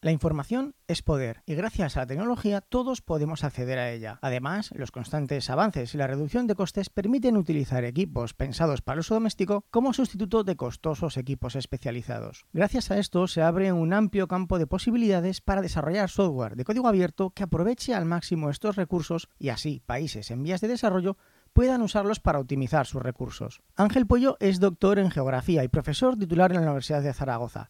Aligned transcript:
La 0.00 0.12
información 0.12 0.76
es 0.86 1.02
poder 1.02 1.42
y 1.44 1.56
gracias 1.56 1.96
a 1.96 2.00
la 2.00 2.06
tecnología 2.06 2.60
todos 2.60 3.02
podemos 3.02 3.42
acceder 3.42 3.80
a 3.80 3.90
ella. 3.90 4.20
Además, 4.22 4.70
los 4.76 4.92
constantes 4.92 5.50
avances 5.50 5.92
y 5.92 5.98
la 5.98 6.06
reducción 6.06 6.46
de 6.46 6.54
costes 6.54 6.88
permiten 6.88 7.36
utilizar 7.36 7.84
equipos 7.84 8.32
pensados 8.32 8.80
para 8.80 8.94
el 8.94 9.00
uso 9.00 9.14
doméstico 9.14 9.64
como 9.72 9.92
sustituto 9.92 10.44
de 10.44 10.54
costosos 10.54 11.16
equipos 11.16 11.56
especializados. 11.56 12.46
Gracias 12.52 12.92
a 12.92 12.98
esto 12.98 13.26
se 13.26 13.42
abre 13.42 13.72
un 13.72 13.92
amplio 13.92 14.28
campo 14.28 14.60
de 14.60 14.68
posibilidades 14.68 15.40
para 15.40 15.62
desarrollar 15.62 16.10
software 16.10 16.54
de 16.54 16.64
código 16.64 16.86
abierto 16.86 17.30
que 17.30 17.42
aproveche 17.42 17.92
al 17.92 18.04
máximo 18.04 18.50
estos 18.50 18.76
recursos 18.76 19.28
y 19.36 19.48
así 19.48 19.82
países 19.84 20.30
en 20.30 20.44
vías 20.44 20.60
de 20.60 20.68
desarrollo 20.68 21.16
puedan 21.52 21.82
usarlos 21.82 22.20
para 22.20 22.38
optimizar 22.38 22.86
sus 22.86 23.02
recursos. 23.02 23.62
Ángel 23.74 24.06
Pollo 24.06 24.36
es 24.38 24.60
doctor 24.60 25.00
en 25.00 25.10
geografía 25.10 25.64
y 25.64 25.68
profesor 25.68 26.16
titular 26.16 26.52
en 26.52 26.58
la 26.58 26.68
Universidad 26.68 27.02
de 27.02 27.12
Zaragoza 27.12 27.68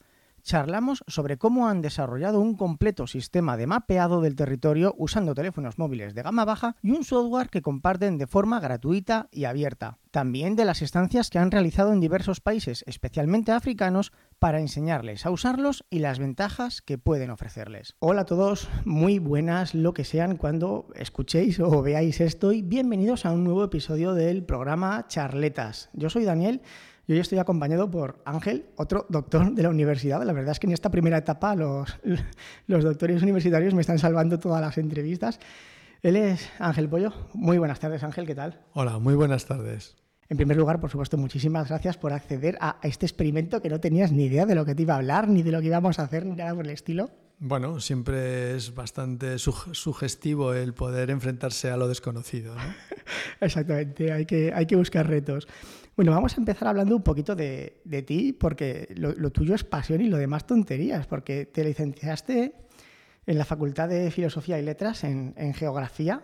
charlamos 0.49 1.05
sobre 1.07 1.37
cómo 1.37 1.69
han 1.69 1.83
desarrollado 1.83 2.41
un 2.41 2.57
completo 2.57 3.07
sistema 3.07 3.59
de 3.59 3.67
mapeado 3.67 4.23
del 4.23 4.35
territorio 4.35 4.95
usando 4.97 5.35
teléfonos 5.35 5.79
móviles 5.79 6.15
de 6.15 6.23
gama 6.23 6.47
baja 6.47 6.75
y 6.83 6.93
un 6.93 7.05
software 7.05 7.51
que 7.51 7.61
comparten 7.61 8.17
de 8.17 8.27
forma 8.27 8.59
gratuita 8.59 9.29
y 9.31 9.45
abierta. 9.45 9.99
También 10.11 10.57
de 10.57 10.65
las 10.65 10.81
estancias 10.81 11.29
que 11.29 11.39
han 11.39 11.51
realizado 11.51 11.93
en 11.93 12.01
diversos 12.01 12.41
países, 12.41 12.83
especialmente 12.87 13.53
africanos, 13.53 14.11
para 14.39 14.59
enseñarles 14.59 15.27
a 15.27 15.31
usarlos 15.31 15.85
y 15.91 15.99
las 15.99 16.19
ventajas 16.19 16.81
que 16.81 16.97
pueden 16.97 17.29
ofrecerles. 17.29 17.95
Hola 17.99 18.23
a 18.23 18.25
todos, 18.25 18.71
muy 18.87 19.19
buenas 19.19 19.75
lo 19.75 19.93
que 19.93 20.05
sean 20.05 20.39
cuando 20.39 20.89
escuchéis 20.95 21.61
o 21.61 21.83
veáis 21.83 22.23
esto 22.23 22.53
y 22.53 22.63
bienvenidos 22.63 23.27
a 23.27 23.33
un 23.33 23.45
nuevo 23.45 23.65
episodio 23.65 24.15
del 24.15 24.45
programa 24.45 25.07
Charletas. 25.09 25.91
Yo 25.93 26.09
soy 26.09 26.25
Daniel 26.25 26.63
y 27.09 27.15
hoy 27.15 27.21
estoy 27.21 27.39
acompañado 27.39 27.91
por 27.91 28.21
Ángel, 28.27 28.67
otro 28.77 29.07
doctor 29.09 29.53
de 29.55 29.63
la 29.63 29.71
universidad. 29.71 30.23
La 30.25 30.35
verdad 30.35 30.53
es 30.53 30.61
que 30.61 30.67
en 30.67 30.75
esta 30.75 30.91
primera 30.91 31.17
etapa 31.17 31.57
los, 31.57 31.99
los 32.67 32.85
doctores 32.85 33.23
universitarios 33.23 33.73
me 33.73 33.81
están 33.81 33.99
salvando 33.99 34.39
todas 34.39 34.61
las 34.61 34.77
entrevistas. 34.77 35.41
Él 36.03 36.17
es 36.17 36.51
Ángel 36.59 36.87
Pollo. 36.87 37.15
Muy 37.33 37.57
buenas 37.57 37.81
tardes, 37.81 38.05
Ángel, 38.05 38.27
¿qué 38.27 38.35
tal? 38.35 38.61
Hola, 38.75 38.99
muy 38.99 39.15
buenas 39.15 39.47
tardes. 39.47 39.97
En 40.29 40.37
primer 40.37 40.59
lugar, 40.59 40.81
por 40.81 40.91
supuesto, 40.91 41.17
muchísimas 41.17 41.71
gracias 41.71 41.97
por 41.97 42.13
acceder 42.13 42.59
a 42.61 42.77
este 42.83 43.07
experimento 43.07 43.63
que 43.63 43.71
no 43.71 43.81
tenías 43.81 44.13
ni 44.13 44.27
idea 44.27 44.45
de 44.45 44.55
lo 44.55 44.67
que 44.67 44.75
te 44.75 44.83
iba 44.83 44.93
a 44.93 44.99
hablar, 44.99 45.29
ni 45.29 45.43
de 45.43 45.51
lo 45.51 45.63
que 45.63 45.69
íbamos 45.69 45.99
a 45.99 46.03
hacer, 46.03 46.27
ni 46.27 46.37
nada 46.37 46.55
por 46.55 46.67
el 46.67 46.73
estilo. 46.73 47.11
Bueno, 47.39 47.81
siempre 47.81 48.55
es 48.55 48.75
bastante 48.75 49.39
sugestivo 49.39 50.53
el 50.53 50.75
poder 50.75 51.09
enfrentarse 51.09 51.71
a 51.71 51.79
lo 51.79 51.89
desconocido. 51.89 52.55
¿no? 52.55 52.61
Exactamente, 53.41 54.13
hay 54.13 54.27
que, 54.27 54.53
hay 54.53 54.67
que 54.67 54.77
buscar 54.77 55.09
retos. 55.09 55.49
Bueno, 55.99 56.13
vamos 56.13 56.35
a 56.35 56.37
empezar 56.37 56.69
hablando 56.69 56.95
un 56.95 57.03
poquito 57.03 57.35
de, 57.35 58.05
ti, 58.07 58.33
porque 58.33 58.87
lo, 58.95 59.33
tuyo 59.33 59.57
es 59.57 59.65
pasión 59.65 60.01
y 60.01 60.07
lo 60.07 60.17
demás 60.17 60.47
tonterías, 60.47 61.09
porque 61.09 61.45
te 61.45 61.65
licenciaste 61.65 62.55
en 63.27 63.37
la 63.37 63.45
Facultad 63.45 63.89
de 63.89 64.09
Filosofía 64.13 64.61
y 64.61 64.63
Letras 64.63 65.03
en, 65.03 65.55
Geografía, 65.55 66.23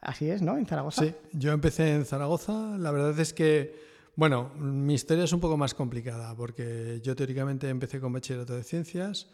así 0.00 0.30
es, 0.30 0.42
¿no? 0.42 0.56
En 0.56 0.64
Zaragoza. 0.64 1.02
Sí, 1.02 1.12
yo 1.32 1.50
empecé 1.50 1.92
en 1.92 2.04
Zaragoza, 2.04 2.78
la 2.78 2.92
verdad 2.92 3.18
es 3.18 3.32
que, 3.32 3.74
bueno, 4.14 4.52
mi 4.54 4.94
historia 4.94 5.24
es 5.24 5.32
un 5.32 5.40
poco 5.40 5.56
más 5.56 5.74
complicada, 5.74 6.36
porque 6.36 7.00
yo 7.02 7.16
teóricamente 7.16 7.68
empecé 7.68 7.98
con 7.98 8.12
bachillerato 8.12 8.54
de 8.54 8.62
ciencias, 8.62 9.28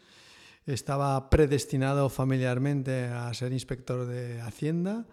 estaba 0.65 1.29
predestinado 1.29 2.09
familiarmente 2.09 3.09
a 3.09 3.31
ser 3.35 3.53
inspector 3.53 4.07
de 4.07 4.41
Hacienda, 4.41 5.05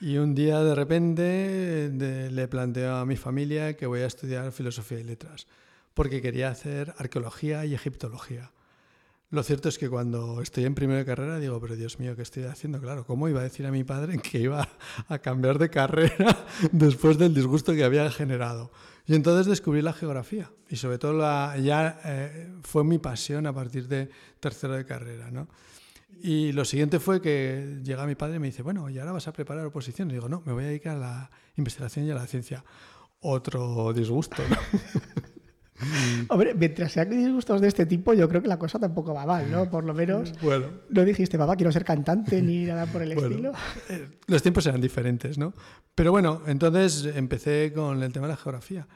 y 0.00 0.16
un 0.16 0.34
día 0.34 0.60
de 0.62 0.74
repente 0.74 1.90
le 2.30 2.48
planteo 2.48 2.96
a 2.96 3.06
mi 3.06 3.16
familia 3.16 3.76
que 3.76 3.86
voy 3.86 4.00
a 4.00 4.06
estudiar 4.06 4.50
filosofía 4.52 5.00
y 5.00 5.04
letras, 5.04 5.46
porque 5.94 6.20
quería 6.20 6.48
hacer 6.48 6.94
arqueología 6.98 7.64
y 7.64 7.74
egiptología. 7.74 8.50
Lo 9.30 9.42
cierto 9.42 9.68
es 9.68 9.78
que 9.78 9.90
cuando 9.90 10.40
estoy 10.42 10.64
en 10.64 10.76
primera 10.76 11.04
carrera 11.04 11.40
digo, 11.40 11.60
pero 11.60 11.74
Dios 11.74 11.98
mío, 11.98 12.14
¿qué 12.14 12.22
estoy 12.22 12.44
haciendo? 12.44 12.80
Claro, 12.80 13.04
¿cómo 13.04 13.28
iba 13.28 13.40
a 13.40 13.42
decir 13.42 13.66
a 13.66 13.72
mi 13.72 13.82
padre 13.82 14.18
que 14.18 14.38
iba 14.38 14.68
a 15.08 15.18
cambiar 15.18 15.58
de 15.58 15.70
carrera 15.70 16.46
después 16.72 17.18
del 17.18 17.34
disgusto 17.34 17.72
que 17.72 17.82
había 17.82 18.08
generado? 18.10 18.70
Y 19.06 19.14
entonces 19.14 19.46
descubrí 19.46 19.82
la 19.82 19.92
geografía 19.92 20.50
y 20.68 20.76
sobre 20.76 20.98
todo 20.98 21.18
ya 21.56 22.00
eh, 22.04 22.52
fue 22.62 22.84
mi 22.84 22.98
pasión 22.98 23.46
a 23.46 23.52
partir 23.52 23.88
de 23.88 24.08
tercero 24.40 24.74
de 24.74 24.84
carrera, 24.86 25.30
¿no? 25.30 25.48
Y 26.22 26.52
lo 26.52 26.64
siguiente 26.64 27.00
fue 27.00 27.20
que 27.20 27.80
llega 27.82 28.06
mi 28.06 28.14
padre 28.14 28.36
y 28.36 28.38
me 28.38 28.46
dice, 28.46 28.62
bueno, 28.62 28.88
¿y 28.88 28.98
ahora 28.98 29.12
vas 29.12 29.28
a 29.28 29.32
preparar 29.32 29.66
oposición? 29.66 30.10
Y 30.10 30.14
digo, 30.14 30.28
no, 30.28 30.42
me 30.46 30.52
voy 30.52 30.64
a 30.64 30.68
dedicar 30.68 30.96
a 30.96 31.00
la 31.00 31.30
investigación 31.56 32.06
y 32.06 32.10
a 32.10 32.14
la 32.14 32.26
ciencia. 32.26 32.64
Otro 33.20 33.92
disgusto, 33.92 34.42
¿no? 34.48 34.56
Hombre, 36.28 36.54
mientras 36.54 36.92
sean 36.92 37.10
disgustos 37.10 37.60
de 37.60 37.68
este 37.68 37.84
tipo, 37.86 38.14
yo 38.14 38.28
creo 38.28 38.40
que 38.40 38.48
la 38.48 38.58
cosa 38.58 38.78
tampoco 38.78 39.12
va 39.12 39.26
mal, 39.26 39.50
¿no? 39.50 39.68
Por 39.68 39.84
lo 39.84 39.92
menos 39.92 40.32
bueno. 40.40 40.66
no 40.88 41.04
dijiste, 41.04 41.36
papá, 41.36 41.56
quiero 41.56 41.72
ser 41.72 41.84
cantante 41.84 42.40
ni 42.40 42.64
nada 42.64 42.86
por 42.86 43.02
el 43.02 43.12
estilo. 43.12 43.52
Eh, 43.88 44.18
los 44.26 44.42
tiempos 44.42 44.66
eran 44.66 44.80
diferentes, 44.80 45.36
¿no? 45.36 45.52
Pero 45.94 46.12
bueno, 46.12 46.42
entonces 46.46 47.04
empecé 47.16 47.72
con 47.74 48.02
el 48.02 48.12
tema 48.12 48.26
de 48.26 48.32
la 48.32 48.36
geografía. 48.36 48.86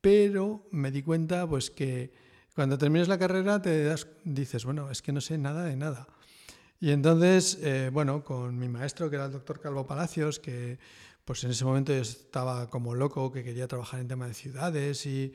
Pero 0.00 0.68
me 0.70 0.90
di 0.90 1.02
cuenta, 1.02 1.48
pues, 1.48 1.70
que 1.70 2.12
cuando 2.54 2.78
terminas 2.78 3.08
la 3.08 3.18
carrera 3.18 3.60
te 3.60 3.84
das, 3.84 4.06
dices, 4.24 4.64
bueno, 4.64 4.90
es 4.90 5.02
que 5.02 5.12
no 5.12 5.20
sé 5.20 5.38
nada 5.38 5.64
de 5.64 5.76
nada. 5.76 6.06
Y 6.80 6.90
entonces, 6.90 7.58
eh, 7.62 7.90
bueno, 7.92 8.22
con 8.22 8.58
mi 8.58 8.68
maestro, 8.68 9.08
que 9.08 9.16
era 9.16 9.26
el 9.26 9.32
doctor 9.32 9.60
Calvo 9.60 9.86
Palacios, 9.86 10.38
que 10.38 10.78
pues 11.24 11.42
en 11.42 11.50
ese 11.50 11.64
momento 11.64 11.92
yo 11.92 12.02
estaba 12.02 12.70
como 12.70 12.94
loco, 12.94 13.32
que 13.32 13.42
quería 13.42 13.66
trabajar 13.66 14.00
en 14.00 14.08
tema 14.08 14.28
de 14.28 14.34
ciudades 14.34 15.06
y 15.06 15.32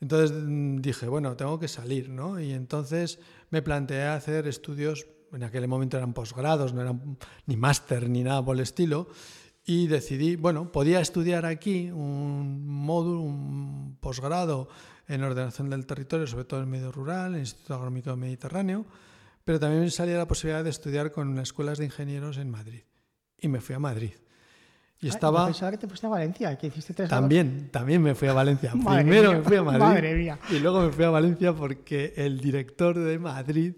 entonces 0.00 0.32
mm, 0.32 0.76
dije, 0.76 1.08
bueno, 1.08 1.36
tengo 1.36 1.58
que 1.58 1.68
salir, 1.68 2.08
¿no? 2.08 2.40
Y 2.40 2.52
entonces 2.52 3.18
me 3.50 3.60
planteé 3.60 4.04
hacer 4.04 4.46
estudios, 4.46 5.06
en 5.32 5.42
aquel 5.42 5.68
momento 5.68 5.96
eran 5.96 6.14
posgrados, 6.14 6.72
no 6.72 6.80
eran 6.80 7.18
ni 7.46 7.56
máster 7.56 8.08
ni 8.08 8.22
nada 8.22 8.42
por 8.44 8.56
el 8.56 8.62
estilo, 8.62 9.08
y 9.64 9.86
decidí, 9.86 10.36
bueno, 10.36 10.72
podía 10.72 11.00
estudiar 11.00 11.44
aquí 11.44 11.90
un 11.90 12.66
módulo, 12.66 13.20
un 13.20 13.98
posgrado 14.00 14.68
en 15.08 15.22
ordenación 15.22 15.68
del 15.68 15.84
territorio, 15.84 16.26
sobre 16.26 16.44
todo 16.44 16.60
en 16.60 16.64
el 16.64 16.70
medio 16.70 16.92
rural, 16.92 17.30
en 17.30 17.34
el 17.34 17.40
Instituto 17.40 17.74
Agronómico 17.74 18.16
Mediterráneo, 18.16 18.86
pero 19.48 19.58
también 19.58 19.90
salía 19.90 20.18
la 20.18 20.28
posibilidad 20.28 20.62
de 20.62 20.68
estudiar 20.68 21.10
con 21.10 21.38
escuelas 21.38 21.78
de 21.78 21.86
ingenieros 21.86 22.36
en 22.36 22.50
Madrid. 22.50 22.82
Y 23.40 23.48
me 23.48 23.62
fui 23.62 23.74
a 23.74 23.78
Madrid. 23.78 24.10
Y 25.00 25.06
ah, 25.06 25.08
estaba... 25.08 25.46
pensaba 25.46 25.70
que 25.70 25.78
te 25.78 25.88
fuiste 25.88 26.06
a 26.06 26.10
Valencia, 26.10 26.58
que 26.58 26.66
hiciste 26.66 26.92
tres 26.92 27.08
También, 27.08 27.70
también 27.70 28.02
me 28.02 28.14
fui 28.14 28.28
a 28.28 28.34
Valencia. 28.34 28.72
Primero 28.86 29.32
me 29.32 29.40
fui 29.40 29.56
a 29.56 29.62
Madrid. 29.62 30.32
Y 30.50 30.58
luego 30.58 30.82
me 30.82 30.92
fui 30.92 31.02
a 31.06 31.08
Valencia 31.08 31.54
porque 31.54 32.12
el 32.18 32.42
director 32.42 32.98
de 32.98 33.18
Madrid 33.18 33.72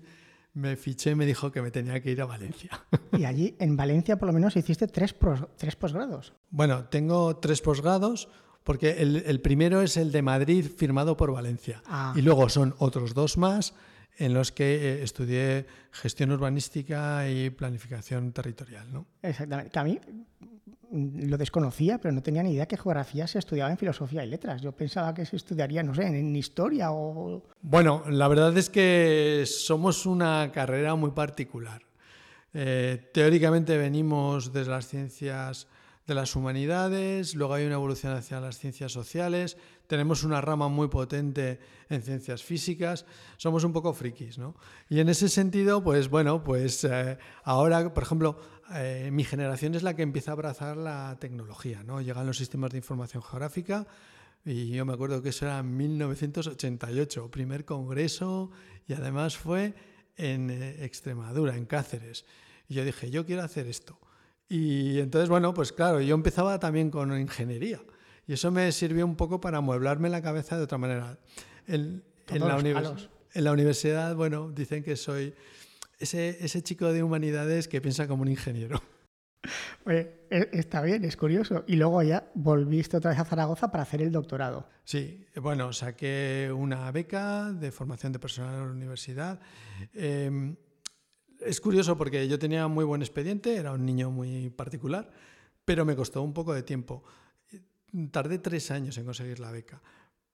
me 0.55 0.75
fiché 0.75 1.13
y 1.13 1.15
me 1.15 1.25
dijo 1.25 1.53
que 1.53 1.63
me 1.63 1.71
tenía 1.71 2.03
que 2.03 2.11
ir 2.11 2.21
a 2.21 2.27
Valencia. 2.27 2.71
Y 3.17 3.25
allí, 3.25 3.55
en 3.61 3.77
Valencia, 3.77 4.19
por 4.19 4.27
lo 4.27 4.33
menos, 4.33 4.57
hiciste 4.57 4.89
tres, 4.89 5.15
tres 5.57 5.77
posgrados. 5.77 6.33
Bueno, 6.51 6.87
tengo 6.87 7.37
tres 7.37 7.61
posgrados 7.61 8.29
porque 8.65 9.01
el, 9.01 9.41
primero 9.41 9.83
es 9.83 9.97
el 9.97 10.11
de 10.11 10.23
Madrid 10.23 10.67
firmado 10.67 11.17
por 11.17 11.31
Valencia. 11.31 11.81
Ah. 11.87 12.13
Y 12.17 12.23
luego 12.23 12.49
son 12.49 12.75
otros 12.79 13.15
dos 13.15 13.39
más 13.39 13.73
en 14.19 14.35
los 14.35 14.53
que 14.53 14.75
eh, 14.75 15.03
estudié 15.03 15.67
gestión 15.93 16.31
urbanística 16.33 17.29
y 17.29 17.51
planificación 17.51 18.33
territorial. 18.33 18.93
¿no? 18.93 19.07
Exactamente. 19.23 19.71
Que 19.71 19.79
a 19.79 19.85
mí 19.85 19.99
lo 20.93 21.39
desconocía, 21.39 21.99
pero 21.99 22.13
no 22.13 22.23
tenía 22.23 22.43
ni 22.43 22.53
idea 22.53 22.67
que 22.67 22.77
geografía 22.77 23.27
se 23.27 23.39
estudiaba 23.39 23.71
en 23.71 23.79
filosofía 23.79 24.25
y 24.25 24.29
letras. 24.29 24.61
Yo 24.61 24.73
pensaba 24.73 25.15
que 25.15 25.25
se 25.25 25.37
estudiaría, 25.37 25.83
no 25.83 25.95
sé, 25.95 26.03
en 26.07 26.35
historia 26.35 26.93
o... 26.93 27.45
Bueno, 27.63 28.03
la 28.09 28.27
verdad 28.29 28.57
es 28.59 28.69
que 28.69 29.45
somos 29.47 30.07
una 30.07 30.51
carrera 30.53 30.95
muy 30.97 31.13
particular. 31.13 31.83
Eh, 32.53 33.11
teóricamente 33.13 33.79
venimos 33.79 34.53
desde 34.53 34.71
las 34.71 34.89
ciencias 34.89 35.69
de 36.07 36.15
las 36.15 36.35
humanidades, 36.35 37.37
luego 37.37 37.55
hay 37.55 37.67
una 37.67 37.75
evolución 37.75 38.13
hacia 38.13 38.41
las 38.41 38.59
ciencias 38.59 38.91
sociales, 38.91 39.57
tenemos 39.91 40.23
una 40.23 40.41
rama 40.41 40.69
muy 40.69 40.87
potente 40.87 41.59
en 41.89 42.01
ciencias 42.01 42.45
físicas, 42.45 43.05
somos 43.37 43.65
un 43.65 43.73
poco 43.73 43.93
frikis, 43.93 44.39
¿no? 44.39 44.55
Y 44.89 45.01
en 45.01 45.09
ese 45.09 45.29
sentido, 45.29 45.83
pues 45.83 46.09
bueno, 46.09 46.45
pues 46.45 46.85
eh, 46.85 47.19
ahora, 47.43 47.93
por 47.93 48.05
ejemplo, 48.05 48.39
eh, 48.73 49.11
mi 49.13 49.25
generación 49.25 49.75
es 49.75 49.83
la 49.83 49.97
que 49.97 50.03
empieza 50.03 50.31
a 50.31 50.35
abrazar 50.35 50.77
la 50.77 51.17
tecnología, 51.19 51.83
¿no? 51.83 52.01
Llegan 52.01 52.25
los 52.25 52.37
sistemas 52.37 52.71
de 52.71 52.79
información 52.79 53.21
geográfica 53.21 53.89
y 54.45 54.69
yo 54.69 54.87
me 54.87 54.93
acuerdo 54.93 55.23
que 55.23 55.31
eso 55.31 55.47
era 55.47 55.59
en 55.59 55.77
1988, 55.77 57.29
primer 57.29 57.65
congreso 57.65 58.53
y 58.87 58.93
además 58.93 59.37
fue 59.37 59.75
en 60.17 60.51
eh, 60.51 60.85
Extremadura, 60.85 61.57
en 61.57 61.67
Cáceres. 61.67 62.25
Y 62.69 62.75
yo 62.75 62.85
dije, 62.85 63.11
yo 63.11 63.27
quiero 63.27 63.43
hacer 63.43 63.67
esto. 63.67 63.99
Y 64.49 65.01
entonces, 65.01 65.29
bueno, 65.29 65.53
pues 65.53 65.73
claro, 65.73 66.01
yo 66.01 66.15
empezaba 66.15 66.61
también 66.61 66.91
con 66.91 67.13
ingeniería. 67.19 67.81
Y 68.31 68.35
eso 68.35 68.53
me 68.53 68.71
sirvió 68.71 69.05
un 69.05 69.17
poco 69.17 69.41
para 69.41 69.61
mueblarme 69.61 70.09
la 70.09 70.23
cabeza 70.23 70.57
de 70.57 70.63
otra 70.63 70.79
manera. 70.79 71.19
En, 71.67 72.05
la, 72.29 72.61
en 73.35 73.43
la, 73.43 73.51
universidad, 73.51 74.15
bueno, 74.15 74.53
dicen 74.53 74.85
que 74.85 74.95
soy 74.95 75.35
ese, 75.99 76.37
ese 76.39 76.63
chico 76.63 76.93
de 76.93 77.03
humanidades 77.03 77.67
que 77.67 77.81
piensa 77.81 78.07
como 78.07 78.23
un 78.23 78.29
ingeniero. 78.29 78.81
Oye, 79.85 80.27
e, 80.31 80.49
está 80.53 80.81
bien, 80.83 81.05
es 81.05 81.17
curioso. 81.17 81.65
Y 81.67 81.75
luego 81.75 82.05
ya 82.05 82.31
volviste 82.35 82.99
otra 82.99 83.11
vez 83.11 83.19
a 83.19 83.25
Zaragoza 83.25 83.73
para 83.73 83.83
hacer 83.83 84.01
el 84.01 84.13
doctorado. 84.13 84.69
Sí, 84.85 85.27
bueno, 85.35 85.73
saqué 85.73 86.53
una 86.55 86.89
beca 86.93 87.51
de 87.51 87.73
formación 87.73 88.13
de 88.13 88.21
personal 88.21 88.55
en 88.55 88.61
la 88.61 88.71
universidad. 88.71 89.41
Em, 89.93 90.55
es 91.41 91.61
curioso 91.61 91.97
porque 91.97 92.29
yo 92.29 92.39
tenía 92.39 92.69
muy 92.69 92.85
buen 92.85 93.03
expediente, 93.03 93.57
era 93.57 93.73
un 93.73 93.85
niño 93.85 94.13
muy 94.13 94.51
particular, 94.51 95.11
pero 95.65 95.85
me 95.85 95.97
costó 95.97 96.23
un 96.23 96.33
poco 96.33 96.55
de 96.55 96.63
tiempo. 96.63 97.03
Tardé 98.11 98.39
tres 98.39 98.71
años 98.71 98.97
en 98.99 99.05
conseguir 99.05 99.41
la 99.41 99.51
beca. 99.51 99.81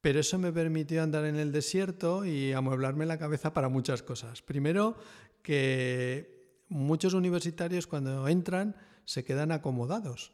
Pero 0.01 0.21
eso 0.21 0.39
me 0.39 0.53
permitió 0.53 1.03
andar 1.03 1.25
en 1.25 1.37
el 1.37 1.53
desierto 1.53 2.25
y 2.25 2.53
amueblarme 2.53 3.07
la 3.07 3.19
cabeza 3.19 3.53
para 3.53 3.69
muchas 3.69 4.03
cosas. 4.03 4.43
Primero, 4.43 4.97
que 5.43 6.63
muchos 6.69 7.15
universitarios 7.15 7.87
cuando 7.87 8.29
entran 8.29 8.77
se 9.05 9.25
quedan 9.25 9.53
acomodados. 9.53 10.33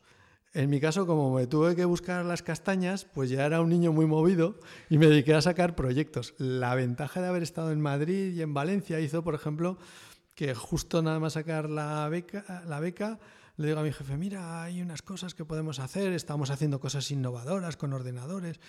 En 0.55 0.69
mi 0.69 0.81
caso, 0.81 1.07
como 1.07 1.35
me 1.35 1.47
tuve 1.47 1.75
que 1.75 1.87
buscar 1.87 2.27
las 2.27 2.43
castañas, 2.43 3.07
pues 3.07 3.31
ya 3.31 3.47
era 3.47 3.63
un 3.63 3.71
niño 3.71 3.93
muy 3.93 4.05
movido 4.05 4.61
y 4.91 4.99
me 4.99 5.07
dediqué 5.07 5.33
a 5.33 5.41
sacar 5.41 5.75
proyectos. 5.75 6.35
La 6.37 6.75
ventaja 6.75 7.23
de 7.23 7.29
haber 7.29 7.43
estado 7.43 7.73
en 7.73 7.81
Madrid 7.81 8.35
y 8.35 8.43
en 8.43 8.53
Valencia 8.53 9.01
hizo, 9.01 9.25
por 9.25 9.35
ejemplo, 9.35 9.79
que 10.35 10.55
justo 10.55 11.03
nada 11.03 11.19
más 11.21 11.35
sacar 11.35 11.71
la 11.71 12.07
beca, 12.11 12.63
la 12.67 12.81
beca 12.81 13.19
le 13.57 13.67
digo 13.67 13.81
a 13.81 13.83
mi 13.83 13.93
jefe, 13.93 14.17
mira, 14.17 14.63
hay 14.63 14.81
unas 14.81 15.03
cosas 15.03 15.35
que 15.35 15.45
podemos 15.45 15.79
hacer, 15.79 16.13
estamos 16.13 16.51
haciendo 16.51 16.81
cosas 16.81 17.11
innovadoras 17.11 17.77
con 17.77 17.93
ordenadores. 17.93 18.61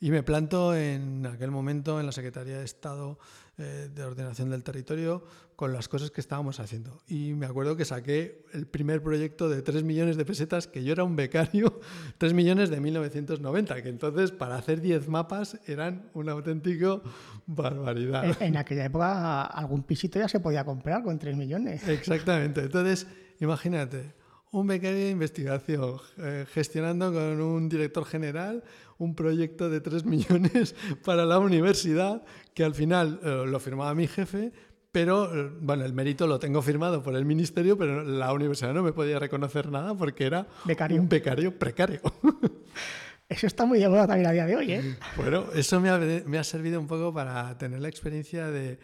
Y 0.00 0.12
me 0.12 0.22
planto 0.22 0.76
en 0.76 1.26
aquel 1.26 1.50
momento 1.50 1.98
en 1.98 2.06
la 2.06 2.12
Secretaría 2.12 2.58
de 2.58 2.64
Estado 2.64 3.18
eh, 3.56 3.90
de 3.92 4.04
Ordenación 4.04 4.48
del 4.48 4.62
Territorio 4.62 5.24
con 5.56 5.72
las 5.72 5.88
cosas 5.88 6.12
que 6.12 6.20
estábamos 6.20 6.60
haciendo. 6.60 7.02
Y 7.08 7.34
me 7.34 7.46
acuerdo 7.46 7.76
que 7.76 7.84
saqué 7.84 8.44
el 8.52 8.68
primer 8.68 9.02
proyecto 9.02 9.48
de 9.48 9.60
3 9.60 9.82
millones 9.82 10.16
de 10.16 10.24
pesetas, 10.24 10.68
que 10.68 10.84
yo 10.84 10.92
era 10.92 11.02
un 11.02 11.16
becario, 11.16 11.80
3 12.18 12.32
millones 12.32 12.70
de 12.70 12.80
1990, 12.80 13.82
que 13.82 13.88
entonces 13.88 14.30
para 14.30 14.54
hacer 14.54 14.80
10 14.80 15.08
mapas 15.08 15.58
eran 15.66 16.08
una 16.14 16.30
auténtica 16.30 17.00
barbaridad. 17.46 18.24
En, 18.40 18.50
en 18.50 18.56
aquella 18.56 18.84
época 18.84 19.42
algún 19.42 19.82
pisito 19.82 20.20
ya 20.20 20.28
se 20.28 20.38
podía 20.38 20.64
comprar 20.64 21.02
con 21.02 21.18
3 21.18 21.36
millones. 21.36 21.88
Exactamente. 21.88 22.60
Entonces, 22.60 23.08
imagínate, 23.40 24.14
un 24.52 24.66
becario 24.66 24.98
de 24.98 25.10
investigación, 25.10 25.98
eh, 26.18 26.46
gestionando 26.52 27.12
con 27.12 27.40
un 27.40 27.68
director 27.68 28.04
general 28.04 28.62
un 28.98 29.14
proyecto 29.14 29.70
de 29.70 29.80
3 29.80 30.04
millones 30.04 30.74
para 31.04 31.24
la 31.24 31.38
universidad, 31.38 32.22
que 32.54 32.64
al 32.64 32.74
final 32.74 33.20
eh, 33.22 33.44
lo 33.46 33.60
firmaba 33.60 33.94
mi 33.94 34.06
jefe, 34.06 34.52
pero 34.90 35.34
eh, 35.34 35.50
bueno, 35.60 35.84
el 35.84 35.92
mérito 35.92 36.26
lo 36.26 36.38
tengo 36.38 36.62
firmado 36.62 37.02
por 37.02 37.14
el 37.14 37.24
ministerio, 37.24 37.78
pero 37.78 38.02
la 38.02 38.32
universidad 38.32 38.74
no 38.74 38.82
me 38.82 38.92
podía 38.92 39.18
reconocer 39.18 39.70
nada 39.70 39.94
porque 39.94 40.26
era 40.26 40.46
un 40.90 41.08
becario 41.08 41.56
precario. 41.56 42.00
Eso 43.28 43.46
está 43.46 43.66
muy 43.66 43.78
de 43.78 43.88
moda 43.88 44.06
también 44.06 44.26
a 44.26 44.32
día 44.32 44.46
de 44.46 44.56
hoy, 44.56 44.72
¿eh? 44.72 44.96
Bueno, 45.16 45.44
eso 45.54 45.80
me 45.80 45.90
ha, 45.90 45.98
me 45.98 46.38
ha 46.38 46.44
servido 46.44 46.80
un 46.80 46.86
poco 46.86 47.12
para 47.12 47.58
tener 47.58 47.78
la 47.78 47.88
experiencia 47.88 48.46
de 48.46 48.78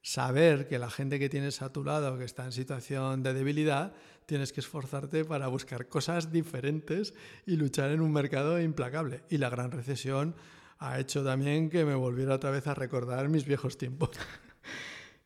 saber 0.00 0.68
que 0.68 0.78
la 0.78 0.90
gente 0.90 1.18
que 1.18 1.28
tienes 1.28 1.60
a 1.60 1.72
tu 1.72 1.82
lado, 1.82 2.16
que 2.16 2.24
está 2.24 2.44
en 2.44 2.52
situación 2.52 3.24
de 3.24 3.34
debilidad, 3.34 3.92
tienes 4.30 4.52
que 4.52 4.60
esforzarte 4.60 5.24
para 5.24 5.48
buscar 5.48 5.88
cosas 5.88 6.30
diferentes 6.30 7.14
y 7.46 7.56
luchar 7.56 7.90
en 7.90 8.00
un 8.00 8.12
mercado 8.12 8.60
implacable. 8.60 9.24
Y 9.28 9.38
la 9.38 9.50
gran 9.50 9.72
recesión 9.72 10.36
ha 10.78 11.00
hecho 11.00 11.24
también 11.24 11.68
que 11.68 11.84
me 11.84 11.96
volviera 11.96 12.36
otra 12.36 12.52
vez 12.52 12.64
a 12.68 12.74
recordar 12.74 13.28
mis 13.28 13.44
viejos 13.44 13.76
tiempos. 13.76 14.10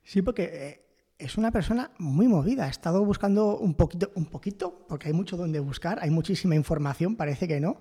Sí, 0.06 0.20
porque 0.20 0.42
eh, 0.52 0.84
es 1.18 1.38
una 1.38 1.50
persona 1.50 1.90
muy 1.98 2.28
movida. 2.28 2.66
Ha 2.66 2.68
estado 2.68 3.02
buscando 3.02 3.56
un 3.56 3.72
poquito, 3.72 4.12
un 4.16 4.26
poquito, 4.26 4.84
porque 4.86 5.08
hay 5.08 5.14
mucho 5.14 5.38
donde 5.38 5.58
buscar, 5.60 5.98
hay 6.02 6.10
muchísima 6.10 6.54
información, 6.56 7.16
parece 7.16 7.48
que 7.48 7.58
no. 7.58 7.80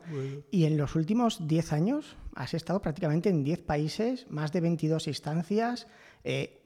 Y 0.50 0.64
en 0.64 0.78
los 0.78 0.96
últimos 0.96 1.46
10 1.46 1.74
años 1.74 2.16
has 2.34 2.54
estado 2.54 2.82
prácticamente 2.82 3.28
en 3.28 3.44
10 3.44 3.64
países, 3.64 4.26
más 4.30 4.54
de 4.54 4.62
22 4.62 5.08
instancias. 5.08 5.88
Eh, 6.24 6.63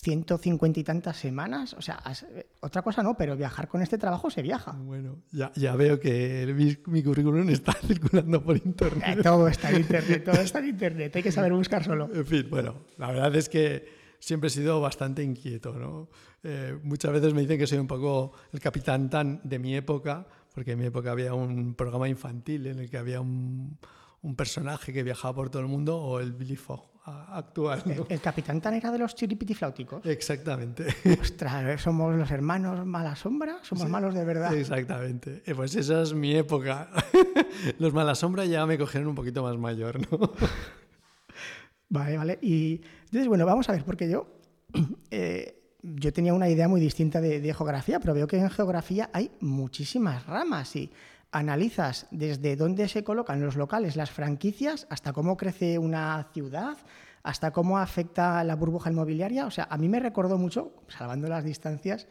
150 0.00 0.80
y 0.80 0.84
tantas 0.84 1.16
semanas. 1.16 1.74
O 1.74 1.82
sea, 1.82 2.02
otra 2.60 2.82
cosa 2.82 3.02
no, 3.02 3.16
pero 3.16 3.36
viajar 3.36 3.68
con 3.68 3.82
este 3.82 3.98
trabajo 3.98 4.30
se 4.30 4.42
viaja. 4.42 4.72
Bueno, 4.72 5.18
ya, 5.30 5.52
ya 5.54 5.76
veo 5.76 6.00
que 6.00 6.76
mi, 6.86 7.02
currículum 7.02 7.48
está 7.50 7.72
circulando 7.86 8.42
por 8.42 8.56
internet. 8.56 9.18
Eh, 9.18 9.22
todo 9.22 9.48
está 9.48 9.70
en 9.70 9.80
internet, 9.80 10.24
todo 10.24 10.40
está 10.40 10.58
en 10.60 10.68
internet. 10.68 11.16
Hay 11.16 11.22
que 11.22 11.32
saber 11.32 11.52
buscar 11.52 11.84
solo. 11.84 12.08
En 12.12 12.26
fin, 12.26 12.46
bueno, 12.48 12.86
la 12.98 13.08
verdad 13.08 13.34
es 13.36 13.48
que 13.48 13.86
siempre 14.18 14.48
he 14.48 14.50
sido 14.50 14.80
bastante 14.80 15.22
inquieto, 15.22 15.72
¿no? 15.74 16.08
Eh, 16.42 16.78
muchas 16.82 17.12
veces 17.12 17.34
me 17.34 17.42
dicen 17.42 17.58
que 17.58 17.66
soy 17.66 17.78
un 17.78 17.86
poco 17.86 18.32
el 18.52 18.60
capitán 18.60 19.10
tan 19.10 19.40
de 19.44 19.58
mi 19.58 19.74
época, 19.74 20.26
porque 20.54 20.72
en 20.72 20.78
mi 20.78 20.86
época 20.86 21.10
había 21.10 21.34
un 21.34 21.74
programa 21.74 22.08
infantil 22.08 22.66
en 22.66 22.78
el 22.78 22.90
que 22.90 22.96
había 22.96 23.20
un, 23.20 23.78
un 24.22 24.36
personaje 24.36 24.92
que 24.92 25.02
viajaba 25.02 25.34
por 25.34 25.50
todo 25.50 25.62
el 25.62 25.68
mundo 25.68 25.98
o 25.98 26.20
el 26.20 26.32
Billy 26.32 26.56
Fogg 26.56 26.90
El, 28.08 28.20
capitán 28.20 28.60
tan 28.60 28.74
era 28.74 28.90
de 28.90 28.98
los 28.98 29.14
chiripitifláuticos. 29.14 30.04
Exactamente. 30.04 30.86
Ostras, 31.20 31.64
¿eh? 31.66 31.78
somos 31.78 32.14
los 32.14 32.30
hermanos 32.30 32.84
mala 32.84 33.16
sombra, 33.16 33.58
somos 33.62 33.88
malos 33.88 34.14
de 34.14 34.24
verdad. 34.24 34.54
Exactamente. 34.54 35.42
Eh, 35.46 35.54
pues 35.54 35.74
esa 35.74 36.02
es 36.02 36.12
mi 36.12 36.34
época. 36.34 36.90
los 37.78 37.92
mala 37.92 38.14
sombra 38.14 38.44
ya 38.44 38.66
me 38.66 38.76
cogieron 38.78 39.08
un 39.08 39.14
poquito 39.14 39.42
más 39.42 39.56
mayor, 39.56 40.00
¿no? 40.10 40.32
Vale, 41.92 42.16
vale. 42.16 42.38
Y 42.40 42.80
entonces, 43.06 43.26
bueno, 43.26 43.44
vamos 43.44 43.68
a 43.68 43.72
ver, 43.72 43.84
porque 43.84 44.08
yo, 44.08 44.28
eh, 45.10 45.74
yo 45.82 46.12
tenía 46.12 46.32
una 46.32 46.48
idea 46.48 46.68
muy 46.68 46.80
distinta 46.80 47.20
de, 47.20 47.40
de, 47.40 47.52
geografía, 47.52 47.98
pero 47.98 48.14
veo 48.14 48.28
que 48.28 48.36
en 48.36 48.48
geografía 48.48 49.10
hay 49.12 49.32
muchísimas 49.40 50.24
ramas 50.24 50.76
y 50.76 50.88
analizas 51.32 52.06
desde 52.10 52.56
dónde 52.56 52.88
se 52.88 53.04
colocan 53.04 53.40
los 53.40 53.56
locales, 53.56 53.96
las 53.96 54.10
franquicias, 54.10 54.86
hasta 54.90 55.12
cómo 55.12 55.36
crece 55.36 55.78
una 55.78 56.28
ciudad, 56.32 56.76
hasta 57.22 57.52
cómo 57.52 57.78
afecta 57.78 58.42
la 58.44 58.56
burbuja 58.56 58.90
inmobiliaria. 58.90 59.46
O 59.46 59.50
sea, 59.50 59.68
a 59.70 59.76
mí 59.78 59.88
me 59.88 60.00
recordó 60.00 60.38
mucho, 60.38 60.74
salvando 60.88 61.28
las 61.28 61.44
distancias, 61.44 62.08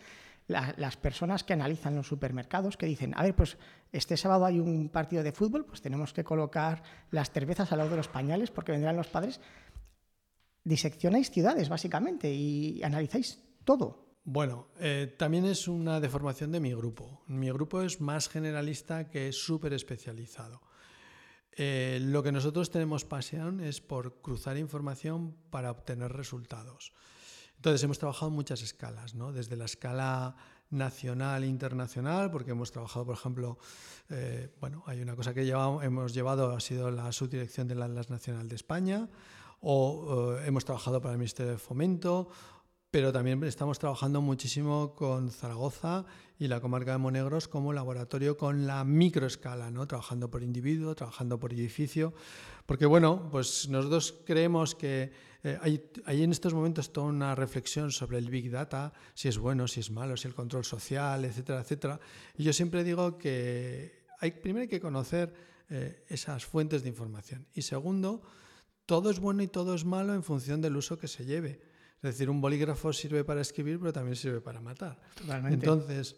las 0.48 0.98
personas 0.98 1.44
que 1.44 1.54
analizan 1.54 1.96
los 1.96 2.08
supermercados, 2.08 2.76
que 2.76 2.88
dicen, 2.88 3.14
a 3.16 3.22
ver, 3.22 3.36
pues 3.36 3.58
este 3.92 4.18
sábado 4.18 4.46
hay 4.46 4.60
un 4.60 4.90
partido 4.90 5.22
de 5.22 5.32
fútbol, 5.32 5.66
pues 5.66 5.82
tenemos 5.82 6.12
que 6.12 6.24
colocar 6.24 6.82
las 7.12 7.30
cervezas 7.32 7.72
al 7.72 7.80
lado 7.80 7.92
de 7.92 7.98
los 7.98 8.08
pañales 8.08 8.50
porque 8.50 8.72
vendrán 8.72 8.96
los 8.96 9.08
padres. 9.08 9.40
Diseccionáis 10.64 11.30
ciudades, 11.30 11.70
básicamente, 11.70 12.34
y 12.34 12.82
analizáis 12.84 13.44
todo. 13.64 14.09
Bueno, 14.32 14.68
eh, 14.80 15.16
también 15.18 15.46
es 15.46 15.68
una 15.68 16.00
deformación 16.00 16.52
de 16.52 16.60
mi 16.60 16.72
grupo. 16.72 17.24
Mi 17.26 17.50
grupo 17.50 17.82
es 17.82 18.00
más 18.00 18.30
generalista 18.30 19.10
que 19.10 19.32
súper 19.32 19.74
especializado. 19.74 20.62
Eh, 21.54 21.98
lo 22.00 22.22
que 22.22 22.32
nosotros 22.32 22.70
tenemos 22.70 23.06
pasión 23.06 23.60
es 23.60 23.82
por 23.82 24.22
cruzar 24.22 24.56
información 24.58 25.36
para 25.50 25.72
obtener 25.72 26.14
resultados. 26.14 26.94
Entonces 27.56 27.82
hemos 27.82 27.98
trabajado 27.98 28.30
muchas 28.30 28.62
escalas, 28.62 29.16
¿no? 29.16 29.32
desde 29.32 29.56
la 29.56 29.66
escala 29.66 30.36
nacional 30.70 31.44
e 31.44 31.48
internacional, 31.48 32.30
porque 32.30 32.52
hemos 32.52 32.72
trabajado, 32.72 33.08
por 33.08 33.16
ejemplo, 33.16 33.58
eh, 34.12 34.54
bueno, 34.60 34.84
hay 34.86 35.02
una 35.02 35.16
cosa 35.16 35.34
que 35.34 35.44
llevamos, 35.44 35.84
hemos 35.84 36.14
llevado, 36.14 36.56
ha 36.56 36.60
sido 36.60 36.92
la 36.92 37.12
subdirección 37.12 37.68
del 37.68 37.82
Atlas 37.82 38.12
Nacional 38.12 38.48
de 38.48 38.58
España, 38.58 39.10
o 39.62 40.38
hemos 40.46 40.64
trabajado 40.64 41.02
para 41.02 41.14
el 41.14 41.18
Ministerio 41.18 41.52
de 41.52 41.58
Fomento, 41.58 42.30
pero 42.92 43.12
también 43.12 43.44
estamos 43.44 43.78
trabajando 43.78 44.22
muchísimo 44.22 44.96
con 44.96 45.30
Zaragoza 45.30 46.06
y 46.40 46.48
la 46.48 46.60
comarca 46.60 46.94
de 46.94 46.98
Monegros 46.98 47.48
como 47.48 47.72
laboratorio 47.72 48.36
con 48.36 48.66
la 48.66 48.84
microescala, 48.84 49.70
¿no? 49.70 49.88
trabajando 49.88 50.32
por 50.32 50.42
individuo, 50.42 50.96
trabajando 50.96 51.40
por 51.40 51.54
edificio, 51.54 52.14
porque 52.66 52.88
bueno, 52.88 53.30
pues 53.32 53.70
nosotros 53.70 54.16
creemos 54.26 54.74
que 54.74 55.12
eh, 55.44 55.58
hay, 55.62 56.24
en 56.24 56.32
estos 56.32 56.54
momentos 56.54 56.92
toda 56.92 57.08
una 57.08 57.36
reflexión 57.36 57.92
sobre 57.92 58.18
el 58.18 58.30
Big 58.30 58.50
Data, 58.50 58.92
si 59.14 59.28
es 59.28 59.38
bueno, 59.38 59.68
si 59.68 59.82
es 59.82 59.92
malo, 59.92 60.18
si 60.18 60.28
el 60.28 60.34
control 60.34 60.66
social, 60.66 61.24
etcétera, 61.26 61.62
etcétera. 61.62 62.00
Y 62.38 62.44
yo 62.44 62.54
siempre 62.54 62.84
digo 62.84 63.18
que 63.18 64.06
hay, 64.20 64.32
primero 64.32 64.64
hay 64.64 64.68
que 64.68 64.82
conocer 64.82 65.34
eh, 65.70 66.04
esas 66.10 66.44
fuentes 66.44 66.82
de 66.82 66.90
información 66.90 67.46
y 67.54 67.62
segundo, 67.62 68.24
todo 68.88 69.12
es 69.12 69.20
bueno 69.20 69.44
y 69.44 69.48
todo 69.48 69.76
es 69.76 69.86
malo 69.86 70.16
en 70.16 70.24
función 70.24 70.62
del 70.62 70.76
uso 70.76 70.98
que 70.98 71.08
se 71.08 71.26
lleve. 71.26 71.69
Es 72.02 72.12
decir, 72.12 72.30
un 72.30 72.40
bolígrafo 72.40 72.94
sirve 72.94 73.24
para 73.24 73.42
escribir, 73.42 73.78
pero 73.80 73.92
también 73.92 74.16
sirve 74.16 74.40
para 74.40 74.62
matar. 74.62 75.00
Entonces, 75.50 76.16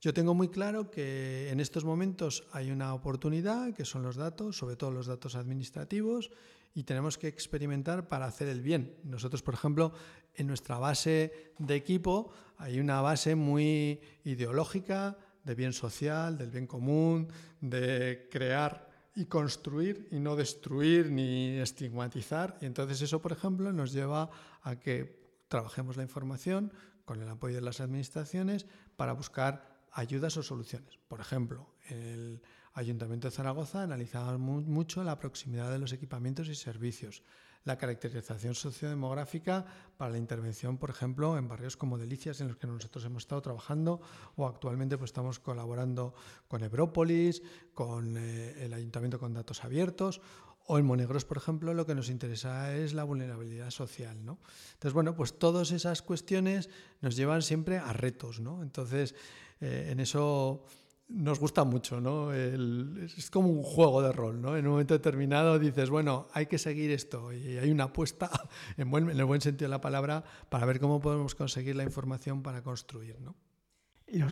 yo 0.00 0.12
tengo 0.12 0.34
muy 0.34 0.48
claro 0.48 0.90
que 0.90 1.48
en 1.50 1.60
estos 1.60 1.82
momentos 1.82 2.46
hay 2.52 2.70
una 2.70 2.92
oportunidad, 2.92 3.72
que 3.72 3.86
son 3.86 4.02
los 4.02 4.16
datos, 4.16 4.58
sobre 4.58 4.76
todo 4.76 4.90
los 4.90 5.06
datos 5.06 5.34
administrativos, 5.34 6.30
y 6.74 6.82
tenemos 6.82 7.16
que 7.16 7.28
experimentar 7.28 8.06
para 8.06 8.26
hacer 8.26 8.48
el 8.48 8.60
bien. 8.60 8.96
Nosotros, 9.04 9.42
por 9.42 9.54
ejemplo, 9.54 9.92
en 10.34 10.46
nuestra 10.46 10.76
base 10.76 11.54
de 11.58 11.74
equipo 11.74 12.32
hay 12.58 12.80
una 12.80 13.00
base 13.00 13.34
muy 13.34 14.00
ideológica 14.24 15.16
de 15.42 15.54
bien 15.54 15.72
social, 15.72 16.36
del 16.36 16.50
bien 16.50 16.66
común, 16.66 17.28
de 17.60 18.28
crear 18.30 18.90
y 19.14 19.26
construir 19.26 20.08
y 20.10 20.18
no 20.18 20.36
destruir 20.36 21.10
ni 21.10 21.58
estigmatizar. 21.58 22.58
Y 22.60 22.66
entonces 22.66 23.00
eso, 23.02 23.22
por 23.22 23.32
ejemplo, 23.32 23.72
nos 23.72 23.92
lleva 23.92 24.30
a 24.62 24.76
que 24.76 25.22
trabajemos 25.48 25.96
la 25.96 26.02
información 26.02 26.72
con 27.04 27.20
el 27.20 27.28
apoyo 27.28 27.54
de 27.56 27.60
las 27.60 27.80
administraciones 27.80 28.66
para 28.96 29.12
buscar 29.12 29.84
ayudas 29.92 30.36
o 30.36 30.42
soluciones. 30.42 30.98
Por 31.08 31.20
ejemplo, 31.20 31.74
el 31.88 32.42
Ayuntamiento 32.72 33.28
de 33.28 33.36
Zaragoza 33.36 33.82
analizaba 33.82 34.36
mucho 34.36 35.04
la 35.04 35.18
proximidad 35.18 35.70
de 35.70 35.78
los 35.78 35.92
equipamientos 35.92 36.48
y 36.48 36.56
servicios, 36.56 37.22
la 37.64 37.78
caracterización 37.78 38.54
sociodemográfica 38.54 39.64
para 39.96 40.10
la 40.10 40.18
intervención, 40.18 40.78
por 40.78 40.90
ejemplo, 40.90 41.38
en 41.38 41.48
barrios 41.48 41.76
como 41.76 41.98
Delicias, 41.98 42.40
en 42.40 42.48
los 42.48 42.56
que 42.56 42.66
nosotros 42.66 43.04
hemos 43.04 43.22
estado 43.22 43.42
trabajando, 43.42 44.00
o 44.36 44.46
actualmente 44.46 44.98
pues, 44.98 45.08
estamos 45.08 45.38
colaborando 45.38 46.14
con 46.48 46.62
Ebrópolis, 46.62 47.42
con 47.72 48.16
eh, 48.16 48.64
el 48.64 48.74
Ayuntamiento 48.74 49.18
con 49.18 49.32
Datos 49.32 49.64
Abiertos, 49.64 50.20
o 50.66 50.78
en 50.78 50.86
Monegros, 50.86 51.24
por 51.24 51.36
ejemplo, 51.36 51.74
lo 51.74 51.84
que 51.84 51.94
nos 51.94 52.08
interesa 52.08 52.74
es 52.74 52.94
la 52.94 53.04
vulnerabilidad 53.04 53.70
social. 53.70 54.24
¿no? 54.24 54.38
Entonces, 54.74 54.94
bueno, 54.94 55.14
pues 55.14 55.38
todas 55.38 55.72
esas 55.72 56.00
cuestiones 56.00 56.70
nos 57.02 57.16
llevan 57.16 57.42
siempre 57.42 57.78
a 57.78 57.92
retos. 57.92 58.40
¿no? 58.40 58.62
Entonces, 58.62 59.14
eh, 59.60 59.88
en 59.90 60.00
eso 60.00 60.64
nos 61.08 61.38
gusta 61.38 61.64
mucho, 61.64 62.00
¿no? 62.00 62.32
es 62.32 63.30
como 63.30 63.48
un 63.48 63.62
juego 63.62 64.02
de 64.02 64.12
rol, 64.12 64.40
¿no? 64.40 64.56
En 64.56 64.66
un 64.66 64.72
momento 64.72 64.94
determinado 64.94 65.58
dices, 65.58 65.90
bueno, 65.90 66.28
hay 66.32 66.46
que 66.46 66.58
seguir 66.58 66.90
esto 66.90 67.32
y 67.32 67.58
hay 67.58 67.70
una 67.70 67.84
apuesta, 67.84 68.30
en, 68.76 68.90
buen, 68.90 69.10
en 69.10 69.18
el 69.18 69.24
buen 69.24 69.40
sentido 69.40 69.68
de 69.68 69.70
la 69.70 69.80
palabra, 69.80 70.24
para 70.48 70.66
ver 70.66 70.80
cómo 70.80 71.00
podemos 71.00 71.34
conseguir 71.34 71.76
la 71.76 71.84
información 71.84 72.42
para 72.42 72.62
construir, 72.62 73.20
¿no? 73.20 73.34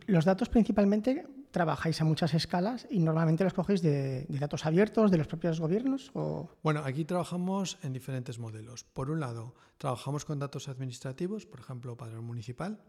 Los, 0.07 0.25
datos 0.25 0.49
principalmente 0.49 1.27
trabajáis 1.51 2.01
a 2.01 2.05
muchas 2.05 2.35
escalas 2.35 2.87
y 2.91 3.01
normalmente 3.01 3.43
los 3.43 3.55
cogéis 3.55 3.83
de, 3.83 4.27
datos 4.29 4.67
abiertos 4.67 5.11
de 5.11 5.19
los 5.19 5.27
propios 5.27 5.61
gobiernos 5.61 6.11
o... 6.15 6.51
Bueno, 6.63 6.83
aquí 6.85 7.05
trabajamos 7.05 7.79
en 7.83 7.93
diferentes 7.93 8.39
modelos. 8.39 8.85
Por 8.85 9.11
un 9.11 9.19
lado, 9.19 9.55
trabajamos 9.79 10.25
con 10.25 10.39
datos 10.39 10.69
administrativos, 10.69 11.47
por 11.47 11.61
ejemplo, 11.61 11.97
padrón 11.97 12.25
municipal, 12.25 12.81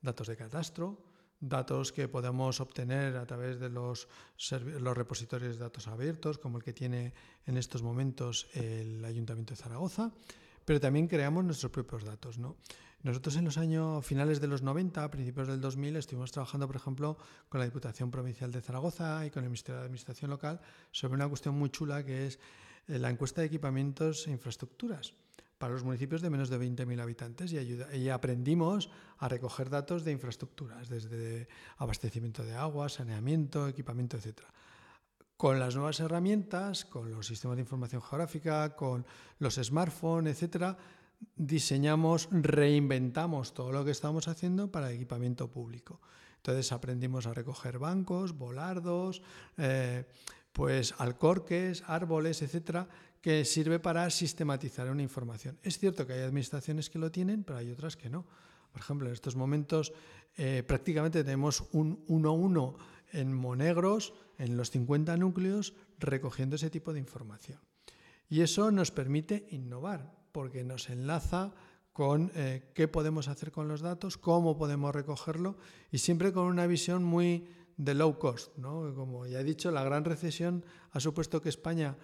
datos 0.00 0.28
de 0.28 0.36
catastro, 0.36 1.02
datos 1.40 1.92
que 1.92 2.08
podemos 2.08 2.60
obtener 2.60 3.16
a 3.16 3.26
través 3.26 3.60
de 3.60 3.68
los, 3.68 4.08
repositorios 4.38 5.56
de 5.56 5.64
datos 5.64 5.86
abiertos, 5.88 6.38
como 6.38 6.58
el 6.58 6.64
que 6.64 6.72
tiene 6.72 7.12
en 7.46 7.56
estos 7.56 7.82
momentos 7.82 8.46
el 8.54 9.04
Ayuntamiento 9.04 9.54
de 9.54 9.62
Zaragoza, 9.62 10.12
pero 10.64 10.80
también 10.80 11.06
creamos 11.06 11.44
nuestros 11.44 11.72
propios 11.72 12.04
datos. 12.04 12.38
¿no? 12.38 12.56
Nosotros 13.02 13.36
en 13.36 13.44
los 13.44 13.58
años 13.58 14.04
finales 14.04 14.40
de 14.40 14.48
los 14.48 14.62
90, 14.62 15.10
principios 15.10 15.48
del 15.48 15.60
2000, 15.60 15.96
estuvimos 15.96 16.32
trabajando, 16.32 16.66
por 16.66 16.76
ejemplo, 16.76 17.16
con 17.48 17.60
la 17.60 17.66
Diputación 17.66 18.10
Provincial 18.10 18.50
de 18.50 18.60
Zaragoza 18.60 19.24
y 19.24 19.30
con 19.30 19.44
el 19.44 19.50
Ministerio 19.50 19.78
de 19.78 19.84
Administración 19.86 20.30
Local 20.30 20.60
sobre 20.90 21.14
una 21.14 21.28
cuestión 21.28 21.54
muy 21.54 21.70
chula 21.70 22.04
que 22.04 22.26
es 22.26 22.38
eh, 22.88 22.98
la 22.98 23.10
encuesta 23.10 23.40
de 23.40 23.46
equipamientos 23.46 24.26
e 24.26 24.32
infraestructuras 24.32 25.14
para 25.58 25.72
los 25.72 25.84
municipios 25.84 26.22
de 26.22 26.30
menos 26.30 26.48
de 26.48 26.58
20.000 26.58 27.02
habitantes 27.02 27.52
y, 27.52 27.58
y, 27.58 28.08
aprendimos 28.08 28.90
a 29.18 29.28
recoger 29.28 29.68
datos 29.68 30.04
de 30.04 30.12
infraestructuras, 30.12 30.88
desde 30.88 31.48
abastecimiento 31.76 32.44
de 32.44 32.54
agua, 32.54 32.88
saneamiento, 32.88 33.66
equipamiento, 33.66 34.16
etc. 34.16 34.42
Con 35.36 35.58
las 35.58 35.74
nuevas 35.74 35.98
herramientas, 36.00 36.84
con 36.84 37.10
los 37.10 37.26
sistemas 37.26 37.56
de 37.56 37.62
información 37.62 38.00
geográfica, 38.00 38.76
con 38.76 39.04
los 39.38 39.56
smartphones, 39.56 40.40
etc., 40.42 40.76
diseñamos, 41.34 42.28
reinventamos 42.30 43.52
todo 43.52 43.72
lo 43.72 43.84
que 43.84 43.90
estábamos 43.90 44.28
haciendo 44.28 44.70
para 44.70 44.92
equipamiento 44.92 45.50
público. 45.50 46.00
Entonces 46.36 46.70
aprendimos 46.70 47.26
a 47.26 47.34
recoger 47.34 47.78
bancos, 47.78 48.38
volardos, 48.38 49.22
eh, 49.56 50.04
pues 50.52 50.94
alcorques, 50.98 51.84
árboles, 51.86 52.42
etcétera, 52.42 52.88
que 53.20 53.44
sirve 53.44 53.78
para 53.78 54.08
sistematizar 54.10 54.90
una 54.90 55.02
información. 55.02 55.58
Es 55.62 55.78
cierto 55.78 56.06
que 56.06 56.14
hay 56.14 56.22
administraciones 56.22 56.90
que 56.90 56.98
lo 56.98 57.10
tienen, 57.10 57.44
pero 57.44 57.58
hay 57.58 57.70
otras 57.70 57.96
que 57.96 58.10
no. 58.10 58.26
Por 58.72 58.80
ejemplo, 58.80 59.08
en 59.08 59.14
estos 59.14 59.36
momentos 59.36 59.92
eh, 60.36 60.62
prácticamente 60.66 61.24
tenemos 61.24 61.64
un 61.72 62.06
1-1 62.06 62.76
en 63.12 63.32
Monegros, 63.32 64.14
en 64.38 64.56
los 64.56 64.70
50 64.70 65.16
núcleos, 65.16 65.74
recogiendo 65.98 66.56
ese 66.56 66.70
tipo 66.70 66.92
de 66.92 67.00
información. 67.00 67.60
Y 68.28 68.42
eso 68.42 68.70
nos 68.70 68.90
permite 68.90 69.46
innovar, 69.50 70.14
porque 70.32 70.62
nos 70.62 70.90
enlaza 70.90 71.54
con 71.92 72.30
eh, 72.36 72.70
qué 72.74 72.86
podemos 72.86 73.26
hacer 73.26 73.50
con 73.50 73.66
los 73.66 73.80
datos, 73.80 74.18
cómo 74.18 74.56
podemos 74.56 74.94
recogerlo 74.94 75.56
y 75.90 75.98
siempre 75.98 76.32
con 76.32 76.46
una 76.46 76.66
visión 76.66 77.02
muy 77.02 77.48
de 77.76 77.94
low 77.94 78.18
cost. 78.18 78.56
¿no? 78.56 78.94
Como 78.94 79.26
ya 79.26 79.40
he 79.40 79.44
dicho, 79.44 79.72
la 79.72 79.82
gran 79.82 80.04
recesión 80.04 80.64
ha 80.92 81.00
supuesto 81.00 81.42
que 81.42 81.48
España 81.48 81.96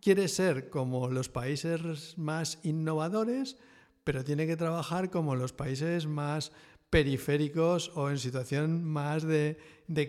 quiere 0.00 0.28
ser 0.28 0.70
como 0.70 1.08
los 1.08 1.28
países 1.28 2.16
más 2.16 2.58
innovadores, 2.62 3.56
pero 4.04 4.24
tiene 4.24 4.46
que 4.46 4.56
trabajar 4.56 5.10
como 5.10 5.34
los 5.34 5.52
países 5.52 6.06
más 6.06 6.52
periféricos 6.90 7.90
o 7.96 8.10
en 8.10 8.18
situación 8.18 8.84
más 8.84 9.24
de, 9.24 9.58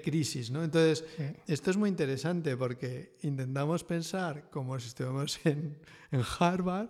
crisis. 0.03 0.51
¿no? 0.51 0.63
Entonces, 0.63 1.03
esto 1.47 1.71
es 1.71 1.77
muy 1.77 1.89
interesante 1.89 2.55
porque 2.55 3.15
intentamos 3.23 3.83
pensar 3.83 4.49
como 4.51 4.79
si 4.79 4.89
estuviéramos 4.89 5.39
en, 5.45 5.77
en 6.11 6.21
Harvard, 6.39 6.89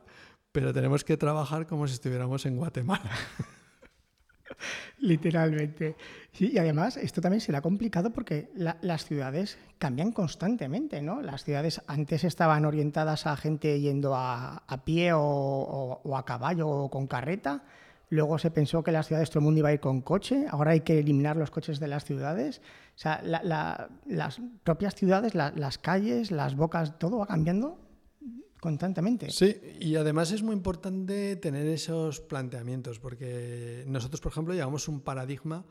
pero 0.51 0.73
tenemos 0.73 1.03
que 1.03 1.17
trabajar 1.17 1.65
como 1.67 1.87
si 1.87 1.93
estuviéramos 1.93 2.45
en 2.45 2.57
Guatemala. 2.57 3.11
Literalmente. 4.99 5.95
y 6.39 6.57
además 6.57 6.97
esto 6.97 7.21
también 7.21 7.41
se 7.41 7.51
le 7.51 7.57
ha 7.57 7.61
complicado 7.61 8.11
porque 8.11 8.49
las 8.55 9.05
ciudades 9.05 9.57
cambian 9.77 10.11
constantemente, 10.11 11.01
¿no? 11.01 11.21
Las 11.21 11.43
ciudades 11.43 11.81
antes 11.87 12.23
estaban 12.23 12.65
orientadas 12.65 13.27
a 13.27 13.35
gente 13.37 13.79
yendo 13.79 14.15
a, 14.15 14.63
pie 14.83 15.11
o, 15.13 16.15
a 16.15 16.25
caballo 16.25 16.67
o 16.67 16.89
con 16.89 17.07
carreta. 17.07 17.63
Luego 18.09 18.37
se 18.37 18.51
pensó 18.51 18.83
que 18.83 18.91
las 18.91 19.07
ciudades 19.07 19.29
todo 19.29 19.39
el 19.39 19.45
mundo 19.45 19.59
iba 19.59 19.69
a 19.69 19.73
ir 19.73 19.79
con 19.79 20.01
coche. 20.01 20.45
Ahora 20.49 20.71
hay 20.71 20.81
que 20.81 20.99
eliminar 20.99 21.37
los 21.37 21.51
coches 21.51 21.79
de 21.79 21.87
las 21.87 22.05
ciudades. 22.05 22.61
O 22.95 22.99
sea, 22.99 23.21
las 23.23 24.41
propias 24.63 24.95
ciudades, 24.95 25.33
las 25.35 25.77
calles, 25.77 26.31
las 26.31 26.55
bocas, 26.55 26.97
todo 26.99 27.19
va 27.19 27.27
cambiando 27.27 27.84
constantemente. 28.59 29.29
Sí, 29.31 29.55
y 29.79 29.95
además 29.95 30.31
es 30.31 30.43
muy 30.43 30.55
importante 30.55 31.35
tener 31.35 31.67
esos 31.67 32.21
planteamientos, 32.21 32.99
porque 32.99 33.83
nosotros, 33.87 34.21
por 34.21 34.31
ejemplo, 34.31 34.53
llevamos 34.53 34.87
un 34.87 35.01
paradigma 35.01 35.65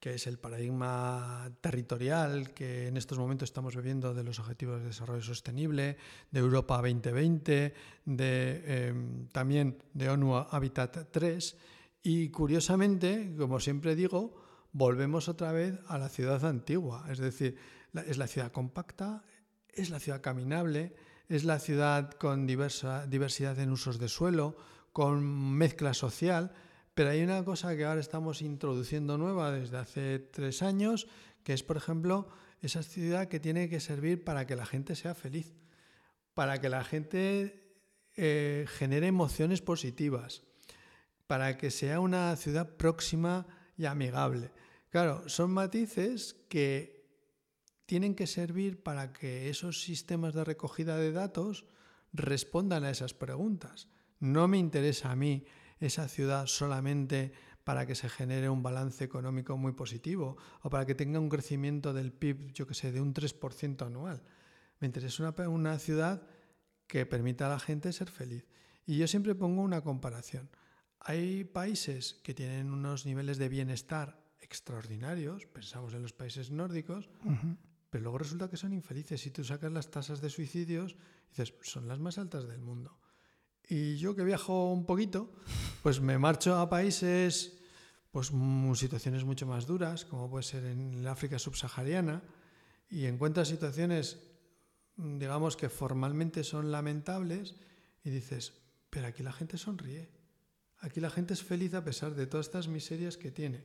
que 0.00 0.14
es 0.14 0.26
el 0.28 0.38
paradigma 0.38 1.50
territorial 1.60 2.54
que 2.54 2.86
en 2.86 2.96
estos 2.96 3.18
momentos 3.18 3.48
estamos 3.48 3.74
viviendo 3.74 4.14
de 4.14 4.22
los 4.22 4.38
Objetivos 4.38 4.80
de 4.80 4.86
Desarrollo 4.86 5.22
Sostenible, 5.22 5.96
de 6.30 6.40
Europa 6.40 6.76
2020, 6.76 7.74
de, 8.04 8.88
em, 8.88 9.26
también 9.28 9.82
de 9.92 10.08
ONU 10.08 10.36
Habitat 10.36 11.08
3. 11.10 11.56
Y 12.02 12.28
curiosamente, 12.28 13.34
como 13.36 13.58
siempre 13.58 13.96
digo, 13.96 14.36
volvemos 14.72 15.28
otra 15.28 15.50
vez 15.50 15.74
a 15.88 15.98
la 15.98 16.08
ciudad 16.08 16.44
antigua, 16.44 17.06
es 17.10 17.18
decir, 17.18 17.56
es 18.06 18.18
la 18.18 18.28
ciudad 18.28 18.52
compacta, 18.52 19.24
es 19.68 19.90
la 19.90 19.98
ciudad 19.98 20.20
caminable, 20.20 20.94
es 21.28 21.44
la 21.44 21.58
ciudad 21.58 22.10
con 22.12 22.46
diversa, 22.46 23.06
diversidad 23.06 23.58
en 23.58 23.70
usos 23.70 23.98
de 23.98 24.08
suelo, 24.08 24.56
con 24.92 25.22
mezcla 25.22 25.94
social, 25.94 26.52
pero 26.94 27.10
hay 27.10 27.22
una 27.22 27.44
cosa 27.44 27.76
que 27.76 27.84
ahora 27.84 28.00
estamos 28.00 28.42
introduciendo 28.42 29.18
nueva 29.18 29.52
desde 29.52 29.76
hace 29.76 30.18
tres 30.18 30.62
años, 30.62 31.06
que 31.44 31.52
es, 31.52 31.62
por 31.62 31.76
ejemplo, 31.76 32.28
esa 32.60 32.82
ciudad 32.82 33.28
que 33.28 33.40
tiene 33.40 33.68
que 33.68 33.80
servir 33.80 34.24
para 34.24 34.46
que 34.46 34.56
la 34.56 34.66
gente 34.66 34.96
sea 34.96 35.14
feliz, 35.14 35.54
para 36.34 36.60
que 36.60 36.68
la 36.68 36.82
gente 36.82 37.76
eh, 38.16 38.66
genere 38.68 39.06
emociones 39.06 39.62
positivas, 39.62 40.42
para 41.26 41.56
que 41.56 41.70
sea 41.70 42.00
una 42.00 42.34
ciudad 42.36 42.76
próxima 42.76 43.46
y 43.76 43.84
amigable. 43.84 44.50
Claro, 44.90 45.28
son 45.28 45.52
matices 45.52 46.34
que 46.48 46.97
tienen 47.88 48.14
que 48.14 48.26
servir 48.26 48.82
para 48.82 49.14
que 49.14 49.48
esos 49.48 49.80
sistemas 49.80 50.34
de 50.34 50.44
recogida 50.44 50.98
de 50.98 51.10
datos 51.10 51.64
respondan 52.12 52.84
a 52.84 52.90
esas 52.90 53.14
preguntas. 53.14 53.88
No 54.20 54.46
me 54.46 54.58
interesa 54.58 55.10
a 55.10 55.16
mí 55.16 55.46
esa 55.80 56.06
ciudad 56.06 56.44
solamente 56.48 57.32
para 57.64 57.86
que 57.86 57.94
se 57.94 58.10
genere 58.10 58.50
un 58.50 58.62
balance 58.62 59.02
económico 59.02 59.56
muy 59.56 59.72
positivo 59.72 60.36
o 60.60 60.68
para 60.68 60.84
que 60.84 60.94
tenga 60.94 61.18
un 61.18 61.30
crecimiento 61.30 61.94
del 61.94 62.12
PIB, 62.12 62.52
yo 62.52 62.66
que 62.66 62.74
sé, 62.74 62.92
de 62.92 63.00
un 63.00 63.14
3% 63.14 63.86
anual. 63.86 64.22
Me 64.80 64.86
interesa 64.86 65.22
una, 65.22 65.48
una 65.48 65.78
ciudad 65.78 66.26
que 66.86 67.06
permita 67.06 67.46
a 67.46 67.50
la 67.50 67.58
gente 67.58 67.94
ser 67.94 68.10
feliz. 68.10 68.46
Y 68.84 68.98
yo 68.98 69.08
siempre 69.08 69.34
pongo 69.34 69.62
una 69.62 69.80
comparación. 69.80 70.50
Hay 71.00 71.44
países 71.44 72.20
que 72.22 72.34
tienen 72.34 72.70
unos 72.70 73.06
niveles 73.06 73.38
de 73.38 73.48
bienestar 73.48 74.20
extraordinarios, 74.40 75.46
pensamos 75.46 75.94
en 75.94 76.02
los 76.02 76.12
países 76.12 76.50
nórdicos, 76.50 77.08
pero 77.90 78.02
luego 78.02 78.18
resulta 78.18 78.50
que 78.50 78.56
son 78.56 78.72
infelices. 78.72 79.20
Si 79.20 79.30
tú 79.30 79.44
sacas 79.44 79.72
las 79.72 79.90
tasas 79.90 80.20
de 80.20 80.30
suicidios, 80.30 80.96
dices, 81.30 81.54
son 81.62 81.88
las 81.88 81.98
más 81.98 82.18
altas 82.18 82.46
del 82.46 82.60
mundo. 82.60 82.98
Y 83.68 83.96
yo 83.96 84.14
que 84.14 84.24
viajo 84.24 84.72
un 84.72 84.86
poquito, 84.86 85.30
pues 85.82 86.00
me 86.00 86.18
marcho 86.18 86.56
a 86.56 86.68
países, 86.68 87.58
pues 88.10 88.32
situaciones 88.74 89.24
mucho 89.24 89.46
más 89.46 89.66
duras, 89.66 90.04
como 90.04 90.30
puede 90.30 90.42
ser 90.42 90.64
en 90.64 90.94
el 90.94 91.06
África 91.06 91.38
subsahariana, 91.38 92.22
y 92.88 93.04
encuentras 93.04 93.48
situaciones, 93.48 94.18
digamos 94.96 95.56
que 95.56 95.68
formalmente 95.68 96.44
son 96.44 96.72
lamentables, 96.72 97.56
y 98.02 98.10
dices, 98.10 98.54
pero 98.88 99.08
aquí 99.08 99.22
la 99.22 99.32
gente 99.32 99.58
sonríe, 99.58 100.10
aquí 100.78 101.00
la 101.00 101.10
gente 101.10 101.34
es 101.34 101.42
feliz 101.42 101.74
a 101.74 101.84
pesar 101.84 102.14
de 102.14 102.26
todas 102.26 102.46
estas 102.46 102.68
miserias 102.68 103.18
que 103.18 103.30
tiene. 103.30 103.64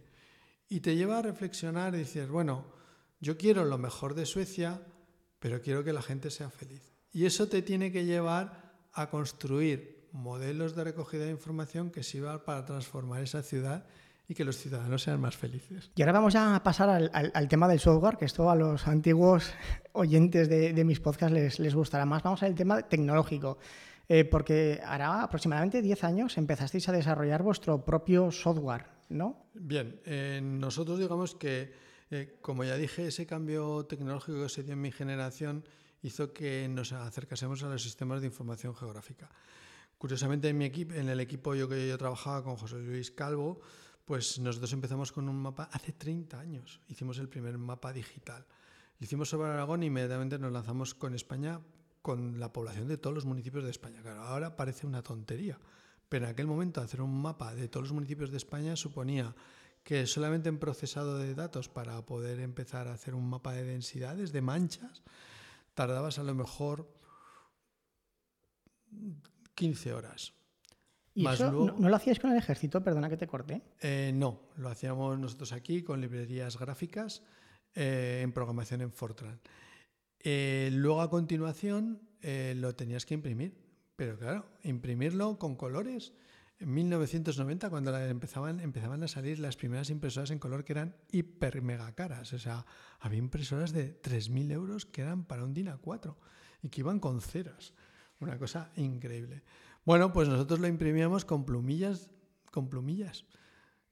Y 0.67 0.81
te 0.81 0.95
lleva 0.95 1.19
a 1.19 1.21
reflexionar 1.21 1.95
y 1.95 1.99
dices, 1.99 2.29
bueno, 2.29 2.82
yo 3.23 3.37
quiero 3.37 3.63
lo 3.63 3.77
mejor 3.77 4.15
de 4.15 4.25
Suecia, 4.25 4.81
pero 5.39 5.61
quiero 5.61 5.83
que 5.83 5.93
la 5.93 6.01
gente 6.01 6.29
sea 6.29 6.49
feliz. 6.49 6.93
Y 7.13 7.25
eso 7.25 7.47
te 7.47 7.61
tiene 7.61 7.91
que 7.91 8.05
llevar 8.05 8.73
a 8.91 9.09
construir 9.09 10.09
modelos 10.11 10.75
de 10.75 10.83
recogida 10.83 11.23
de 11.25 11.31
información 11.31 11.89
que 11.89 12.03
sirvan 12.03 12.43
para 12.43 12.65
transformar 12.65 13.23
esa 13.23 13.41
ciudad 13.41 13.85
y 14.27 14.35
que 14.35 14.43
los 14.43 14.57
ciudadanos 14.57 15.03
sean 15.03 15.21
más 15.21 15.37
felices. 15.37 15.89
Y 15.95 16.01
ahora 16.01 16.11
vamos 16.11 16.35
a 16.35 16.61
pasar 16.63 16.89
al, 16.89 17.47
tema 17.47 17.67
del 17.67 17.79
software, 17.79 18.17
que 18.17 18.25
esto 18.25 18.49
a 18.49 18.55
los 18.55 18.87
antiguos 18.87 19.53
oyentes 19.93 20.49
de, 20.49 20.83
mis 20.83 20.99
podcasts 20.99 21.33
les, 21.33 21.59
les, 21.59 21.73
gustará 21.73 22.05
más. 22.05 22.23
Vamos 22.23 22.43
al 22.43 22.55
tema 22.55 22.81
tecnológico, 22.81 23.57
eh, 24.09 24.25
porque 24.25 24.81
hará 24.85 25.23
aproximadamente 25.23 25.81
10 25.81 26.03
años 26.03 26.37
empezasteis 26.37 26.89
a 26.89 26.91
desarrollar 26.91 27.41
vuestro 27.41 27.85
propio 27.85 28.31
software, 28.31 28.85
¿no? 29.09 29.47
Bien, 29.53 30.01
eh, 30.05 30.41
nosotros 30.43 30.99
digamos 30.99 31.35
que, 31.35 31.73
eh, 32.13 32.37
como 32.41 32.63
ya 32.63 32.77
dije, 32.77 33.07
ese 33.07 33.25
cambio 33.25 33.85
tecnológico 33.85 34.43
que 34.43 34.49
se 34.49 34.61
dio 34.61 34.73
en 34.73 34.81
mi 34.81 34.91
generación 34.91 35.65
hizo 36.03 36.31
que 36.31 36.67
nos 36.69 36.91
acercásemos 36.91 37.63
a 37.63 37.69
los 37.69 37.81
sistemas 37.81 38.21
de 38.21 38.27
información 38.27 38.75
geográfica. 38.75 39.31
Curiosamente, 39.97 40.47
en, 40.47 40.57
mi 40.59 40.65
equipo, 40.65 40.93
en 40.93 41.09
el 41.09 41.19
equipo 41.19 41.55
yo 41.55 41.67
que 41.67 41.87
yo 41.87 41.97
trabajaba 41.97 42.43
con 42.43 42.55
José 42.55 42.77
Luis 42.77 43.09
Calvo, 43.09 43.61
pues 44.05 44.37
nosotros 44.37 44.71
empezamos 44.73 45.11
con 45.11 45.27
un 45.27 45.41
mapa 45.41 45.69
hace 45.71 45.93
30 45.93 46.39
años. 46.39 46.81
Hicimos 46.87 47.17
el 47.17 47.29
primer 47.29 47.57
mapa 47.57 47.91
digital. 47.91 48.45
Lo 48.99 49.05
hicimos 49.05 49.29
sobre 49.29 49.49
Aragón 49.49 49.81
y 49.81 49.87
inmediatamente 49.87 50.37
nos 50.37 50.51
lanzamos 50.51 50.93
con 50.93 51.15
España, 51.15 51.61
con 52.03 52.39
la 52.39 52.53
población 52.53 52.87
de 52.87 52.97
todos 52.97 53.15
los 53.15 53.25
municipios 53.25 53.63
de 53.63 53.71
España. 53.71 54.03
Claro, 54.03 54.21
ahora 54.21 54.55
parece 54.55 54.85
una 54.85 55.01
tontería, 55.01 55.57
pero 56.09 56.25
en 56.25 56.31
aquel 56.31 56.45
momento 56.45 56.79
hacer 56.79 57.01
un 57.01 57.19
mapa 57.23 57.55
de 57.55 57.69
todos 57.69 57.85
los 57.87 57.93
municipios 57.93 58.29
de 58.29 58.37
España 58.37 58.75
suponía 58.75 59.33
que 59.83 60.07
solamente 60.07 60.49
en 60.49 60.59
procesado 60.59 61.17
de 61.17 61.35
datos 61.35 61.69
para 61.69 62.05
poder 62.05 62.39
empezar 62.39 62.87
a 62.87 62.93
hacer 62.93 63.15
un 63.15 63.29
mapa 63.29 63.53
de 63.53 63.63
densidades, 63.63 64.31
de 64.31 64.41
manchas, 64.41 65.03
tardabas 65.73 66.19
a 66.19 66.23
lo 66.23 66.33
mejor 66.33 66.89
15 69.55 69.93
horas. 69.93 70.33
¿Y 71.15 71.27
eso 71.27 71.51
no, 71.51 71.89
lo 71.89 71.95
hacíais 71.95 72.19
con 72.19 72.31
el 72.31 72.37
ejército? 72.37 72.83
Perdona 72.83 73.09
que 73.09 73.17
te 73.17 73.27
corte. 73.27 73.61
Eh, 73.81 74.11
no, 74.15 74.49
lo 74.57 74.69
hacíamos 74.69 75.19
nosotros 75.19 75.53
aquí 75.53 75.83
con 75.83 76.01
librerías 76.01 76.57
gráficas 76.57 77.21
eh, 77.75 78.21
en 78.23 78.31
programación 78.31 78.81
en 78.81 78.91
Fortran. 78.91 79.39
Eh, 80.19 80.69
luego 80.71 81.01
a 81.01 81.09
continuación 81.09 82.01
lo 82.55 82.73
tenías 82.73 83.05
que 83.05 83.13
imprimir, 83.13 83.53
pero 83.97 84.17
claro, 84.17 84.45
imprimirlo 84.63 85.37
con 85.37 85.57
colores. 85.57 86.13
En 86.59 86.73
1990, 86.73 87.69
cuando 87.69 87.97
empezaban, 87.97 88.59
empezaban 88.59 89.03
a 89.03 89.07
salir 89.07 89.39
las 89.39 89.57
primeras 89.57 89.89
impresoras 89.89 90.31
en 90.31 90.39
color 90.39 90.63
que 90.63 90.73
eran 90.73 90.95
hiper 91.11 91.61
mega 91.61 91.93
caras. 91.93 92.31
O 92.33 92.39
sea, 92.39 92.65
había 92.99 93.19
impresoras 93.19 93.73
de 93.73 94.01
3.000 94.01 94.51
euros 94.51 94.85
que 94.85 95.01
eran 95.01 95.25
para 95.25 95.43
un 95.43 95.53
DIN 95.53 95.67
A4 95.67 96.15
y 96.61 96.69
que 96.69 96.81
iban 96.81 96.99
con 96.99 97.21
ceras. 97.21 97.73
Una 98.19 98.37
cosa 98.37 98.71
increíble. 98.75 99.43
Bueno, 99.85 100.13
pues 100.13 100.29
nosotros 100.29 100.59
lo 100.59 100.67
imprimíamos 100.67 101.25
con 101.25 101.45
plumillas, 101.45 102.09
con 102.51 102.69
plumillas. 102.69 103.25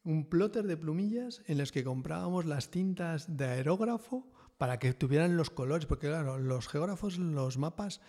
Un 0.04 0.30
plotter 0.30 0.66
de 0.66 0.78
plumillas 0.78 1.42
en 1.48 1.58
los 1.58 1.72
que 1.72 1.84
comprábamos 1.84 2.46
las 2.46 2.72
tintas 2.72 3.38
de 3.38 3.46
aerógrafo 3.46 4.32
para 4.58 4.80
que 4.80 4.94
tuvieran 4.94 5.36
los 5.38 5.50
colores, 5.50 5.86
porque 5.86 6.08
claro, 6.08 6.38
los 6.38 6.68
geógrafos, 6.68 7.18
los 7.18 7.58
mapas, 7.58 8.00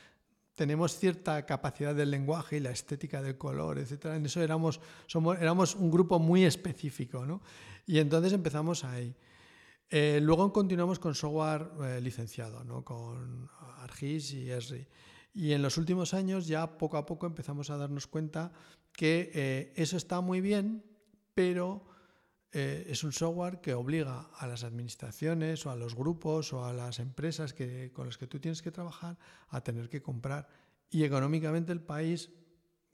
tenemos 0.55 0.99
cierta 0.99 1.45
capacidad 1.47 1.95
del 1.95 2.11
lenguaje 2.11 2.59
y 2.59 2.61
la 2.61 2.71
estética 2.71 3.23
del 3.23 3.39
color, 3.39 3.79
etc. 3.79 4.07
En 4.07 4.27
eso 4.27 4.43
éramos, 4.43 4.81
somos, 5.07 5.39
éramos 5.41 5.75
un 5.75 5.91
grupo 5.91 6.19
muy 6.19 6.45
específico, 6.45 7.25
¿no? 7.25 7.43
Y 7.87 7.99
entonces 7.99 8.33
empezamos 8.33 8.85
ahí. 8.85 9.15
Eh, 9.95 10.21
luego 10.23 10.51
continuamos 10.55 10.99
con 10.99 11.15
software 11.15 11.69
eh, 11.85 12.01
licenciado, 12.01 12.65
¿no? 12.65 12.83
con 12.83 13.51
ArcGIS 13.81 14.33
y 14.33 14.51
Esri. 14.51 14.87
Y 15.35 15.53
en 15.53 15.61
los 15.61 15.77
últimos 15.77 16.15
años 16.15 16.47
ya 16.47 16.79
poco 16.79 16.97
a 16.97 17.05
poco 17.05 17.27
empezamos 17.27 17.69
a 17.69 17.77
darnos 17.77 18.07
cuenta 18.07 18.53
que 18.93 19.31
eh, 19.35 19.73
eso 19.77 19.99
está 19.99 20.23
muy 20.23 20.41
bien, 20.41 20.83
pero 21.35 21.85
eh, 22.55 22.87
es 22.91 23.03
un 23.03 23.13
software 23.13 23.63
que 23.63 23.73
obliga 23.73 24.29
a 24.37 24.47
las 24.47 24.63
administraciones 24.63 25.65
o 25.65 25.71
a 25.71 25.77
los 25.77 25.95
grupos 25.95 26.53
o 26.53 26.67
a 26.67 26.73
las 26.75 26.99
empresas 26.99 27.55
que, 27.55 27.91
con 27.95 28.07
las 28.07 28.19
que 28.19 28.27
tú 28.27 28.39
tienes 28.41 28.61
que 28.61 28.71
trabajar 28.71 29.17
a 29.49 29.63
tener 29.63 29.89
que 29.89 30.03
comprar. 30.03 30.47
Y 30.91 31.05
económicamente 31.05 31.73
el 31.73 31.81
país, 31.81 32.31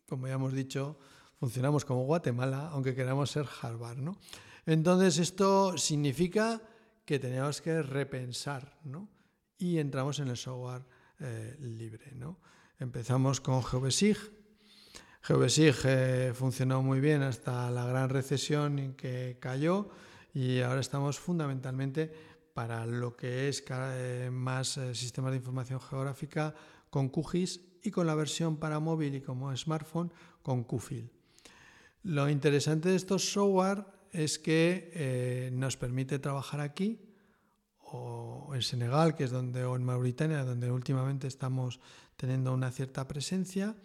como 0.08 0.28
ya 0.28 0.34
hemos 0.34 0.52
dicho, 0.52 1.00
funcionamos 1.40 1.84
como 1.84 2.04
Guatemala, 2.04 2.68
aunque 2.68 2.94
queramos 2.94 3.32
ser 3.32 3.46
Harvard. 3.60 3.98
¿no? 3.98 4.18
Entonces 4.64 5.18
esto 5.18 5.76
significa 5.76 6.62
que 7.04 7.18
tenemos 7.18 7.60
que 7.60 7.82
repensar 7.82 8.78
¿no? 8.84 9.08
y 9.58 9.78
entramos 9.78 10.20
en 10.20 10.28
el 10.28 10.36
software 10.36 10.84
eh, 11.18 11.56
libre. 11.58 12.12
¿no? 12.14 12.38
Empezamos 12.78 13.40
con 13.40 13.64
GeoBesig. 13.64 14.37
GeoBesig 15.22 15.76
eh, 15.84 16.32
funcionó 16.34 16.82
muy 16.82 17.00
bien 17.00 17.22
hasta 17.22 17.70
la 17.70 17.86
gran 17.86 18.08
recesión 18.08 18.78
en 18.78 18.94
que 18.94 19.36
cayó 19.40 19.88
y 20.32 20.60
ahora 20.60 20.80
estamos 20.80 21.18
fundamentalmente 21.18 22.12
para 22.54 22.86
lo 22.86 23.16
que 23.16 23.48
es 23.48 23.62
eh, 23.70 24.30
más 24.32 24.80
sistemas 24.92 25.32
de 25.32 25.38
información 25.38 25.80
geográfica 25.80 26.54
con 26.90 27.08
QGIS 27.08 27.60
y 27.82 27.90
con 27.90 28.06
la 28.06 28.14
versión 28.14 28.56
para 28.56 28.80
móvil 28.80 29.14
y 29.14 29.20
como 29.20 29.54
smartphone 29.56 30.12
con 30.42 30.64
QFIL. 30.64 31.10
Lo 32.04 32.28
interesante 32.28 32.88
de 32.88 32.96
estos 32.96 33.32
software 33.32 33.84
es 34.12 34.38
que 34.38 35.50
nos 35.52 35.76
permite 35.76 36.18
trabajar 36.18 36.60
aquí 36.60 37.08
o 37.92 38.54
en 38.54 38.62
Senegal, 38.62 39.14
que 39.14 39.24
es 39.24 39.30
donde, 39.30 39.64
o 39.64 39.76
en 39.76 39.84
Mauritania, 39.84 40.44
donde 40.44 40.70
últimamente 40.70 41.26
estamos 41.26 41.80
teniendo 42.16 42.52
una 42.52 42.70
cierta 42.70 43.06
presencia. 43.08 43.76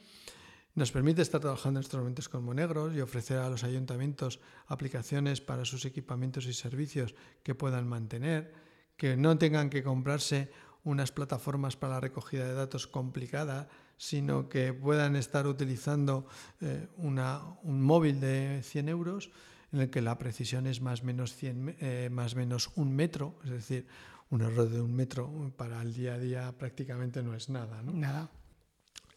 Nos 0.76 0.92
permite 0.92 1.22
estar 1.22 1.40
trabajando 1.40 1.80
en 1.80 1.84
instrumentos 1.84 2.30
como 2.30 2.54
negros 2.54 2.96
y 2.96 3.02
ofrecer 3.02 3.38
a 3.38 3.50
los 3.50 3.64
ayuntamientos 3.64 4.40
aplicaciones 4.66 5.40
para 5.40 5.66
sus 5.66 5.86
equipamientos 5.86 6.48
y 6.48 6.54
servicios 6.54 7.14
que 7.44 7.54
puedan 7.54 7.88
mantener, 7.88 8.54
que 8.98 9.16
no 9.16 9.38
tengan 9.38 9.70
que 9.70 9.84
comprarse 9.84 10.52
unas 10.84 11.12
plataformas 11.12 11.78
para 11.78 11.94
la 11.94 12.00
recogida 12.00 12.46
de 12.46 12.54
datos 12.54 12.88
complicada, 12.88 13.70
sino 13.98 14.50
que 14.50 14.74
puedan 14.74 15.16
estar 15.16 15.46
utilizando 15.46 16.26
eh, 16.60 16.88
un 16.98 17.82
móvil 17.82 18.20
de 18.20 18.62
100 18.64 18.90
euros 18.90 19.32
en 19.72 19.82
el 19.82 19.90
que 19.90 20.02
la 20.02 20.18
precisión 20.18 20.68
es 20.68 20.82
más 20.82 21.02
o 21.02 21.06
menos, 21.06 21.36
100, 21.36 21.78
eh, 21.80 22.10
más 22.12 22.36
menos 22.36 22.72
un 22.76 22.96
metro, 22.96 23.36
es 23.44 23.52
decir, 23.52 23.88
un 24.30 24.42
error 24.42 24.70
de 24.70 24.82
un 24.82 24.96
metro 24.96 25.52
para 25.56 25.82
el 25.82 25.94
día 25.94 26.16
a 26.16 26.20
día 26.20 26.52
prácticamente 26.58 27.22
no 27.22 27.36
es 27.36 27.50
nada. 27.50 27.82
Nada. 27.84 28.32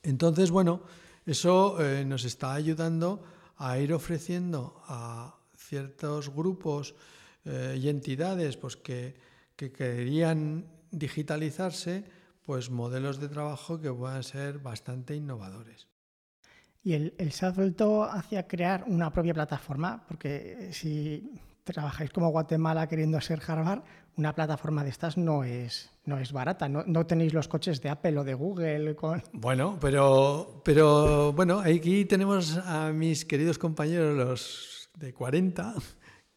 Entonces, 0.03 0.51
bueno, 0.51 0.83
eso 1.27 1.83
eh, 1.83 2.05
nos 2.05 2.25
está 2.25 2.55
ayudando 2.55 3.23
a 3.57 3.79
ir 3.79 3.93
ofreciendo 3.93 4.81
a 4.87 5.37
ciertos 5.57 6.31
grupos 6.31 6.95
eh, 7.45 7.79
y 7.81 7.89
entidades 7.89 8.57
pues, 8.57 8.77
que, 8.77 9.17
que 9.57 9.73
querían 9.73 10.67
digitalizarse, 10.91 12.05
pues 12.45 12.71
modelos 12.71 13.19
de 13.19 13.29
trabajo 13.29 13.81
que 13.81 13.93
puedan 13.93 14.23
ser 14.23 14.61
bastante 14.61 15.17
innovadores. 15.17 15.89
Y 16.85 16.93
el, 16.93 17.15
el 17.19 17.33
salto 17.33 18.05
hacia 18.05 18.47
crear 18.47 18.85
una 18.87 19.12
propia 19.12 19.35
plataforma, 19.35 20.05
porque 20.07 20.71
si 20.71 21.33
trabajáis 21.65 22.11
como 22.11 22.31
Guatemala 22.31 22.87
queriendo 22.87 23.21
ser 23.21 23.43
Harvard, 23.45 23.83
una 24.16 24.35
plataforma 24.35 24.83
de 24.83 24.90
estas 24.90 25.16
no 25.16 25.44
es, 25.44 25.90
no 26.05 26.18
es 26.18 26.33
barata. 26.33 26.68
No, 26.68 27.07
tenéis 27.07 27.35
los 27.35 27.48
coches 27.48 27.81
de 27.83 27.90
Apple 27.90 28.18
o 28.18 28.24
de 28.24 28.35
Google. 28.35 28.96
Bueno, 29.33 29.79
pero, 29.81 30.62
pero 30.64 31.33
bueno, 31.33 31.61
aquí 31.61 32.05
tenemos 32.05 32.57
a 32.59 32.92
mis 32.92 33.24
queridos 33.24 33.59
compañeros, 33.59 34.16
los 34.16 34.90
de 34.96 35.12
40, 35.12 35.74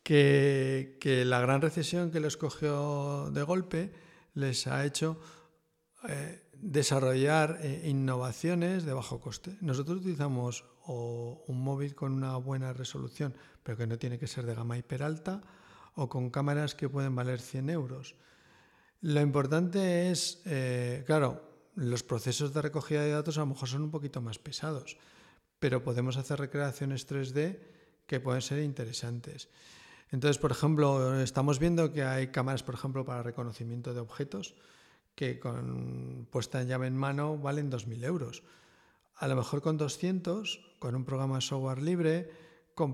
que, 0.03 0.97
que 0.99 1.25
la 1.25 1.39
gran 1.39 1.61
recesión 1.61 2.11
que 2.11 2.19
les 2.19 2.37
cogió 2.37 3.29
de 3.31 3.43
golpe 3.43 3.91
les 4.33 4.67
ha 4.67 4.85
hecho 4.85 5.19
eh, 6.07 6.43
desarrollar 6.53 7.59
eh, 7.61 7.83
innovaciones 7.85 8.85
de 8.85 8.93
bajo 8.93 9.19
coste. 9.19 9.57
Nosotros 9.61 9.99
utilizamos 9.99 10.65
un 10.87 11.61
móvil 11.61 11.93
con 11.93 12.13
una 12.13 12.35
buena 12.37 12.73
resolución, 12.73 13.35
pero 13.61 13.77
que 13.77 13.85
no 13.85 13.99
tiene 13.99 14.17
que 14.17 14.25
ser 14.25 14.45
de 14.47 14.55
gama 14.55 14.75
hiper 14.75 15.03
alta, 15.03 15.43
o 15.99 16.07
con 16.07 16.31
cámaras 16.31 16.75
que 16.75 16.88
pueden 16.88 17.13
valer 17.13 17.43
100 17.43 17.69
euros. 17.69 18.15
Lo 19.01 19.19
importante 19.19 20.09
es, 20.12 20.41
eh, 20.45 21.03
claro, 21.05 21.43
los 21.75 22.03
procesos 22.03 22.53
de 22.53 22.62
recogida 22.62 23.03
de 23.03 23.12
datos 23.12 23.38
a 23.38 23.41
lo 23.41 23.47
mejor 23.47 23.67
son 23.67 23.83
un 23.83 23.91
poquito 23.91 24.21
más 24.21 24.39
pesados, 24.39 24.97
pero 25.59 25.83
podemos 25.83 26.15
hacer 26.15 26.39
recreaciones 26.39 27.07
3D 27.07 27.59
que 28.07 28.19
pueden 28.19 28.41
ser 28.41 28.63
interesantes. 28.63 29.49
Entonces, 30.12 30.39
por 30.39 30.51
ejemplo, 30.51 31.19
estamos 31.21 31.59
viendo 31.59 31.91
que 31.93 32.03
hay 32.03 32.27
cámaras, 32.27 32.63
por 32.63 32.75
ejemplo, 32.75 33.05
para 33.05 33.21
reconocimiento 33.21 33.93
de 33.93 33.99
objetos 33.99 34.55
que 35.15 35.38
con 35.38 36.27
puesta 36.31 36.62
en 36.62 36.69
llave 36.69 36.88
en 36.88 36.97
mano 36.97 37.38
valen 37.38 37.69
2.000 37.69 38.05
euros. 38.05 38.43
A 39.15 39.27
lo 39.27 39.35
mejor 39.35 39.62
con 39.62 39.77
200, 39.77 40.75
con 40.79 40.95
un 40.95 41.03
programa 41.03 41.41
software 41.41 41.81
libre, 41.81 42.31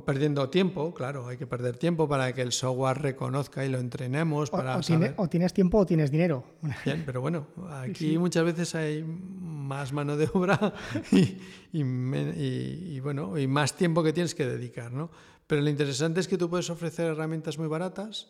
perdiendo 0.05 0.49
tiempo, 0.49 0.93
claro, 0.93 1.27
hay 1.27 1.37
que 1.37 1.45
perder 1.45 1.77
tiempo 1.77 2.07
para 2.07 2.33
que 2.33 2.41
el 2.41 2.51
software 2.51 2.97
reconozca 2.97 3.65
y 3.65 3.69
lo 3.69 3.77
entrenemos. 3.77 4.49
Para 4.49 4.77
o, 4.77 5.27
tienes 5.27 5.53
tiempo 5.53 5.79
o 5.79 5.85
tienes 5.85 6.11
dinero. 6.11 6.43
Bien, 6.85 7.03
pero 7.05 7.21
bueno, 7.21 7.47
aquí 7.69 8.17
muchas 8.17 8.43
veces 8.43 8.73
hay 8.75 9.03
más 9.03 9.93
mano 9.93 10.17
de 10.17 10.29
obra 10.33 10.73
y, 11.71 12.99
bueno, 12.99 13.37
y 13.37 13.47
más 13.47 13.75
tiempo 13.75 14.03
que 14.03 14.13
tienes 14.13 14.33
que 14.33 14.45
dedicar, 14.45 14.91
¿no? 14.91 15.11
Pero 15.47 15.61
lo 15.61 15.69
interesante 15.69 16.19
es 16.19 16.27
que 16.27 16.37
tú 16.37 16.49
puedes 16.49 16.69
ofrecer 16.69 17.05
herramientas 17.05 17.57
muy 17.57 17.67
baratas 17.67 18.27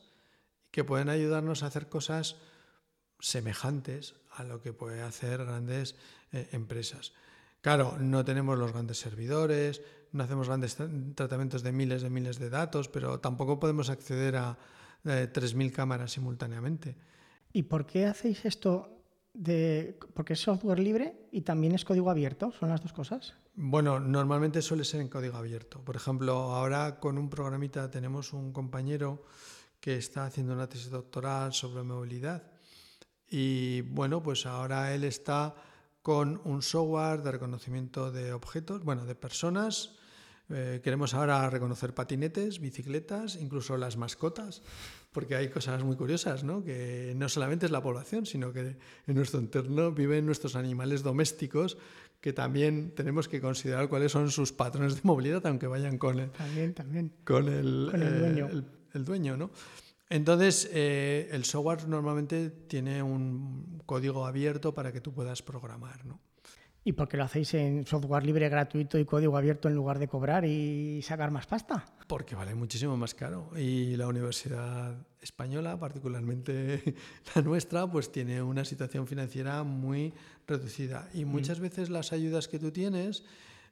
que 0.71 0.83
pueden 0.83 1.07
ayudarnos 1.07 1.63
a 1.63 1.67
hacer 1.67 1.87
cosas 1.87 2.35
semejantes 3.19 4.15
a 4.31 4.43
lo 4.43 4.61
que 4.61 4.73
pueden 4.73 5.01
hacer 5.01 5.45
grandes 5.45 5.95
eh, 6.33 6.49
empresas. 6.51 7.13
Claro, 7.61 7.97
no 7.99 8.23
tenemos 8.23 8.59
los 8.59 8.73
grandes 8.73 8.99
servidores, 8.99 9.81
no 10.15 10.23
hacemos 10.23 10.47
grandes 10.47 10.77
tratamientos 11.13 11.61
de 11.61 11.71
miles 11.73 12.01
de 12.01 12.09
miles 12.09 12.39
de 12.39 12.49
datos, 12.49 12.87
pero 12.87 13.19
tampoco 13.19 13.59
podemos 13.59 13.89
acceder 13.89 14.37
a 14.37 14.57
3.000 15.03 15.71
cámaras 15.71 16.13
simultáneamente. 16.13 16.95
¿Y 17.51 17.63
por 17.63 17.85
qué 17.85 18.05
hacéis 18.05 18.45
esto? 18.45 18.91
De, 19.33 19.99
porque 20.13 20.33
es 20.33 20.39
software 20.39 20.79
libre 20.79 21.27
y 21.33 21.41
también 21.41 21.75
es 21.75 21.83
código 21.83 22.09
abierto, 22.09 22.53
¿son 22.57 22.69
las 22.69 22.81
dos 22.81 22.93
cosas? 22.93 23.33
Bueno, 23.55 23.99
normalmente 23.99 24.61
suele 24.61 24.85
ser 24.85 25.01
en 25.01 25.09
código 25.09 25.35
abierto. 25.35 25.83
Por 25.83 25.97
ejemplo, 25.97 26.33
ahora 26.33 27.01
con 27.01 27.17
un 27.17 27.29
programita 27.29 27.91
tenemos 27.91 28.31
un 28.31 28.53
compañero 28.53 29.25
que 29.81 29.97
está 29.97 30.25
haciendo 30.25 30.53
una 30.53 30.69
tesis 30.69 30.89
doctoral 30.89 31.51
sobre 31.53 31.83
movilidad 31.83 32.43
y 33.27 33.81
bueno, 33.81 34.23
pues 34.23 34.45
ahora 34.45 34.93
él 34.95 35.03
está 35.03 35.55
con 36.01 36.39
un 36.45 36.61
software 36.61 37.21
de 37.21 37.33
reconocimiento 37.33 38.11
de 38.11 38.31
objetos, 38.31 38.85
bueno, 38.85 39.05
de 39.05 39.15
personas 39.15 39.97
eh, 40.49 40.79
queremos 40.83 41.13
ahora 41.13 41.49
reconocer 41.49 41.93
patinetes, 41.93 42.59
bicicletas, 42.59 43.35
incluso 43.35 43.77
las 43.77 43.97
mascotas, 43.97 44.61
porque 45.11 45.35
hay 45.35 45.49
cosas 45.49 45.83
muy 45.83 45.95
curiosas, 45.95 46.43
¿no? 46.43 46.63
Que 46.63 47.13
no 47.15 47.29
solamente 47.29 47.65
es 47.65 47.71
la 47.71 47.81
población, 47.81 48.25
sino 48.25 48.53
que 48.53 48.77
en 49.07 49.15
nuestro 49.15 49.39
entorno 49.39 49.91
viven 49.91 50.25
nuestros 50.25 50.55
animales 50.55 51.01
domésticos 51.01 51.77
que 52.21 52.33
también 52.33 52.91
tenemos 52.95 53.27
que 53.27 53.39
considerar 53.39 53.87
cuáles 53.87 54.11
son 54.11 54.31
sus 54.31 54.51
patrones 54.51 54.95
de 54.95 55.01
movilidad, 55.03 55.45
aunque 55.45 55.67
vayan 55.67 55.97
con 55.97 56.19
el, 56.19 56.31
también, 56.31 56.73
también. 56.73 57.11
Con 57.23 57.47
el, 57.49 57.85
dueño. 57.91 58.47
Eh, 58.47 58.63
el, 58.93 59.05
dueño, 59.05 59.37
¿no? 59.37 59.51
Entonces, 60.09 60.69
eh, 60.71 61.29
el 61.31 61.45
software 61.45 61.87
normalmente 61.87 62.49
tiene 62.49 63.01
un 63.01 63.81
código 63.85 64.25
abierto 64.25 64.73
para 64.73 64.91
que 64.91 65.01
tú 65.01 65.13
puedas 65.13 65.41
programar, 65.41 66.05
¿no? 66.05 66.19
¿Y 66.87 66.93
por 66.93 67.07
qué 67.07 67.17
lo 67.17 67.23
hacéis 67.23 67.51
en 67.55 67.83
software 67.87 68.23
libre, 68.23 68.47
gratuito 68.47 68.99
y 68.99 69.05
código 69.05 69.35
abierto 69.35 69.67
en 69.67 69.73
lugar 69.73 69.97
de 69.97 70.07
cobrar 70.07 70.45
y 70.45 71.01
sacar 71.01 71.31
más 71.31 71.47
pasta? 71.47 71.83
Porque 72.05 72.35
vale 72.35 72.53
muchísimo 72.53 72.95
más 72.95 73.15
caro. 73.15 73.49
Y 73.57 73.95
la 73.97 74.07
Universidad 74.07 74.95
Española, 75.19 75.79
particularmente 75.79 76.95
la 77.35 77.41
nuestra, 77.41 77.89
pues 77.89 78.11
tiene 78.11 78.39
una 78.43 78.63
situación 78.63 79.07
financiera 79.07 79.63
muy 79.63 80.13
reducida. 80.45 81.09
Y 81.15 81.25
mm. 81.25 81.27
muchas 81.27 81.59
veces 81.59 81.89
las 81.89 82.13
ayudas 82.13 82.47
que 82.47 82.59
tú 82.59 82.69
tienes, 82.69 83.23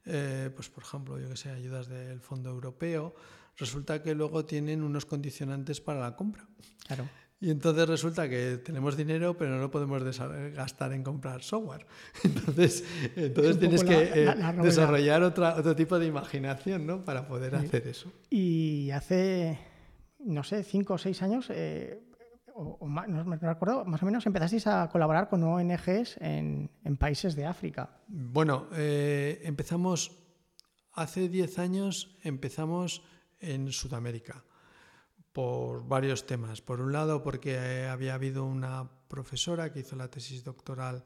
eh, 0.07 0.49
pues 0.55 0.69
por 0.69 0.81
ejemplo, 0.81 1.19
yo 1.19 1.29
que 1.29 1.37
sé, 1.37 1.51
ayudas 1.51 1.89
del 1.89 2.19
Fondo 2.19 2.49
Europeo, 2.49 3.13
resulta 3.57 4.01
que 4.01 4.15
luego 4.15 4.43
tienen 4.45 4.81
unos 4.81 5.05
condicionantes 5.05 5.81
para 5.81 5.99
la 5.99 6.15
compra. 6.15 6.47
Claro. 6.87 7.07
Y 7.43 7.51
entonces 7.51 7.89
resulta 7.89 8.29
que 8.29 8.55
tenemos 8.63 8.95
dinero, 8.95 9.35
pero 9.35 9.51
no 9.51 9.57
lo 9.57 9.69
podemos 9.69 10.01
gastar 10.55 10.93
en 10.93 11.03
comprar 11.03 11.43
software. 11.43 11.85
Entonces, 12.23 12.85
entonces 13.17 13.59
tienes 13.59 13.83
que 13.83 14.11
eh, 14.15 14.33
desarrollar 14.61 15.21
otra, 15.23 15.57
otro 15.57 15.75
tipo 15.75 15.99
de 15.99 16.05
imaginación 16.05 16.87
¿no? 16.87 17.03
para 17.03 17.27
poder 17.27 17.55
hacer 17.55 17.85
eso. 17.85 18.13
Y 18.29 18.91
hace, 18.91 19.59
no 20.19 20.41
sé, 20.45 20.63
cinco 20.63 20.93
o 20.93 20.97
seis 20.97 21.21
años, 21.21 21.49
eh, 21.49 22.01
o, 22.55 22.87
más, 22.87 23.09
no 23.09 23.25
me 23.25 23.35
recuerdo, 23.35 23.83
más 23.83 24.01
o 24.01 24.05
menos 24.05 24.25
empezasteis 24.25 24.65
a 24.67 24.87
colaborar 24.87 25.27
con 25.27 25.43
ONGs 25.43 26.15
en, 26.21 26.71
en 26.85 26.95
países 26.95 27.35
de 27.35 27.45
África. 27.45 27.89
Bueno, 28.07 28.69
eh, 28.71 29.41
empezamos, 29.43 30.15
hace 30.93 31.27
diez 31.27 31.59
años 31.59 32.17
empezamos 32.23 33.03
en 33.41 33.69
Sudamérica 33.73 34.45
por 35.33 35.85
varios 35.87 36.25
temas. 36.25 36.61
Por 36.61 36.79
un 36.79 36.93
lado, 36.93 37.23
porque 37.23 37.55
eh, 37.55 37.87
había 37.87 38.13
habido 38.13 38.45
una 38.45 38.89
profesora 39.07 39.73
que 39.73 39.79
hizo 39.79 39.95
la 39.95 40.09
tesis 40.09 40.43
doctoral 40.43 41.03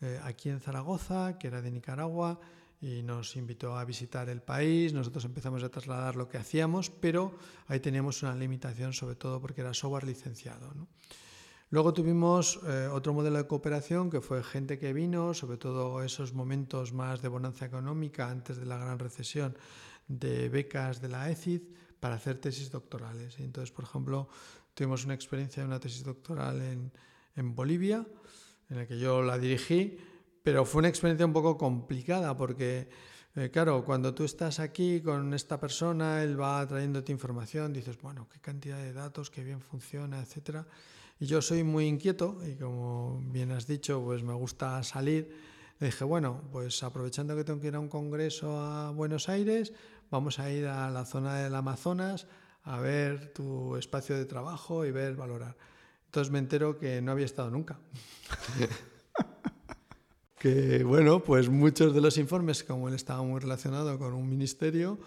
eh, 0.00 0.18
aquí 0.24 0.48
en 0.48 0.60
Zaragoza, 0.60 1.38
que 1.38 1.48
era 1.48 1.60
de 1.60 1.70
Nicaragua, 1.70 2.40
y 2.80 3.02
nos 3.02 3.36
invitó 3.36 3.76
a 3.76 3.84
visitar 3.84 4.28
el 4.30 4.40
país. 4.40 4.94
Nosotros 4.94 5.24
empezamos 5.24 5.62
a 5.62 5.68
trasladar 5.68 6.16
lo 6.16 6.28
que 6.28 6.38
hacíamos, 6.38 6.88
pero 6.90 7.36
ahí 7.66 7.80
teníamos 7.80 8.22
una 8.22 8.34
limitación, 8.34 8.92
sobre 8.92 9.16
todo 9.16 9.40
porque 9.40 9.60
era 9.60 9.74
software 9.74 10.04
licenciado. 10.04 10.72
Luego 11.70 11.92
tuvimos 11.92 12.60
eh, 12.66 12.88
otro 12.90 13.12
modelo 13.12 13.36
de 13.36 13.46
cooperación 13.46 14.08
que 14.08 14.22
fue 14.22 14.42
gente 14.42 14.78
que 14.78 14.94
vino, 14.94 15.34
sobre 15.34 15.58
todo 15.58 16.02
esos 16.02 16.32
momentos 16.32 16.94
más 16.94 17.20
de 17.20 17.28
bonanza 17.28 17.66
económica 17.66 18.30
antes 18.30 18.56
de 18.56 18.64
la 18.64 18.78
gran 18.78 18.98
recesión, 18.98 19.58
de 20.06 20.48
becas 20.48 21.02
de 21.02 21.08
la 21.08 21.30
ECID 21.30 21.60
para 22.00 22.16
hacer 22.16 22.38
tesis 22.38 22.70
doctorales. 22.70 23.38
entonces, 23.38 23.72
por 23.72 23.84
ejemplo, 23.84 24.28
tuvimos 24.74 25.04
una 25.04 25.14
experiencia 25.14 25.62
de 25.62 25.68
una 25.68 25.80
tesis 25.80 26.04
doctoral 26.04 26.62
en, 26.62 26.92
en 27.36 27.54
Bolivia, 27.54 28.06
en 28.70 28.76
la 28.76 28.86
que 28.86 28.98
yo 28.98 29.22
la 29.22 29.38
dirigí, 29.38 29.98
pero 30.42 30.64
fue 30.64 30.80
una 30.80 30.88
experiencia 30.88 31.26
un 31.26 31.32
poco 31.32 31.56
complicada 31.56 32.36
porque, 32.36 32.88
eh, 33.34 33.50
claro, 33.50 33.84
cuando 33.84 34.14
tú 34.14 34.24
estás 34.24 34.60
aquí 34.60 35.00
con 35.00 35.34
esta 35.34 35.58
persona, 35.60 36.22
él 36.22 36.40
va 36.40 36.66
trayéndote 36.66 37.12
información, 37.12 37.72
dices, 37.72 38.00
bueno, 38.00 38.28
qué 38.32 38.40
cantidad 38.40 38.78
de 38.78 38.92
datos, 38.92 39.30
qué 39.30 39.44
bien 39.44 39.60
funciona, 39.60 40.20
etcétera. 40.20 40.66
Y 41.20 41.26
yo 41.26 41.42
soy 41.42 41.64
muy 41.64 41.86
inquieto 41.86 42.38
y 42.46 42.54
como 42.54 43.20
bien 43.26 43.50
has 43.50 43.66
dicho, 43.66 44.00
pues 44.02 44.22
me 44.22 44.34
gusta 44.34 44.82
salir. 44.84 45.34
Le 45.80 45.88
dije, 45.88 46.04
bueno, 46.04 46.42
pues 46.52 46.82
aprovechando 46.82 47.36
que 47.36 47.44
tengo 47.44 47.60
que 47.60 47.68
ir 47.68 47.74
a 47.74 47.80
un 47.80 47.88
congreso 47.88 48.60
a 48.60 48.90
Buenos 48.90 49.28
Aires, 49.28 49.72
vamos 50.10 50.38
a 50.38 50.50
ir 50.50 50.66
a 50.66 50.90
la 50.90 51.04
zona 51.04 51.36
del 51.36 51.54
Amazonas 51.54 52.26
a 52.64 52.78
ver 52.80 53.32
tu 53.32 53.76
espacio 53.76 54.16
de 54.16 54.26
trabajo 54.26 54.84
y 54.84 54.90
ver, 54.90 55.16
valorar. 55.16 55.56
Entonces 56.06 56.32
me 56.32 56.38
entero 56.38 56.78
que 56.78 57.00
no 57.00 57.12
había 57.12 57.26
estado 57.26 57.50
nunca. 57.50 57.78
que 60.38 60.84
bueno, 60.84 61.22
pues 61.22 61.48
muchos 61.48 61.94
de 61.94 62.00
los 62.00 62.18
informes, 62.18 62.64
como 62.64 62.88
él 62.88 62.94
estaba 62.94 63.22
muy 63.22 63.40
relacionado 63.40 63.98
con 63.98 64.14
un 64.14 64.28
ministerio, 64.28 64.98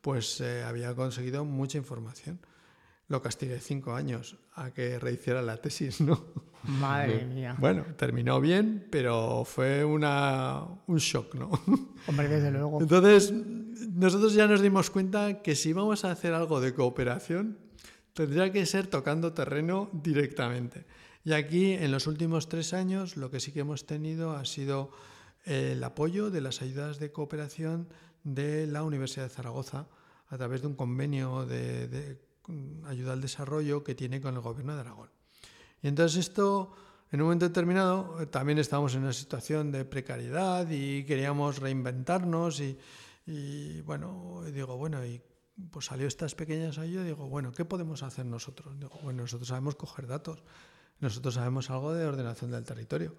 pues 0.00 0.40
eh, 0.40 0.62
había 0.62 0.94
conseguido 0.94 1.44
mucha 1.44 1.78
información. 1.78 2.40
Lo 3.08 3.22
castigué 3.22 3.58
cinco 3.58 3.94
años 3.94 4.36
a 4.54 4.70
que 4.70 4.98
rehiciera 4.98 5.40
la 5.42 5.56
tesis, 5.56 6.00
¿no? 6.00 6.24
Madre 6.64 7.24
mía. 7.34 7.56
Bueno, 7.58 7.84
terminó 7.96 8.40
bien, 8.40 8.86
pero 8.90 9.44
fue 9.44 9.84
una, 9.84 10.62
un 10.86 10.98
shock, 10.98 11.34
¿no? 11.34 11.50
Hombre, 12.06 12.28
desde 12.28 12.50
luego. 12.50 12.80
Entonces, 12.80 13.32
nosotros 13.86 14.34
ya 14.34 14.46
nos 14.46 14.60
dimos 14.60 14.90
cuenta 14.90 15.42
que 15.42 15.54
si 15.54 15.72
vamos 15.72 16.04
a 16.04 16.10
hacer 16.10 16.34
algo 16.34 16.60
de 16.60 16.74
cooperación, 16.74 17.58
tendría 18.12 18.52
que 18.52 18.66
ser 18.66 18.86
tocando 18.86 19.32
terreno 19.32 19.90
directamente. 19.92 20.86
Y 21.24 21.32
aquí, 21.32 21.72
en 21.72 21.92
los 21.92 22.06
últimos 22.06 22.48
tres 22.48 22.72
años, 22.72 23.16
lo 23.16 23.30
que 23.30 23.40
sí 23.40 23.52
que 23.52 23.60
hemos 23.60 23.86
tenido 23.86 24.32
ha 24.32 24.44
sido 24.44 24.90
el 25.44 25.82
apoyo 25.84 26.30
de 26.30 26.40
las 26.40 26.62
ayudas 26.62 26.98
de 26.98 27.12
cooperación 27.12 27.88
de 28.24 28.66
la 28.66 28.82
Universidad 28.82 29.24
de 29.24 29.34
Zaragoza 29.34 29.86
a 30.28 30.36
través 30.36 30.60
de 30.62 30.66
un 30.66 30.74
convenio 30.74 31.46
de, 31.46 32.18
ayuda 32.86 33.12
al 33.12 33.20
desarrollo 33.20 33.84
que 33.84 33.94
tiene 33.94 34.20
con 34.20 34.34
el 34.34 34.40
Gobierno 34.40 34.74
de 34.74 34.80
Aragón. 34.80 35.10
Y 35.82 35.88
entonces 35.88 36.18
esto, 36.18 36.72
en 37.12 37.20
un 37.20 37.26
momento 37.26 37.46
determinado, 37.46 38.26
también 38.28 38.58
estábamos 38.58 38.94
en 38.94 39.02
una 39.02 39.12
situación 39.12 39.70
de 39.70 39.84
precariedad 39.84 40.68
y 40.68 41.04
queríamos 41.04 41.58
reinventarnos 41.58 42.60
y, 42.60 42.78
y 43.30 43.82
bueno, 43.82 44.42
digo, 44.50 44.78
bueno, 44.78 45.04
y 45.04 45.20
pues 45.70 45.84
salió 45.84 46.06
estas 46.06 46.34
pequeñas 46.34 46.78
ayudas, 46.78 47.04
digo, 47.04 47.28
bueno, 47.28 47.52
¿qué 47.52 47.66
podemos 47.66 48.02
hacer 48.02 48.24
nosotros? 48.24 48.80
Digo, 48.80 48.98
bueno, 49.02 49.22
nosotros 49.22 49.48
sabemos 49.48 49.74
coger 49.74 50.06
datos, 50.06 50.42
nosotros 50.98 51.34
sabemos 51.34 51.68
algo 51.68 51.92
de 51.92 52.06
ordenación 52.06 52.50
del 52.50 52.64
territorio. 52.64 53.16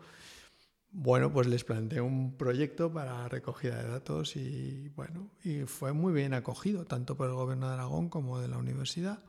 Bueno, 0.91 1.31
pues 1.31 1.45
les 1.45 1.63
planteé 1.63 2.01
un 2.01 2.35
proyecto 2.37 2.91
para 2.91 3.27
recogida 3.29 3.83
de 3.83 3.87
datos 3.87 4.35
y 4.35 4.89
bueno, 4.95 5.29
y 5.43 5.65
fue 5.65 5.93
muy 5.93 6.11
bien 6.11 6.33
acogido, 6.33 6.85
tanto 6.85 7.15
por 7.15 7.27
el 7.29 7.35
gobierno 7.35 7.67
de 7.67 7.75
Aragón 7.75 8.09
como 8.09 8.39
de 8.39 8.47
la 8.47 8.57
universidad. 8.57 9.23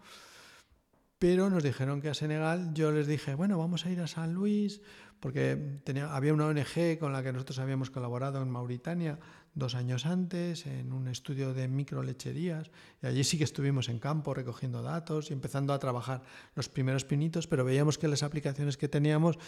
Pero 1.18 1.50
nos 1.50 1.62
dijeron 1.62 2.00
que 2.00 2.08
a 2.08 2.14
Senegal, 2.14 2.72
yo 2.72 2.90
les 2.90 3.06
dije, 3.06 3.34
bueno, 3.34 3.58
vamos 3.58 3.84
a 3.84 3.90
ir 3.90 4.00
a 4.00 4.06
San 4.06 4.32
Luis, 4.32 4.80
porque 5.20 5.82
tenía, 5.84 6.16
había 6.16 6.32
una 6.32 6.46
ONG 6.46 6.98
con 6.98 7.12
la 7.12 7.22
que 7.22 7.34
nosotros 7.34 7.58
habíamos 7.58 7.90
colaborado 7.90 8.40
en 8.40 8.48
Mauritania 8.48 9.18
dos 9.54 9.74
años 9.74 10.06
antes 10.06 10.66
en 10.66 10.92
un 10.92 11.08
estudio 11.08 11.54
de 11.54 11.68
microlecherías 11.68 12.70
y 13.02 13.06
allí 13.06 13.24
sí 13.24 13.36
que 13.38 13.44
estuvimos 13.44 13.88
en 13.88 13.98
campo 13.98 14.34
recogiendo 14.34 14.82
datos 14.82 15.30
y 15.30 15.32
empezando 15.32 15.72
a 15.72 15.78
trabajar 15.78 16.22
los 16.54 16.68
primeros 16.68 17.04
pinitos, 17.04 17.46
pero 17.46 17.64
veíamos 17.64 17.98
que 17.98 18.08
las 18.08 18.22
aplicaciones 18.22 18.76
que 18.76 18.88
teníamos, 18.88 19.38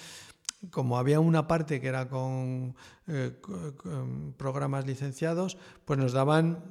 como 0.71 0.99
había 0.99 1.21
una 1.21 1.47
parte 1.47 1.81
que 1.81 1.89
era 1.89 2.09
con, 2.09 2.75
eh, 3.07 3.33
programas 4.37 4.87
licenciados, 4.87 5.57
pues 5.85 5.99
nos 5.99 6.13
daban 6.13 6.63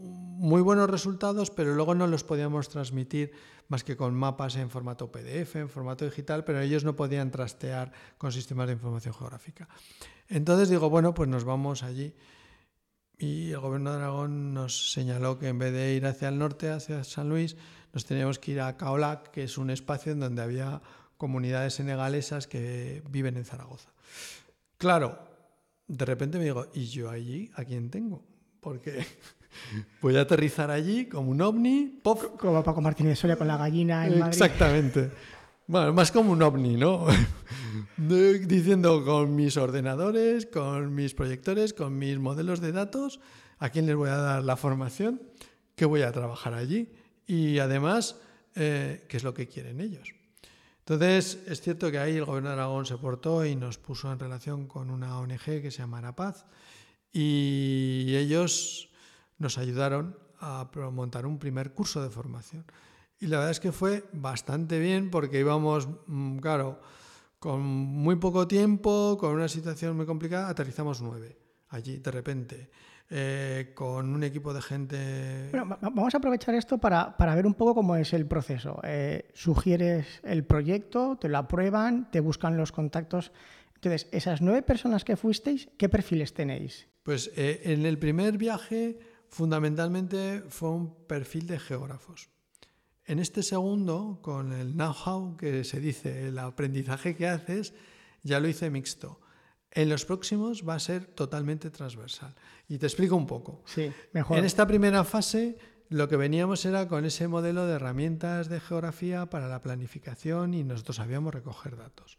muy 0.00 0.60
buenos 0.60 0.88
resultados, 0.88 1.50
pero 1.50 1.74
luego 1.74 1.94
no 1.94 2.06
los 2.06 2.22
podíamos 2.22 2.68
transmitir 2.68 3.32
más 3.68 3.82
que 3.82 3.96
con 3.96 4.14
mapas 4.14 4.56
en 4.56 4.70
formato 4.70 5.10
PDF, 5.10 5.56
en 5.56 5.68
formato 5.68 6.04
digital, 6.04 6.44
pero 6.44 6.60
ellos 6.60 6.84
no 6.84 6.94
podían 6.94 7.30
trastear 7.30 7.90
con 8.18 8.30
sistemas 8.30 8.68
de 8.68 8.74
información 8.74 9.14
geográfica. 9.14 9.68
Entonces 10.28 10.68
digo, 10.68 10.90
bueno, 10.90 11.14
pues 11.14 11.28
nos 11.28 11.44
vamos 11.44 11.82
allí. 11.82 12.14
Y 13.18 13.50
el 13.52 13.60
gobierno 13.60 13.92
de 13.92 13.96
Aragón 13.96 14.52
nos 14.52 14.92
señaló 14.92 15.38
que 15.38 15.48
en 15.48 15.58
vez 15.58 15.72
de 15.72 15.94
ir 15.94 16.06
hacia 16.06 16.28
el 16.28 16.38
norte, 16.38 16.70
hacia 16.70 17.02
San 17.02 17.28
Luis, 17.28 17.56
nos 17.92 18.04
teníamos 18.04 18.38
que 18.38 18.52
ir 18.52 18.60
a 18.60 18.76
Kaolac, 18.76 19.30
que 19.30 19.44
es 19.44 19.56
un 19.56 19.70
espacio 19.70 20.12
en 20.12 20.20
donde 20.20 20.42
había 20.42 20.82
comunidades 21.16 21.74
senegalesas 21.74 22.46
que 22.46 23.02
viven 23.08 23.38
en 23.38 23.46
Zaragoza. 23.46 23.90
Claro, 24.76 25.18
de 25.88 26.04
repente 26.04 26.36
me 26.36 26.44
digo, 26.44 26.66
¿y 26.74 26.86
yo 26.86 27.08
allí 27.08 27.50
a 27.54 27.64
quién 27.64 27.90
tengo? 27.90 28.22
Porque 28.60 29.06
voy 30.02 30.16
a 30.16 30.22
aterrizar 30.22 30.70
allí 30.70 31.06
como 31.06 31.30
un 31.30 31.40
ovni. 31.40 32.00
¡pop! 32.02 32.36
Como 32.38 32.62
Paco 32.62 32.82
Martínez 32.82 33.18
Soria 33.18 33.36
con 33.36 33.48
la 33.48 33.56
gallina 33.56 34.06
en 34.06 34.18
Madrid. 34.18 34.28
Exactamente. 34.28 35.10
Bueno, 35.68 35.92
más 35.92 36.12
como 36.12 36.30
un 36.30 36.42
ovni, 36.42 36.76
¿no? 36.76 37.06
Diciendo 37.96 39.04
con 39.04 39.34
mis 39.34 39.56
ordenadores, 39.56 40.46
con 40.46 40.94
mis 40.94 41.12
proyectores, 41.12 41.74
con 41.74 41.98
mis 41.98 42.20
modelos 42.20 42.60
de 42.60 42.70
datos, 42.70 43.18
a 43.58 43.70
quién 43.70 43.86
les 43.86 43.96
voy 43.96 44.10
a 44.10 44.16
dar 44.16 44.44
la 44.44 44.56
formación, 44.56 45.20
qué 45.74 45.84
voy 45.84 46.02
a 46.02 46.12
trabajar 46.12 46.54
allí 46.54 46.92
y 47.26 47.58
además 47.58 48.14
eh, 48.54 49.06
qué 49.08 49.16
es 49.16 49.24
lo 49.24 49.34
que 49.34 49.48
quieren 49.48 49.80
ellos. 49.80 50.14
Entonces, 50.78 51.40
es 51.48 51.60
cierto 51.60 51.90
que 51.90 51.98
ahí 51.98 52.14
el 52.14 52.24
gobierno 52.24 52.50
de 52.50 52.54
Aragón 52.54 52.86
se 52.86 52.96
portó 52.96 53.44
y 53.44 53.56
nos 53.56 53.76
puso 53.76 54.12
en 54.12 54.20
relación 54.20 54.68
con 54.68 54.88
una 54.88 55.18
ONG 55.18 55.44
que 55.44 55.72
se 55.72 55.78
llama 55.78 56.14
Paz 56.14 56.46
y 57.12 58.14
ellos 58.14 58.90
nos 59.38 59.58
ayudaron 59.58 60.16
a 60.38 60.68
montar 60.92 61.26
un 61.26 61.40
primer 61.40 61.72
curso 61.72 62.04
de 62.04 62.10
formación. 62.10 62.64
Y 63.18 63.26
la 63.28 63.38
verdad 63.38 63.52
es 63.52 63.60
que 63.60 63.72
fue 63.72 64.04
bastante 64.12 64.78
bien 64.78 65.10
porque 65.10 65.40
íbamos, 65.40 65.88
mm, 66.06 66.38
claro, 66.38 66.80
con 67.38 67.60
muy 67.62 68.16
poco 68.16 68.46
tiempo, 68.46 69.16
con 69.18 69.34
una 69.34 69.48
situación 69.48 69.96
muy 69.96 70.06
complicada, 70.06 70.48
aterrizamos 70.48 71.00
nueve 71.02 71.38
allí 71.68 71.98
de 71.98 72.10
repente. 72.10 72.70
Eh, 73.08 73.70
con 73.76 74.12
un 74.12 74.24
equipo 74.24 74.52
de 74.52 74.60
gente. 74.60 75.48
Bueno, 75.52 75.78
vamos 75.80 76.12
a 76.12 76.18
aprovechar 76.18 76.56
esto 76.56 76.78
para, 76.78 77.14
ver 77.36 77.46
un 77.46 77.54
poco 77.54 77.76
cómo 77.76 77.94
es 77.94 78.12
el 78.12 78.26
proceso. 78.26 78.80
Eh, 78.82 79.30
sugieres 79.32 80.20
el 80.24 80.44
proyecto, 80.44 81.16
te 81.16 81.28
lo 81.28 81.38
aprueban, 81.38 82.10
te 82.10 82.18
buscan 82.18 82.56
los 82.56 82.72
contactos. 82.72 83.30
Entonces, 83.76 84.08
esas 84.10 84.42
nueve 84.42 84.62
personas 84.62 85.04
que 85.04 85.16
fuisteis, 85.16 85.68
¿qué 85.78 85.88
perfiles 85.88 86.34
tenéis? 86.34 86.88
Pues 87.04 87.30
eh, 87.36 87.60
en 87.66 87.86
el 87.86 87.96
primer 87.96 88.38
viaje, 88.38 88.98
fundamentalmente 89.28 90.42
fue 90.48 90.70
un 90.70 91.06
perfil 91.06 91.46
de 91.46 91.60
geógrafos. 91.60 92.28
En 93.06 93.20
este 93.20 93.44
segundo, 93.44 94.18
con 94.20 94.52
el 94.52 94.72
know-how 94.72 95.36
que 95.36 95.62
se 95.62 95.78
dice, 95.78 96.26
el 96.26 96.38
aprendizaje 96.40 97.14
que 97.14 97.28
haces, 97.28 97.72
ya 98.24 98.40
lo 98.40 98.48
hice 98.48 98.68
mixto. 98.68 99.20
En 99.70 99.88
los 99.88 100.04
próximos 100.04 100.66
va 100.68 100.74
a 100.74 100.80
ser 100.80 101.06
totalmente 101.06 101.70
transversal. 101.70 102.34
Y 102.68 102.78
te 102.78 102.86
explico 102.86 103.14
un 103.14 103.28
poco. 103.28 103.62
Sí, 103.64 103.92
mejor. 104.12 104.38
En 104.38 104.44
esta 104.44 104.66
primera 104.66 105.04
fase, 105.04 105.56
lo 105.88 106.08
que 106.08 106.16
veníamos 106.16 106.64
era 106.64 106.88
con 106.88 107.04
ese 107.04 107.28
modelo 107.28 107.66
de 107.66 107.74
herramientas 107.74 108.48
de 108.48 108.58
geografía 108.58 109.26
para 109.26 109.46
la 109.46 109.60
planificación 109.60 110.52
y 110.54 110.64
nosotros 110.64 110.96
sabíamos 110.96 111.32
recoger 111.32 111.76
datos. 111.76 112.18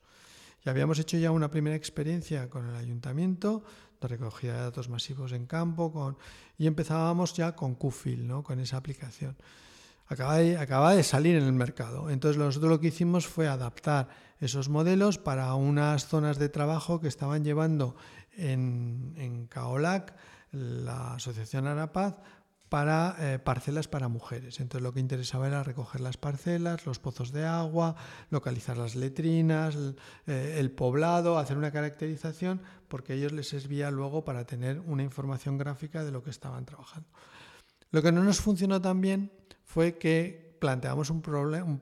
Y 0.65 0.69
habíamos 0.69 0.99
hecho 0.99 1.17
ya 1.17 1.31
una 1.31 1.51
primera 1.51 1.75
experiencia 1.75 2.49
con 2.49 2.69
el 2.69 2.75
ayuntamiento 2.75 3.63
de 3.99 4.07
recogida 4.07 4.53
de 4.53 4.61
datos 4.61 4.87
masivos 4.87 5.33
en 5.33 5.47
campo 5.47 5.91
con, 5.91 6.17
y 6.57 6.65
empezábamos 6.65 7.33
ya 7.33 7.55
con 7.57 7.75
QFIL, 7.75 8.25
¿no? 8.25 8.41
con 8.41 8.61
esa 8.61 8.77
aplicación 8.77 9.35
acaba 10.09 10.95
de, 10.95 11.03
salir 11.03 11.35
en 11.35 11.43
el 11.43 11.53
mercado. 11.53 12.09
Entonces 12.09 12.37
nosotros 12.37 12.71
lo 12.71 12.79
que 12.79 12.87
hicimos 12.87 13.27
fue 13.27 13.47
adaptar 13.47 14.09
esos 14.39 14.69
modelos 14.69 15.17
para 15.17 15.53
unas 15.55 16.07
zonas 16.07 16.37
de 16.39 16.49
trabajo 16.49 17.01
que 17.01 17.07
estaban 17.07 17.43
llevando 17.43 17.95
en, 18.37 19.13
en 19.17 19.47
Caolac, 19.47 20.15
la 20.51 21.15
Asociación 21.15 21.67
Arapaz, 21.67 22.15
para 22.69 23.15
eh, 23.19 23.39
parcelas 23.39 23.87
para 23.87 24.09
mujeres. 24.09 24.59
Entonces 24.59 24.83
lo 24.83 24.93
que 24.93 24.99
interesaba 24.99 25.47
era 25.47 25.63
recoger 25.63 26.01
las 26.01 26.17
parcelas, 26.17 26.85
los 26.85 26.99
pozos 26.99 27.31
de 27.31 27.45
agua, 27.45 27.95
localizar 28.29 28.77
las 28.77 28.95
letrinas, 28.95 29.75
el, 29.75 29.95
eh, 30.27 30.55
el 30.59 30.71
poblado, 30.71 31.37
hacer 31.37 31.57
una 31.57 31.71
caracterización, 31.71 32.61
porque 32.87 33.13
ellos 33.13 33.31
les 33.31 33.47
servía 33.47 33.89
luego 33.89 34.25
para 34.25 34.45
tener 34.45 34.81
una 34.81 35.03
información 35.03 35.57
gráfica 35.57 36.03
de 36.03 36.11
lo 36.11 36.23
que 36.23 36.29
estaban 36.29 36.65
trabajando. 36.65 37.07
Lo 37.91 38.01
que 38.01 38.11
no 38.11 38.21
nos 38.21 38.41
funcionó 38.41 38.81
tan 38.81 38.99
bien 38.99 39.31
fue 39.67 39.97
que 39.97 40.55
planteamos 40.59 41.09
un 41.09 41.21
problema, 41.21 41.65
un 41.65 41.77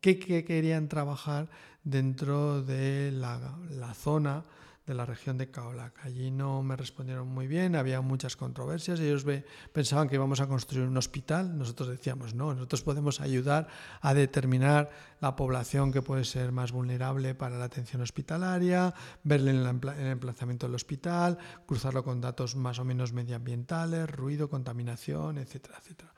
qué, 0.00 0.18
querían 0.18 0.88
trabajar 0.88 1.48
dentro 1.84 2.62
de 2.62 3.12
la, 3.12 3.56
la, 3.70 3.94
zona 3.94 4.44
de 4.86 4.92
la 4.92 5.06
región 5.06 5.38
de 5.38 5.48
Kaolac. 5.48 6.04
Allí 6.04 6.32
no 6.32 6.64
me 6.64 6.74
respondieron 6.74 7.28
muy 7.28 7.46
bien, 7.46 7.76
había 7.76 8.00
muchas 8.00 8.36
controversias. 8.36 8.98
Ellos 8.98 9.24
pensaban 9.72 10.08
que 10.08 10.16
íbamos 10.16 10.40
a 10.40 10.48
construir 10.48 10.88
un 10.88 10.96
hospital. 10.96 11.56
Nosotros 11.56 11.88
decíamos, 11.88 12.34
no, 12.34 12.52
nosotros 12.52 12.82
podemos 12.82 13.20
ayudar 13.20 13.68
a 14.00 14.12
determinar 14.12 14.90
la 15.20 15.36
población 15.36 15.92
que 15.92 16.02
puede 16.02 16.24
ser 16.24 16.50
más 16.50 16.72
vulnerable 16.72 17.36
para 17.36 17.56
la 17.56 17.66
atención 17.66 18.02
hospitalaria, 18.02 18.92
verle 19.22 19.52
en 19.52 19.58
el 19.58 20.10
emplazamiento 20.10 20.66
del 20.66 20.74
hospital, 20.74 21.38
cruzarlo 21.66 22.02
con 22.02 22.20
datos 22.20 22.56
más 22.56 22.80
o 22.80 22.84
menos 22.84 23.12
medioambientales, 23.12 24.10
ruido, 24.10 24.50
contaminación, 24.50 25.38
etcétera, 25.38 25.78
etcétera. 25.78 26.16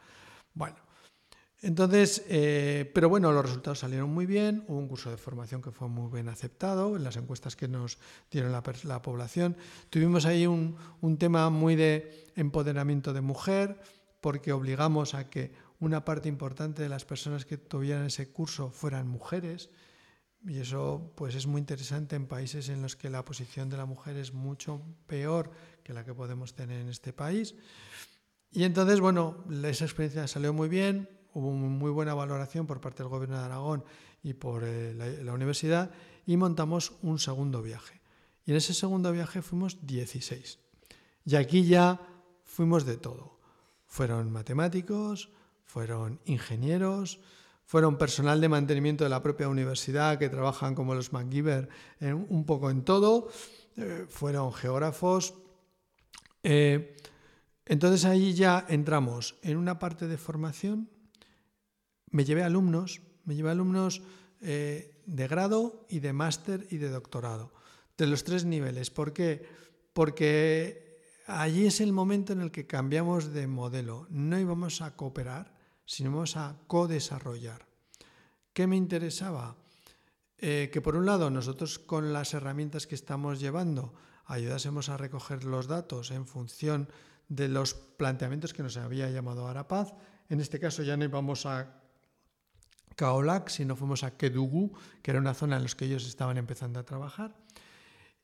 Bueno, 0.58 0.76
entonces, 1.62 2.24
eh, 2.28 2.90
pero 2.92 3.08
bueno, 3.08 3.30
los 3.30 3.44
resultados 3.44 3.78
salieron 3.78 4.10
muy 4.10 4.26
bien, 4.26 4.64
hubo 4.66 4.76
un 4.76 4.88
curso 4.88 5.08
de 5.08 5.16
formación 5.16 5.62
que 5.62 5.70
fue 5.70 5.86
muy 5.86 6.10
bien 6.12 6.28
aceptado 6.28 6.96
en 6.96 7.04
las 7.04 7.16
encuestas 7.16 7.54
que 7.54 7.68
nos 7.68 7.98
dieron 8.28 8.50
la, 8.50 9.02
población. 9.02 9.56
Tuvimos 9.88 10.26
ahí 10.26 10.48
un, 10.48 10.76
tema 11.16 11.48
muy 11.48 11.76
de 11.76 12.26
empoderamiento 12.34 13.12
de 13.12 13.20
mujer, 13.20 13.80
porque 14.20 14.52
obligamos 14.52 15.14
a 15.14 15.30
que 15.30 15.52
una 15.78 16.04
parte 16.04 16.28
importante 16.28 16.82
de 16.82 16.88
las 16.88 17.04
personas 17.04 17.44
que 17.44 17.56
tuvieran 17.56 18.06
ese 18.06 18.32
curso 18.32 18.70
fueran 18.72 19.06
mujeres. 19.06 19.70
Y 20.44 20.58
eso 20.58 21.12
pues 21.14 21.36
es 21.36 21.46
muy 21.46 21.60
interesante 21.60 22.16
en 22.16 22.26
países 22.26 22.68
en 22.68 22.82
los 22.82 22.96
que 22.96 23.10
la 23.10 23.24
posición 23.24 23.68
de 23.70 23.76
la 23.76 23.86
mujer 23.86 24.16
es 24.16 24.32
mucho 24.32 24.82
peor 25.06 25.52
que 25.84 25.92
la 25.92 26.04
que 26.04 26.14
podemos 26.14 26.56
tener 26.56 26.80
en 26.80 26.88
este 26.88 27.12
país. 27.12 27.54
Y 28.52 28.64
entonces, 28.64 29.00
bueno, 29.00 29.44
esa 29.64 29.84
experiencia 29.84 30.26
salió 30.26 30.52
muy 30.52 30.68
bien, 30.68 31.08
hubo 31.34 31.50
muy 31.52 31.90
buena 31.90 32.14
valoración 32.14 32.66
por 32.66 32.80
parte 32.80 33.02
del 33.02 33.10
Gobierno 33.10 33.38
de 33.38 33.44
Aragón 33.44 33.84
y 34.22 34.34
por 34.34 34.64
eh, 34.64 34.94
la, 35.22 35.32
universidad 35.32 35.90
y 36.26 36.36
montamos 36.36 36.92
un 37.02 37.18
segundo 37.18 37.62
viaje. 37.62 38.00
Y 38.46 38.52
en 38.52 38.56
ese 38.56 38.74
segundo 38.74 39.12
viaje 39.12 39.42
fuimos 39.42 39.86
16. 39.86 40.58
Y 41.26 41.36
aquí 41.36 41.64
ya 41.64 42.00
fuimos 42.44 42.86
de 42.86 42.96
todo. 42.96 43.38
Fueron 43.86 44.32
matemáticos, 44.32 45.30
fueron 45.64 46.20
ingenieros, 46.24 47.20
fueron 47.64 47.98
personal 47.98 48.40
de 48.40 48.48
mantenimiento 48.48 49.04
de 49.04 49.10
la 49.10 49.22
propia 49.22 49.48
universidad 49.48 50.18
que 50.18 50.30
trabajan 50.30 50.74
como 50.74 50.94
los 50.94 51.12
MacGyver 51.12 51.68
un 52.00 52.46
poco 52.46 52.70
en 52.70 52.82
todo, 52.82 53.28
eh, 53.76 54.06
fueron 54.08 54.52
geógrafos. 54.54 55.34
Eh, 56.42 56.96
entonces 57.68 58.04
ahí 58.04 58.32
ya 58.34 58.64
entramos 58.68 59.36
en 59.42 59.56
una 59.56 59.78
parte 59.78 60.08
de 60.08 60.16
formación. 60.16 60.90
Me 62.10 62.24
llevé 62.24 62.42
alumnos, 62.42 63.02
me 63.24 63.34
llevé 63.34 63.50
alumnos 63.50 64.02
eh, 64.40 65.02
de 65.06 65.28
grado 65.28 65.86
y 65.88 66.00
de 66.00 66.12
máster 66.12 66.66
y 66.70 66.78
de 66.78 66.88
doctorado, 66.88 67.52
de 67.96 68.06
los 68.06 68.24
tres 68.24 68.46
niveles. 68.46 68.90
¿Por 68.90 69.12
qué? 69.12 69.46
Porque 69.92 71.02
allí 71.26 71.66
es 71.66 71.80
el 71.82 71.92
momento 71.92 72.32
en 72.32 72.40
el 72.40 72.50
que 72.50 72.66
cambiamos 72.66 73.32
de 73.34 73.46
modelo. 73.46 74.06
No 74.08 74.38
íbamos 74.38 74.80
a 74.80 74.96
cooperar, 74.96 75.54
sino 75.84 76.10
íbamos 76.10 76.36
a 76.36 76.56
co-desarrollar. 76.66 77.66
¿Qué 78.54 78.66
me 78.66 78.76
interesaba? 78.76 79.56
Eh, 80.38 80.70
que 80.72 80.80
por 80.80 80.96
un 80.96 81.04
lado 81.04 81.30
nosotros 81.30 81.78
con 81.78 82.12
las 82.12 82.32
herramientas 82.32 82.86
que 82.86 82.94
estamos 82.94 83.40
llevando 83.40 83.92
ayudásemos 84.24 84.88
a 84.88 84.96
recoger 84.96 85.44
los 85.44 85.66
datos 85.66 86.12
en 86.12 86.26
función 86.26 86.88
de 87.28 87.48
los 87.48 87.74
planteamientos 87.74 88.52
que 88.52 88.62
nos 88.62 88.76
había 88.76 89.10
llamado 89.10 89.46
Arapaz. 89.46 89.94
En 90.28 90.40
este 90.40 90.58
caso 90.58 90.82
ya 90.82 90.96
no 90.96 91.04
íbamos 91.04 91.46
a 91.46 91.82
Kaolac, 92.96 93.48
sino 93.48 93.76
fuimos 93.76 94.02
a 94.02 94.16
Kedugu, 94.16 94.72
que 95.02 95.12
era 95.12 95.20
una 95.20 95.34
zona 95.34 95.56
en 95.56 95.64
la 95.64 95.68
que 95.70 95.84
ellos 95.84 96.06
estaban 96.06 96.36
empezando 96.36 96.80
a 96.80 96.84
trabajar. 96.84 97.36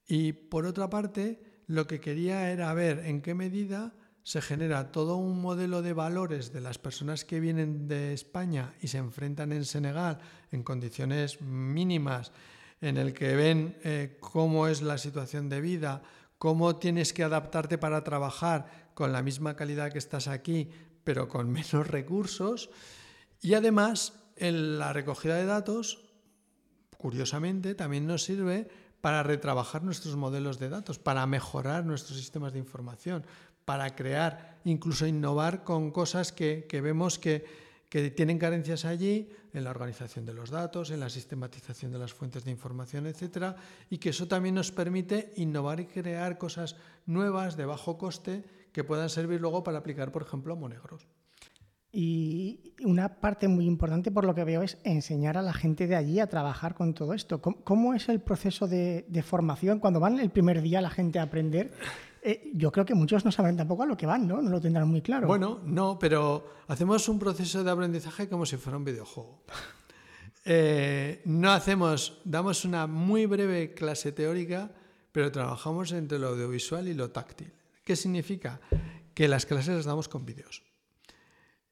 Y 0.06 0.32
por 0.32 0.66
otra 0.66 0.90
parte, 0.90 1.62
lo 1.66 1.86
que 1.86 2.00
quería 2.00 2.50
era 2.50 2.74
ver 2.74 3.00
en 3.06 3.22
qué 3.22 3.34
medida 3.34 3.94
se 4.24 4.40
genera 4.40 4.90
todo 4.90 5.16
un 5.16 5.40
modelo 5.40 5.82
de 5.82 5.92
valores 5.92 6.52
de 6.52 6.60
las 6.60 6.78
personas 6.78 7.24
que 7.24 7.40
vienen 7.40 7.88
de 7.88 8.14
España 8.14 8.74
y 8.80 8.88
se 8.88 8.98
enfrentan 8.98 9.52
en 9.52 9.66
Senegal 9.66 10.18
en 10.50 10.62
condiciones 10.62 11.42
mínimas, 11.42 12.32
en 12.80 12.96
el 12.96 13.12
que 13.12 13.36
ven 13.36 13.78
eh, 13.84 14.16
cómo 14.20 14.66
es 14.66 14.80
la 14.82 14.96
situación 14.96 15.48
de 15.48 15.60
vida, 15.60 16.02
cómo 16.38 16.76
tienes 16.76 17.12
que 17.12 17.22
adaptarte 17.22 17.78
para 17.78 18.02
trabajar 18.02 18.83
con 18.94 19.12
la 19.12 19.22
misma 19.22 19.57
calidad 19.57 19.92
que 19.92 19.98
estás 19.98 20.28
aquí, 20.28 20.70
pero 21.04 21.28
con 21.28 21.50
menos 21.52 21.87
recursos. 21.87 22.70
Y 23.40 23.54
además, 23.54 24.14
en 24.37 24.78
la 24.78 24.92
recogida 24.92 25.37
de 25.37 25.46
datos, 25.46 26.00
curiosamente, 26.96 27.74
también 27.74 28.07
nos 28.07 28.24
sirve 28.24 28.68
para 29.00 29.22
retrabajar 29.22 29.83
nuestros 29.83 30.16
modelos 30.16 30.59
de 30.59 30.70
datos, 30.70 30.98
para 30.98 31.26
mejorar 31.26 31.85
nuestros 31.85 32.18
sistemas 32.18 32.54
de 32.54 32.59
información, 32.59 33.26
para 33.66 33.94
crear, 33.94 34.59
incluso 34.64 35.07
innovar 35.07 35.62
con 35.62 35.90
cosas 35.90 36.33
que, 36.33 36.66
vemos 36.83 37.18
que, 37.18 37.44
que 37.90 38.11
tienen 38.11 38.38
carencias 38.38 38.87
allí 38.87 39.28
en 39.52 39.64
la 39.64 39.70
organización 39.70 40.24
de 40.24 40.33
los 40.33 40.48
datos, 40.48 40.90
en 40.90 41.00
la 41.00 41.11
sistematización 41.11 41.92
de 41.92 41.98
las 41.98 42.14
fuentes 42.14 42.44
de 42.44 42.50
información, 42.50 43.07
etcétera, 43.07 43.57
y 43.90 43.98
que 43.98 44.09
eso 44.09 44.26
también 44.26 44.54
nos 44.54 44.72
permite 44.72 45.35
innovar 45.37 45.80
y 45.80 45.87
crear 45.87 46.38
cosas 46.38 46.76
nuevas 47.04 47.59
de 47.59 47.66
bajo 47.66 47.98
coste 47.98 48.44
que 48.74 48.82
puedan 48.82 49.08
servir 49.08 49.40
luego 49.40 49.62
para 49.62 49.78
aplicar, 49.78 50.10
por 50.10 50.22
ejemplo, 50.22 50.52
a 50.52 50.56
Monegros. 50.56 51.06
Y 51.92 52.74
una 52.84 53.20
parte 53.20 53.46
muy 53.46 53.66
importante, 53.66 54.10
por 54.10 54.24
lo 54.24 54.34
que 54.34 54.42
veo, 54.42 54.62
es 54.62 54.78
enseñar 54.82 55.38
a 55.38 55.42
la 55.42 55.52
gente 55.52 55.87
de 55.87 55.94
allí 55.94 56.18
a 56.18 56.26
trabajar 56.26 56.74
con 56.74 56.92
todo 56.92 57.14
esto. 57.14 57.40
¿Cómo, 57.40 57.94
es 57.94 58.08
el 58.08 58.20
proceso 58.20 58.66
de, 58.66 59.24
formación? 59.24 59.78
Cuando 59.78 60.00
van 60.00 60.18
el 60.18 60.30
primer 60.30 60.60
día 60.60 60.80
la 60.80 60.90
gente 60.90 61.20
a 61.20 61.22
aprender, 61.22 61.70
eh, 62.20 62.50
yo 62.52 62.72
creo 62.72 62.84
que 62.84 62.96
muchos 62.96 63.24
no 63.24 63.30
saben 63.30 63.56
tampoco 63.56 63.84
a 63.84 63.87
lo 63.87 63.96
que 63.96 64.06
van, 64.06 64.26
¿no? 64.26 64.42
No 64.42 64.50
lo 64.50 64.60
tendrán 64.60 64.88
muy 64.88 65.02
claro. 65.02 65.28
Bueno, 65.28 65.60
no, 65.64 65.96
pero 65.96 66.44
hacemos 66.66 67.08
un 67.08 67.20
proceso 67.20 67.62
de 67.62 67.70
aprendizaje 67.70 68.28
como 68.28 68.44
si 68.44 68.56
fuera 68.56 68.76
un 68.76 68.84
videojuego. 68.84 69.44
Eh, 70.44 71.22
no 71.24 71.52
hacemos, 71.52 72.20
damos 72.24 72.64
una 72.64 72.88
muy 72.88 73.24
breve 73.26 73.72
clase 73.72 74.10
teórica, 74.10 74.72
pero 75.12 75.30
trabajamos 75.30 75.92
entre 75.92 76.18
lo 76.18 76.28
audiovisual 76.28 76.88
y 76.88 76.94
lo 76.94 77.12
táctil. 77.12 77.52
¿Qué 77.84 77.96
significa? 77.96 78.60
Que 79.14 79.28
las 79.28 79.46
clases 79.46 79.76
las 79.76 79.84
damos 79.84 80.08
con 80.08 80.24
vídeos. 80.24 80.62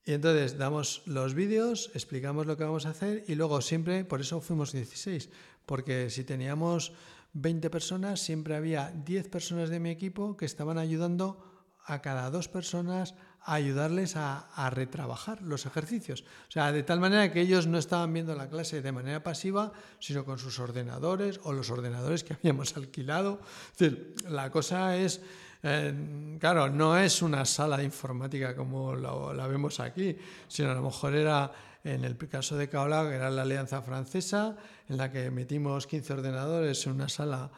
Y 0.04 0.12
entonces 0.12 0.58
damos 0.58 1.02
los 1.06 1.34
vídeos, 1.34 1.90
explicamos 1.94 2.46
lo 2.46 2.56
que 2.56 2.64
vamos 2.64 2.86
a 2.86 2.90
hacer 2.90 3.24
y 3.28 3.34
luego 3.34 3.60
siempre, 3.60 4.04
por 4.04 4.20
eso 4.20 4.40
fuimos 4.40 4.72
16, 4.72 5.30
porque 5.64 6.10
si 6.10 6.24
teníamos 6.24 6.92
20 7.34 7.70
personas, 7.70 8.20
siempre 8.20 8.56
había 8.56 8.90
10 8.90 9.28
personas 9.28 9.70
de 9.70 9.80
mi 9.80 9.90
equipo 9.90 10.36
que 10.36 10.44
estaban 10.44 10.76
ayudando 10.76 11.48
a 11.84 12.02
cada 12.02 12.30
dos 12.30 12.48
personas 12.48 13.14
a 13.40 13.54
ayudarles 13.54 14.14
a, 14.16 14.70
retrabajar 14.70 15.42
los 15.42 15.66
ejercicios. 15.66 16.22
O 16.48 16.50
sea, 16.50 16.70
de 16.70 16.82
tal 16.84 17.00
manera 17.00 17.32
que 17.32 17.40
ellos 17.40 17.66
no 17.66 17.78
estaban 17.78 18.12
viendo 18.12 18.36
la 18.36 18.48
clase 18.48 18.82
de 18.82 18.92
manera 18.92 19.22
pasiva, 19.22 19.72
sino 19.98 20.24
con 20.24 20.38
sus 20.38 20.60
ordenadores 20.60 21.40
o 21.42 21.52
los 21.52 21.70
ordenadores 21.70 22.22
que 22.22 22.34
habíamos 22.40 22.76
alquilado. 22.76 23.40
Es 23.72 23.78
decir, 23.78 24.14
la 24.28 24.50
cosa 24.50 24.96
es 24.96 25.22
eh, 25.62 26.36
claro, 26.40 26.68
no 26.68 26.98
es 26.98 27.22
una 27.22 27.44
sala 27.44 27.76
de 27.76 27.84
informática 27.84 28.56
como 28.56 28.96
la, 28.96 29.46
vemos 29.46 29.78
aquí, 29.78 30.16
sino 30.48 30.70
a 30.70 30.74
lo 30.74 30.82
mejor 30.82 31.14
era, 31.14 31.52
en 31.84 32.04
el 32.04 32.16
caso 32.16 32.56
de 32.56 32.68
Kaola, 32.68 33.08
que 33.08 33.14
era 33.14 33.30
la 33.30 33.42
Alianza 33.42 33.80
Francesa, 33.80 34.56
en 34.88 34.96
la 34.96 35.12
que 35.12 35.30
metimos 35.30 35.86
15 35.86 36.14
ordenadores 36.14 36.84
en 36.86 36.92
una 36.92 37.08
sala 37.08 37.50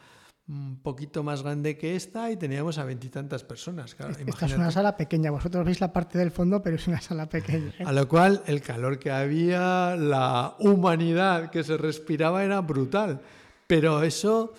un 0.47 0.81
poquito 0.83 1.23
más 1.23 1.43
grande 1.43 1.79
que 1.79 1.97
esta 1.97 2.31
y 2.31 2.37
teníamos 2.37 2.77
a 2.77 2.85
veintitantas 2.85 3.43
personas. 3.45 3.97
esta 4.27 4.45
es 4.45 4.53
una 4.53 4.71
sala 4.71 4.95
pequeña, 4.95 5.31
vosotros 5.31 5.65
veis 5.65 5.81
la 5.81 5.91
parte 5.91 6.19
del 6.19 6.31
fondo, 6.31 6.63
pero 6.63 6.77
es 6.77 6.87
una 6.87 7.01
sala 7.01 7.27
pequeña. 7.27 7.73
¿eh? 7.79 7.85
A 7.87 7.93
lo 7.93 8.07
cual 8.07 8.43
el 8.47 8.61
calor 8.61 8.99
que 8.99 9.11
había, 9.11 9.97
la 9.97 10.57
humanidad 10.59 11.49
que 11.51 11.65
se 11.65 11.79
respiraba 11.79 12.45
era 12.45 12.61
brutal. 12.61 13.23
Pero 13.67 14.03
eso 14.03 14.53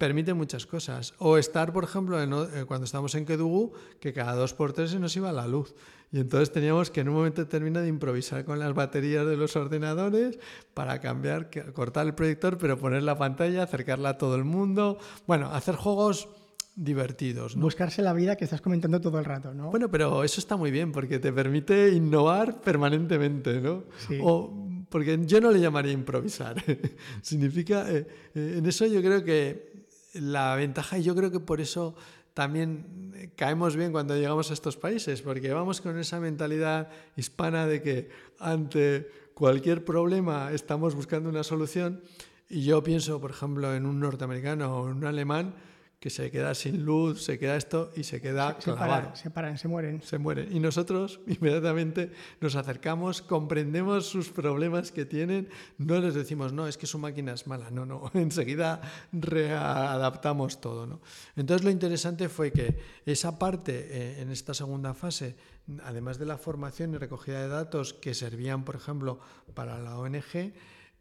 permite 0.00 0.32
muchas 0.32 0.64
cosas. 0.64 1.12
O 1.18 1.36
estar, 1.36 1.74
por 1.74 1.84
ejemplo, 1.84 2.16
eh, 2.22 2.64
cuando 2.64 2.86
estábamos 2.86 3.14
en 3.16 3.26
Kedugu, 3.26 3.72
que 4.00 4.14
cada 4.14 4.34
dos 4.34 4.54
por 4.54 4.72
tres 4.72 4.92
se 4.92 4.98
nos 4.98 5.14
iba 5.14 5.30
la 5.30 5.46
luz. 5.46 5.74
Y 6.10 6.20
entonces 6.20 6.50
teníamos 6.50 6.90
que 6.90 7.02
en 7.02 7.10
un 7.10 7.16
momento 7.16 7.42
determinado 7.42 7.86
improvisar 7.86 8.46
con 8.46 8.58
las 8.58 8.72
baterías 8.72 9.26
de 9.26 9.36
los 9.36 9.54
ordenadores 9.56 10.38
para 10.72 11.00
cambiar, 11.00 11.50
cortar 11.74 12.06
el 12.06 12.14
proyector, 12.14 12.56
pero 12.56 12.78
poner 12.78 13.02
la 13.02 13.18
pantalla, 13.18 13.62
acercarla 13.62 14.08
a 14.08 14.18
todo 14.18 14.36
el 14.36 14.44
mundo. 14.44 14.98
Bueno, 15.26 15.50
hacer 15.52 15.76
juegos 15.76 16.30
divertidos. 16.74 17.54
Buscarse 17.54 18.00
la 18.00 18.14
vida 18.14 18.36
que 18.36 18.44
estás 18.44 18.62
comentando 18.62 19.02
todo 19.02 19.18
el 19.18 19.26
rato, 19.26 19.52
¿no? 19.52 19.70
Bueno, 19.70 19.90
pero 19.90 20.24
eso 20.24 20.40
está 20.40 20.56
muy 20.56 20.70
bien 20.70 20.92
porque 20.92 21.18
te 21.18 21.30
permite 21.30 21.90
innovar 21.90 22.62
permanentemente, 22.62 23.60
¿no? 23.60 23.84
Sí. 24.08 24.18
O, 24.22 24.66
porque 24.88 25.20
yo 25.26 25.42
no 25.42 25.50
le 25.50 25.60
llamaría 25.60 25.92
improvisar. 25.92 26.56
Significa, 27.20 27.84
eh, 27.90 28.06
eh, 28.34 28.54
en 28.56 28.64
eso 28.64 28.86
yo 28.86 29.02
creo 29.02 29.22
que 29.22 29.70
la 30.12 30.54
ventaja, 30.56 30.98
y 30.98 31.02
yo 31.02 31.14
creo 31.14 31.30
que 31.30 31.40
por 31.40 31.60
eso 31.60 31.94
también 32.34 33.12
eh, 33.14 33.30
caemos 33.36 33.76
bien 33.76 33.92
cuando 33.92 34.16
llegamos 34.16 34.50
a 34.50 34.54
estos 34.54 34.76
países, 34.76 35.22
porque 35.22 35.52
vamos 35.52 35.80
con 35.80 35.98
esa 35.98 36.20
mentalidad 36.20 36.88
hispana 37.16 37.66
de 37.66 37.82
que 37.82 38.08
ante 38.38 39.08
cualquier 39.34 39.84
problema 39.84 40.52
estamos 40.52 40.94
buscando 40.94 41.28
una 41.28 41.42
solución. 41.42 42.02
Y 42.48 42.62
yo 42.64 42.82
pienso, 42.82 43.20
por 43.20 43.30
ejemplo, 43.30 43.74
en 43.74 43.86
un 43.86 44.00
norteamericano 44.00 44.76
o 44.76 44.90
en 44.90 44.96
un 44.96 45.04
alemán 45.04 45.54
que 46.00 46.08
se 46.08 46.30
queda 46.30 46.54
sin 46.54 46.82
luz, 46.86 47.22
se 47.22 47.38
queda 47.38 47.56
esto 47.56 47.92
y 47.94 48.04
se 48.04 48.22
queda 48.22 48.56
se, 48.58 48.72
clavado. 48.72 49.14
Se 49.14 49.28
paran, 49.28 49.58
se 49.58 49.68
mueren. 49.68 50.00
Se 50.00 50.16
mueren. 50.16 50.48
Y 50.50 50.58
nosotros 50.58 51.20
inmediatamente 51.26 52.10
nos 52.40 52.56
acercamos, 52.56 53.20
comprendemos 53.20 54.06
sus 54.06 54.30
problemas 54.30 54.92
que 54.92 55.04
tienen, 55.04 55.50
no 55.76 56.00
les 56.00 56.14
decimos, 56.14 56.54
no, 56.54 56.66
es 56.66 56.78
que 56.78 56.86
su 56.86 56.98
máquina 56.98 57.34
es 57.34 57.46
mala, 57.46 57.70
no, 57.70 57.84
no, 57.84 58.10
enseguida 58.14 58.80
readaptamos 59.12 60.62
todo. 60.62 60.86
¿no? 60.86 61.00
Entonces 61.36 61.66
lo 61.66 61.70
interesante 61.70 62.30
fue 62.30 62.50
que 62.50 62.78
esa 63.04 63.38
parte 63.38 63.88
eh, 63.90 64.22
en 64.22 64.30
esta 64.30 64.54
segunda 64.54 64.94
fase, 64.94 65.36
además 65.84 66.18
de 66.18 66.24
la 66.24 66.38
formación 66.38 66.94
y 66.94 66.96
recogida 66.96 67.42
de 67.42 67.48
datos 67.48 67.92
que 67.92 68.14
servían, 68.14 68.64
por 68.64 68.74
ejemplo, 68.74 69.20
para 69.52 69.78
la 69.78 69.98
ONG, 69.98 70.54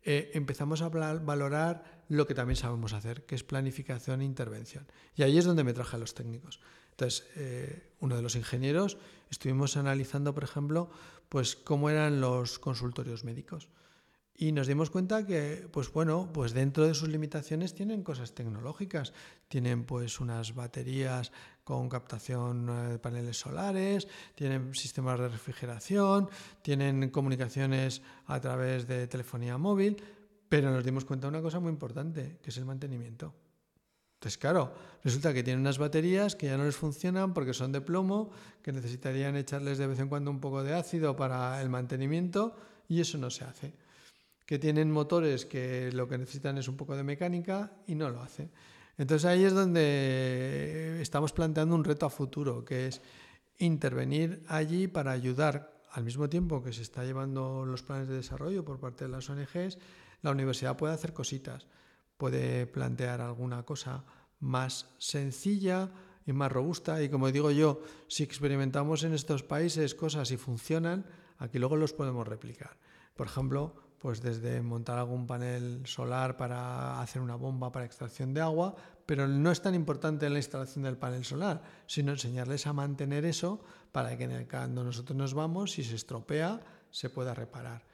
eh, 0.03 0.31
empezamos 0.33 0.81
a 0.81 0.89
valorar 0.89 1.98
lo 2.09 2.27
que 2.27 2.33
también 2.33 2.57
sabemos 2.57 2.93
hacer, 2.93 3.25
que 3.25 3.35
es 3.35 3.43
planificación 3.43 4.21
e 4.21 4.25
intervención. 4.25 4.85
Y 5.15 5.23
ahí 5.23 5.37
es 5.37 5.45
donde 5.45 5.63
me 5.63 5.73
traje 5.73 5.95
a 5.95 5.99
los 5.99 6.13
técnicos. 6.13 6.59
Entonces, 6.91 7.25
eh, 7.37 7.93
uno 8.01 8.17
de 8.17 8.21
los 8.21 8.35
ingenieros 8.35 8.97
estuvimos 9.29 9.77
analizando, 9.77 10.33
por 10.33 10.43
ejemplo, 10.43 10.89
pues 11.29 11.55
cómo 11.55 11.89
eran 11.89 12.19
los 12.19 12.59
consultorios 12.59 13.23
médicos. 13.23 13.69
Y 14.41 14.53
nos 14.53 14.67
dimos 14.67 14.89
cuenta 14.89 15.25
que, 15.25 15.67
pues 15.71 15.91
bueno, 15.91 16.29
pues 16.33 16.53
dentro 16.53 16.87
de 16.87 16.93
sus 16.93 17.09
limitaciones 17.09 17.75
tienen 17.75 18.03
cosas 18.03 18.33
tecnológicas. 18.33 19.11
Tienen 19.49 19.83
pues 19.83 20.21
unas 20.21 20.55
baterías 20.55 21.33
con 21.65 21.89
captación 21.89 22.69
eh, 22.69 22.91
de 22.91 22.99
paneles 22.99 23.37
solares, 23.37 24.07
tienen 24.35 24.73
sistemas 24.73 25.19
de 25.19 25.27
refrigeración, 25.27 26.29
tienen 26.61 27.09
comunicaciones 27.09 28.01
a 28.27 28.39
través 28.39 28.87
de 28.87 29.07
telefonía 29.07 29.57
móvil, 29.57 30.01
pero 30.49 30.71
nos 30.71 30.83
dimos 30.83 31.05
cuenta 31.05 31.27
de 31.27 31.29
una 31.29 31.41
cosa 31.41 31.59
muy 31.59 31.69
importante, 31.69 32.39
que 32.41 32.49
es 32.49 32.57
el 32.57 32.65
mantenimiento. 32.65 33.33
Entonces, 34.15 34.37
claro, 34.37 34.73
resulta 35.01 35.33
que 35.33 35.43
tienen 35.43 35.61
unas 35.61 35.77
baterías 35.77 36.35
que 36.35 36.47
ya 36.47 36.57
no 36.57 36.65
les 36.65 36.75
funcionan 36.75 37.33
porque 37.33 37.53
son 37.53 37.71
de 37.71 37.79
plomo, 37.79 38.31
que 38.61 38.73
necesitarían 38.73 39.37
echarles 39.37 39.77
de 39.77 39.87
vez 39.87 39.99
en 39.99 40.09
cuando 40.09 40.29
un 40.29 40.41
poco 40.41 40.61
de 40.61 40.73
ácido 40.73 41.15
para 41.15 41.61
el 41.61 41.69
mantenimiento 41.69 42.53
y 42.89 42.99
eso 42.99 43.17
no 43.17 43.29
se 43.29 43.45
hace. 43.45 43.73
Que 44.45 44.59
tienen 44.59 44.91
motores 44.91 45.45
que 45.45 45.91
lo 45.93 46.09
que 46.09 46.17
necesitan 46.17 46.57
es 46.57 46.67
un 46.67 46.75
poco 46.75 46.97
de 46.97 47.03
mecánica 47.03 47.71
y 47.87 47.95
no 47.95 48.09
lo 48.09 48.21
hace. 48.21 48.49
Entonces 48.97 49.23
ahí 49.23 49.45
es 49.45 49.53
donde 49.53 51.01
estamos 51.01 51.31
planteando 51.31 51.73
un 51.75 51.85
reto 51.85 52.05
a 52.05 52.09
futuro, 52.09 52.65
que 52.65 52.87
es 52.87 53.01
intervenir 53.59 54.43
allí 54.47 54.87
para 54.87 55.11
ayudar 55.11 55.79
al 55.91 56.03
mismo 56.03 56.27
tiempo 56.27 56.61
que 56.61 56.73
se 56.73 56.81
está 56.81 57.05
llevando 57.05 57.65
los 57.65 57.83
planes 57.83 58.09
de 58.09 58.15
desarrollo 58.15 58.65
por 58.65 58.79
parte 58.79 59.05
de 59.05 59.11
las 59.11 59.29
ONGs, 59.29 59.77
la 60.21 60.31
universidad 60.31 60.77
puede 60.77 60.93
hacer 60.93 61.13
cositas, 61.13 61.67
puede 62.17 62.67
plantear 62.67 63.21
alguna 63.21 63.63
cosa 63.63 64.03
más 64.39 64.89
sencilla 64.97 65.89
y 66.25 66.33
más 66.33 66.51
robusta. 66.51 67.01
Y 67.01 67.09
como 67.09 67.31
digo 67.31 67.51
yo, 67.51 67.81
si 68.07 68.23
experimentamos 68.23 69.03
en 69.03 69.13
estos 69.13 69.43
países 69.43 69.95
cosas 69.95 70.31
y 70.31 70.37
funcionan, 70.37 71.05
aquí 71.37 71.59
luego 71.59 71.75
los 71.75 71.93
podemos 71.93 72.27
replicar. 72.27 72.77
Por 73.15 73.27
ejemplo, 73.27 73.73
pues 73.99 74.21
desde 74.21 74.61
montar 74.61 74.97
algún 74.97 75.27
panel 75.27 75.81
solar 75.85 76.37
para 76.37 77.01
hacer 77.01 77.21
una 77.21 77.35
bomba 77.35 77.71
para 77.71 77.85
extracción 77.85 78.33
de 78.33 78.41
agua, 78.41 78.75
pero 79.05 79.27
no 79.27 79.51
es 79.51 79.61
tan 79.61 79.75
importante 79.75 80.29
la 80.29 80.37
instalación 80.37 80.83
del 80.83 80.97
panel 80.97 81.25
solar, 81.25 81.61
sino 81.85 82.11
enseñarles 82.11 82.67
a 82.67 82.73
mantener 82.73 83.25
eso 83.25 83.61
para 83.91 84.17
que 84.17 84.47
cuando 84.49 84.83
nosotros 84.83 85.17
nos 85.17 85.33
vamos, 85.33 85.71
si 85.71 85.83
se 85.83 85.95
estropea, 85.95 86.61
se 86.91 87.09
pueda 87.09 87.33
reparar 87.33 87.88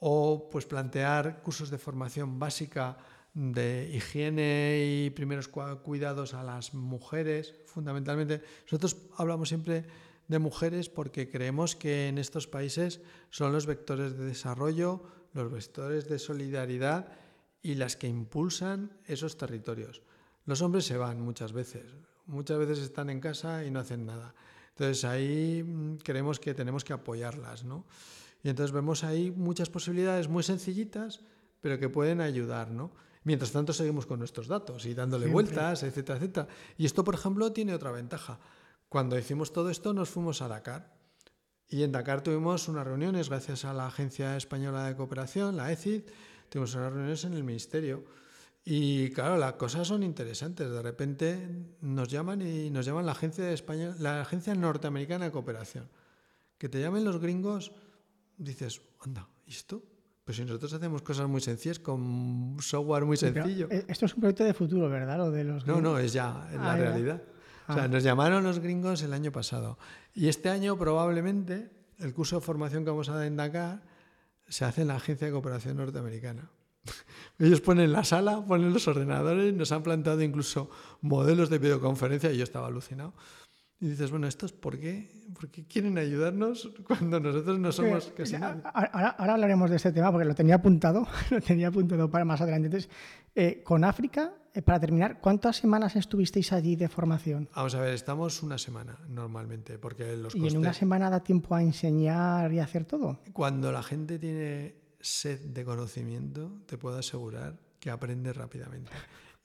o 0.00 0.48
pues 0.50 0.66
plantear 0.66 1.42
cursos 1.42 1.70
de 1.70 1.78
formación 1.78 2.38
básica 2.38 2.96
de 3.34 3.90
higiene 3.94 5.04
y 5.04 5.10
primeros 5.10 5.48
cuidados 5.48 6.34
a 6.34 6.42
las 6.42 6.74
mujeres, 6.74 7.54
fundamentalmente. 7.66 8.42
Nosotros 8.64 8.96
hablamos 9.16 9.48
siempre 9.48 9.84
de 10.26 10.38
mujeres 10.38 10.88
porque 10.88 11.28
creemos 11.28 11.76
que 11.76 12.08
en 12.08 12.18
estos 12.18 12.46
países 12.46 13.00
son 13.30 13.52
los 13.52 13.66
vectores 13.66 14.16
de 14.16 14.24
desarrollo, 14.24 15.02
los 15.32 15.50
vectores 15.52 16.08
de 16.08 16.18
solidaridad 16.18 17.12
y 17.62 17.74
las 17.74 17.96
que 17.96 18.08
impulsan 18.08 18.90
esos 19.06 19.36
territorios. 19.36 20.02
Los 20.46 20.62
hombres 20.62 20.86
se 20.86 20.96
van 20.96 21.20
muchas 21.20 21.52
veces, 21.52 21.94
muchas 22.26 22.58
veces 22.58 22.78
están 22.78 23.10
en 23.10 23.20
casa 23.20 23.64
y 23.64 23.70
no 23.70 23.80
hacen 23.80 24.06
nada. 24.06 24.34
Entonces 24.70 25.04
ahí 25.04 25.62
mm, 25.62 25.96
creemos 25.98 26.40
que 26.40 26.54
tenemos 26.54 26.84
que 26.84 26.94
apoyarlas, 26.94 27.64
¿no? 27.64 27.84
Y 28.42 28.48
entonces 28.48 28.72
vemos 28.72 29.04
ahí 29.04 29.30
muchas 29.30 29.68
posibilidades 29.68 30.28
muy 30.28 30.42
sencillitas, 30.42 31.20
pero 31.60 31.78
que 31.78 31.88
pueden 31.88 32.20
ayudar, 32.20 32.70
¿no? 32.70 32.90
Mientras 33.22 33.52
tanto 33.52 33.72
seguimos 33.72 34.06
con 34.06 34.18
nuestros 34.18 34.48
datos 34.48 34.86
y 34.86 34.94
dándole 34.94 35.26
vueltas, 35.26 35.82
etcétera, 35.82 36.18
etcétera. 36.18 36.48
Y 36.78 36.86
esto, 36.86 37.04
por 37.04 37.14
ejemplo, 37.14 37.52
tiene 37.52 37.74
otra 37.74 37.90
ventaja. 37.90 38.38
Cuando 38.88 39.18
hicimos 39.18 39.52
todo 39.52 39.70
esto 39.70 39.92
nos 39.92 40.08
fuimos 40.08 40.40
a 40.40 40.48
Dakar. 40.48 40.92
Y 41.68 41.82
en 41.82 41.92
Dakar 41.92 42.22
tuvimos 42.22 42.66
unas 42.68 42.84
reuniones 42.86 43.28
gracias 43.28 43.64
a 43.64 43.74
la 43.74 43.86
Agencia 43.86 44.36
Española 44.36 44.86
de 44.86 44.96
Cooperación, 44.96 45.56
la 45.56 45.70
ECID, 45.70 46.02
tuvimos 46.48 46.74
unas 46.74 46.92
reuniones 46.92 47.24
en 47.24 47.34
el 47.34 47.44
Ministerio. 47.44 48.04
Y 48.64 49.10
claro, 49.10 49.36
las 49.36 49.52
cosas 49.54 49.86
son 49.86 50.02
interesantes. 50.02 50.70
De 50.70 50.82
repente 50.82 51.48
nos 51.80 52.08
llaman 52.08 52.42
y 52.42 52.70
nos 52.70 52.84
llaman 52.84 53.06
la 53.06 53.12
Agencia, 53.12 53.52
Española, 53.52 53.94
la 53.98 54.22
Agencia 54.22 54.54
Norteamericana 54.54 55.26
de 55.26 55.30
Cooperación. 55.30 55.88
Que 56.58 56.68
te 56.68 56.80
llamen 56.80 57.04
los 57.04 57.20
gringos, 57.20 57.72
dices, 58.44 58.80
anda, 59.00 59.28
¿y 59.46 59.52
esto? 59.52 59.82
Pues 60.24 60.36
si 60.36 60.44
nosotros 60.44 60.72
hacemos 60.72 61.02
cosas 61.02 61.28
muy 61.28 61.40
sencillas 61.40 61.78
con 61.78 62.56
software 62.60 63.04
muy 63.04 63.16
sencillo. 63.16 63.68
Eh, 63.70 63.84
esto 63.88 64.06
es 64.06 64.14
un 64.14 64.20
proyecto 64.20 64.44
de 64.44 64.54
futuro, 64.54 64.88
¿verdad? 64.88 65.18
Lo 65.18 65.30
de 65.30 65.44
los 65.44 65.66
no, 65.66 65.80
no, 65.80 65.98
es 65.98 66.12
ya, 66.12 66.48
la 66.54 66.72
ah, 66.72 66.76
realidad. 66.76 67.22
O 67.68 67.74
sea, 67.74 67.84
ah. 67.84 67.88
nos 67.88 68.02
llamaron 68.02 68.44
los 68.44 68.58
gringos 68.58 69.02
el 69.02 69.12
año 69.12 69.32
pasado. 69.32 69.78
Y 70.14 70.28
este 70.28 70.48
año 70.48 70.76
probablemente 70.78 71.70
el 71.98 72.14
curso 72.14 72.36
de 72.36 72.42
formación 72.42 72.84
que 72.84 72.90
vamos 72.90 73.08
a 73.08 73.14
dar 73.14 73.26
en 73.26 73.36
Dakar 73.36 73.82
se 74.48 74.64
hace 74.64 74.82
en 74.82 74.88
la 74.88 74.96
Agencia 74.96 75.26
de 75.26 75.32
Cooperación 75.32 75.76
Norteamericana. 75.76 76.50
Ellos 77.38 77.60
ponen 77.60 77.92
la 77.92 78.04
sala, 78.04 78.44
ponen 78.44 78.72
los 78.72 78.88
ordenadores, 78.88 79.54
nos 79.54 79.70
han 79.72 79.82
plantado 79.82 80.22
incluso 80.22 80.70
modelos 81.02 81.50
de 81.50 81.58
videoconferencia 81.58 82.32
y 82.32 82.38
yo 82.38 82.44
estaba 82.44 82.66
alucinado. 82.66 83.14
Y 83.80 83.88
dices, 83.88 84.10
bueno, 84.10 84.26
¿estos 84.26 84.52
por 84.52 84.78
qué? 84.78 85.10
¿Por 85.32 85.48
qué 85.48 85.64
quieren 85.64 85.96
ayudarnos 85.96 86.70
cuando 86.86 87.18
nosotros 87.18 87.58
no 87.58 87.72
somos 87.72 88.12
casi 88.14 88.36
nadie? 88.36 88.62
Ahora, 88.74 89.08
ahora, 89.10 89.32
hablaremos 89.34 89.70
de 89.70 89.76
este 89.76 89.90
tema 89.90 90.12
porque 90.12 90.26
lo 90.26 90.34
tenía 90.34 90.56
apuntado, 90.56 91.08
lo 91.30 91.40
tenía 91.40 91.68
apuntado 91.68 92.10
para 92.10 92.26
más 92.26 92.42
adelante. 92.42 92.66
Entonces, 92.66 92.90
eh, 93.34 93.62
con 93.64 93.84
África, 93.84 94.34
eh, 94.52 94.60
para 94.60 94.78
terminar, 94.78 95.18
¿cuántas 95.20 95.56
semanas 95.56 95.96
estuvisteis 95.96 96.52
allí 96.52 96.76
de 96.76 96.90
formación? 96.90 97.48
Vamos 97.54 97.74
a 97.74 97.80
ver, 97.80 97.94
estamos 97.94 98.42
una 98.42 98.58
semana 98.58 98.98
normalmente, 99.08 99.78
porque 99.78 100.14
los 100.14 100.34
¿Y 100.34 100.46
en 100.46 100.58
una 100.58 100.74
semana 100.74 101.08
da 101.08 101.20
tiempo 101.20 101.54
a 101.54 101.62
enseñar 101.62 102.52
y 102.52 102.58
hacer 102.58 102.84
todo? 102.84 103.20
Cuando 103.32 103.72
la 103.72 103.82
gente 103.82 104.18
tiene 104.18 104.74
sed 105.00 105.40
de 105.40 105.64
conocimiento, 105.64 106.52
te 106.66 106.76
puedo 106.76 106.98
asegurar 106.98 107.58
que 107.78 107.90
aprende 107.90 108.34
rápidamente. 108.34 108.92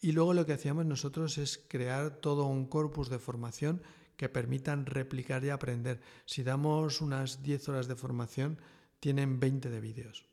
Y 0.01 0.11
luego 0.11 0.33
lo 0.33 0.45
que 0.45 0.53
hacíamos 0.53 0.85
nosotros 0.85 1.37
es 1.37 1.57
crear 1.69 2.11
todo 2.11 2.47
un 2.47 2.65
corpus 2.65 3.09
de 3.09 3.17
formación 3.17 3.81
que 4.17 4.29
permitan 4.29 4.85
replicar 4.85 5.43
y 5.43 5.49
aprender. 5.49 6.01
Si 6.25 6.43
damos 6.43 7.01
unas 7.01 7.43
10 7.43 7.69
horas 7.69 7.87
de 7.87 7.95
formación, 7.95 8.59
tienen 8.99 9.39
20 9.39 9.69
de 9.69 9.81
vídeos. 9.81 10.25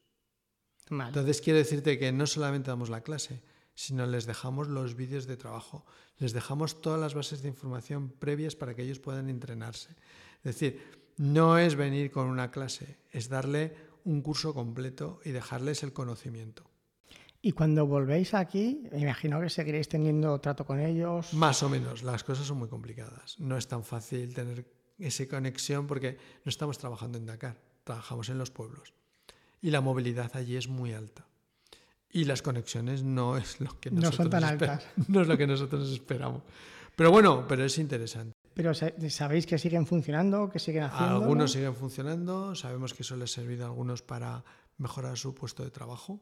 Entonces 0.90 1.40
quiero 1.40 1.58
decirte 1.58 1.98
que 1.98 2.12
no 2.12 2.26
solamente 2.26 2.70
damos 2.70 2.90
la 2.90 3.02
clase, 3.02 3.42
sino 3.74 4.06
les 4.06 4.26
dejamos 4.26 4.68
los 4.68 4.94
vídeos 4.94 5.26
de 5.26 5.36
trabajo, 5.36 5.86
les 6.18 6.32
dejamos 6.32 6.80
todas 6.82 7.00
las 7.00 7.14
bases 7.14 7.42
de 7.42 7.48
información 7.48 8.10
previas 8.10 8.56
para 8.56 8.74
que 8.74 8.82
ellos 8.82 8.98
puedan 8.98 9.30
entrenarse. 9.30 9.90
Es 10.38 10.56
decir, 10.56 10.82
no 11.16 11.58
es 11.58 11.76
venir 11.76 12.10
con 12.10 12.26
una 12.26 12.50
clase, 12.50 12.98
es 13.10 13.28
darle 13.28 13.74
un 14.04 14.22
curso 14.22 14.52
completo 14.52 15.20
y 15.24 15.30
dejarles 15.30 15.82
el 15.82 15.92
conocimiento. 15.92 16.71
Y 17.44 17.52
cuando 17.52 17.88
volvéis 17.88 18.34
aquí, 18.34 18.84
me 18.92 19.00
imagino 19.00 19.40
que 19.40 19.50
seguiréis 19.50 19.88
teniendo 19.88 20.38
trato 20.40 20.64
con 20.64 20.78
ellos. 20.78 21.34
Más 21.34 21.60
o 21.64 21.68
menos, 21.68 22.04
las 22.04 22.22
cosas 22.22 22.46
son 22.46 22.58
muy 22.58 22.68
complicadas. 22.68 23.34
No 23.40 23.56
es 23.56 23.66
tan 23.66 23.82
fácil 23.82 24.32
tener 24.32 24.64
esa 25.00 25.26
conexión 25.26 25.88
porque 25.88 26.16
no 26.44 26.50
estamos 26.50 26.78
trabajando 26.78 27.18
en 27.18 27.26
Dakar, 27.26 27.60
trabajamos 27.82 28.28
en 28.28 28.38
los 28.38 28.52
pueblos. 28.52 28.94
Y 29.60 29.70
la 29.70 29.80
movilidad 29.80 30.30
allí 30.36 30.56
es 30.56 30.68
muy 30.68 30.92
alta. 30.92 31.26
Y 32.12 32.26
las 32.26 32.42
conexiones 32.42 33.02
no 33.02 33.36
es 33.36 33.60
lo 33.60 33.80
que 33.80 33.90
nosotros 33.90 34.18
no 34.18 34.22
son 34.22 34.30
tan 34.30 34.44
altas. 34.44 34.86
No 35.08 35.22
es 35.22 35.26
lo 35.26 35.36
que 35.36 35.48
nosotros 35.48 35.90
esperamos. 35.90 36.42
Pero 36.94 37.10
bueno, 37.10 37.46
pero 37.48 37.64
es 37.64 37.76
interesante. 37.78 38.34
Pero 38.54 38.72
sabéis 38.72 39.46
que 39.46 39.58
siguen 39.58 39.86
funcionando, 39.86 40.48
que 40.48 40.60
siguen 40.60 40.84
haciendo. 40.84 41.16
Algunos 41.16 41.50
siguen 41.50 41.74
funcionando, 41.74 42.54
sabemos 42.54 42.94
que 42.94 43.02
eso 43.02 43.16
les 43.16 43.32
ha 43.32 43.34
servido 43.34 43.64
a 43.64 43.68
algunos 43.68 44.02
para 44.02 44.44
mejorar 44.78 45.18
su 45.18 45.34
puesto 45.34 45.64
de 45.64 45.70
trabajo 45.70 46.20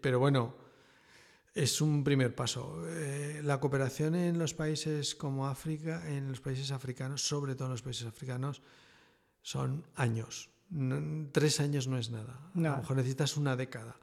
pero 0.00 0.18
bueno, 0.18 0.54
es 1.54 1.80
un 1.80 2.04
primer 2.04 2.34
paso. 2.34 2.82
Eh, 2.86 3.40
la 3.44 3.60
cooperación 3.60 4.14
en 4.14 4.38
los 4.38 4.54
países 4.54 5.14
como 5.14 5.48
África, 5.48 6.08
en 6.08 6.28
los 6.28 6.40
países 6.40 6.70
africanos, 6.70 7.22
sobre 7.22 7.54
todo 7.54 7.66
en 7.66 7.72
los 7.72 7.82
países 7.82 8.06
africanos, 8.06 8.62
son 9.42 9.84
años. 9.96 10.50
tres 11.32 11.58
años 11.60 11.88
no 11.88 11.98
es 11.98 12.10
nada. 12.10 12.50
A 12.54 12.60
lo 12.60 12.76
mejor 12.78 12.96
necesitas 12.96 13.36
una 13.36 13.56
década. 13.56 13.96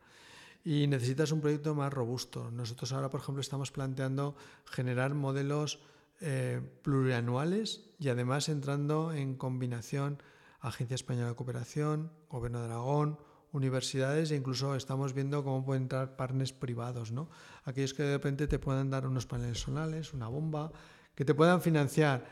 Y 0.64 0.88
necesitas 0.88 1.32
un 1.32 1.40
proyecto 1.40 1.74
más 1.76 1.94
robusto. 1.94 2.52
Nosotros 2.52 2.92
ahora, 2.92 3.10
por 3.10 3.22
ejemplo, 3.22 3.40
estamos 3.40 3.72
planteando 3.72 4.36
generar 4.66 5.14
modelos 5.14 5.80
eh, 6.20 6.62
plurianuales 6.82 7.86
y 8.00 8.10
además 8.10 8.50
entrando 8.50 9.14
en 9.14 9.36
combinación 9.36 10.22
Agencia 10.60 10.96
Española 10.96 11.30
de 11.30 11.36
Cooperación, 11.36 12.12
Gobierno 12.28 12.60
de 12.60 12.66
Aragón, 12.66 13.20
universidades 13.58 14.32
e 14.32 14.36
incluso 14.38 14.76
estamos 14.76 15.14
viendo 15.14 15.44
cómo 15.44 15.66
pueden 15.66 15.90
entrar 15.90 16.16
partners 16.16 16.54
privados, 16.54 17.12
¿no? 17.12 17.28
Aquellos 17.66 17.94
que 17.94 18.04
de 18.04 18.14
repente 18.14 18.48
te 18.48 18.60
puedan 18.60 18.90
dar 18.90 19.06
unos 19.06 19.26
paneles 19.26 19.60
solares, 19.60 20.14
una 20.14 20.28
bomba, 20.30 20.72
que 21.16 21.26
te 21.26 21.34
puedan 21.34 21.62
financiar 21.62 22.24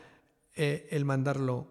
eh, 0.56 0.88
el 0.92 1.04
mandarlo 1.04 1.68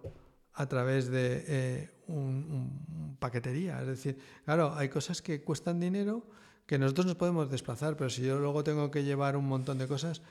a 0.55 0.67
través 0.67 1.09
de 1.09 1.45
eh, 1.47 1.91
un, 2.09 3.17
paquetería. 3.19 3.81
Es 3.81 3.87
decir, 3.87 4.19
claro, 4.45 4.75
hay 4.75 4.89
cosas 4.89 5.23
que 5.23 5.43
cuestan 5.43 5.81
dinero 5.81 6.27
que 6.67 6.79
nosotros 6.79 7.07
nos 7.07 7.17
podemos 7.17 7.51
desplazar, 7.51 7.97
pero 7.97 8.11
si 8.11 8.23
yo 8.23 8.39
luego 8.39 8.65
tengo 8.65 8.91
que 8.91 9.05
llevar 9.05 9.37
un 9.37 9.47
montón 9.47 9.79
de 9.79 9.87
cosas, 9.87 10.23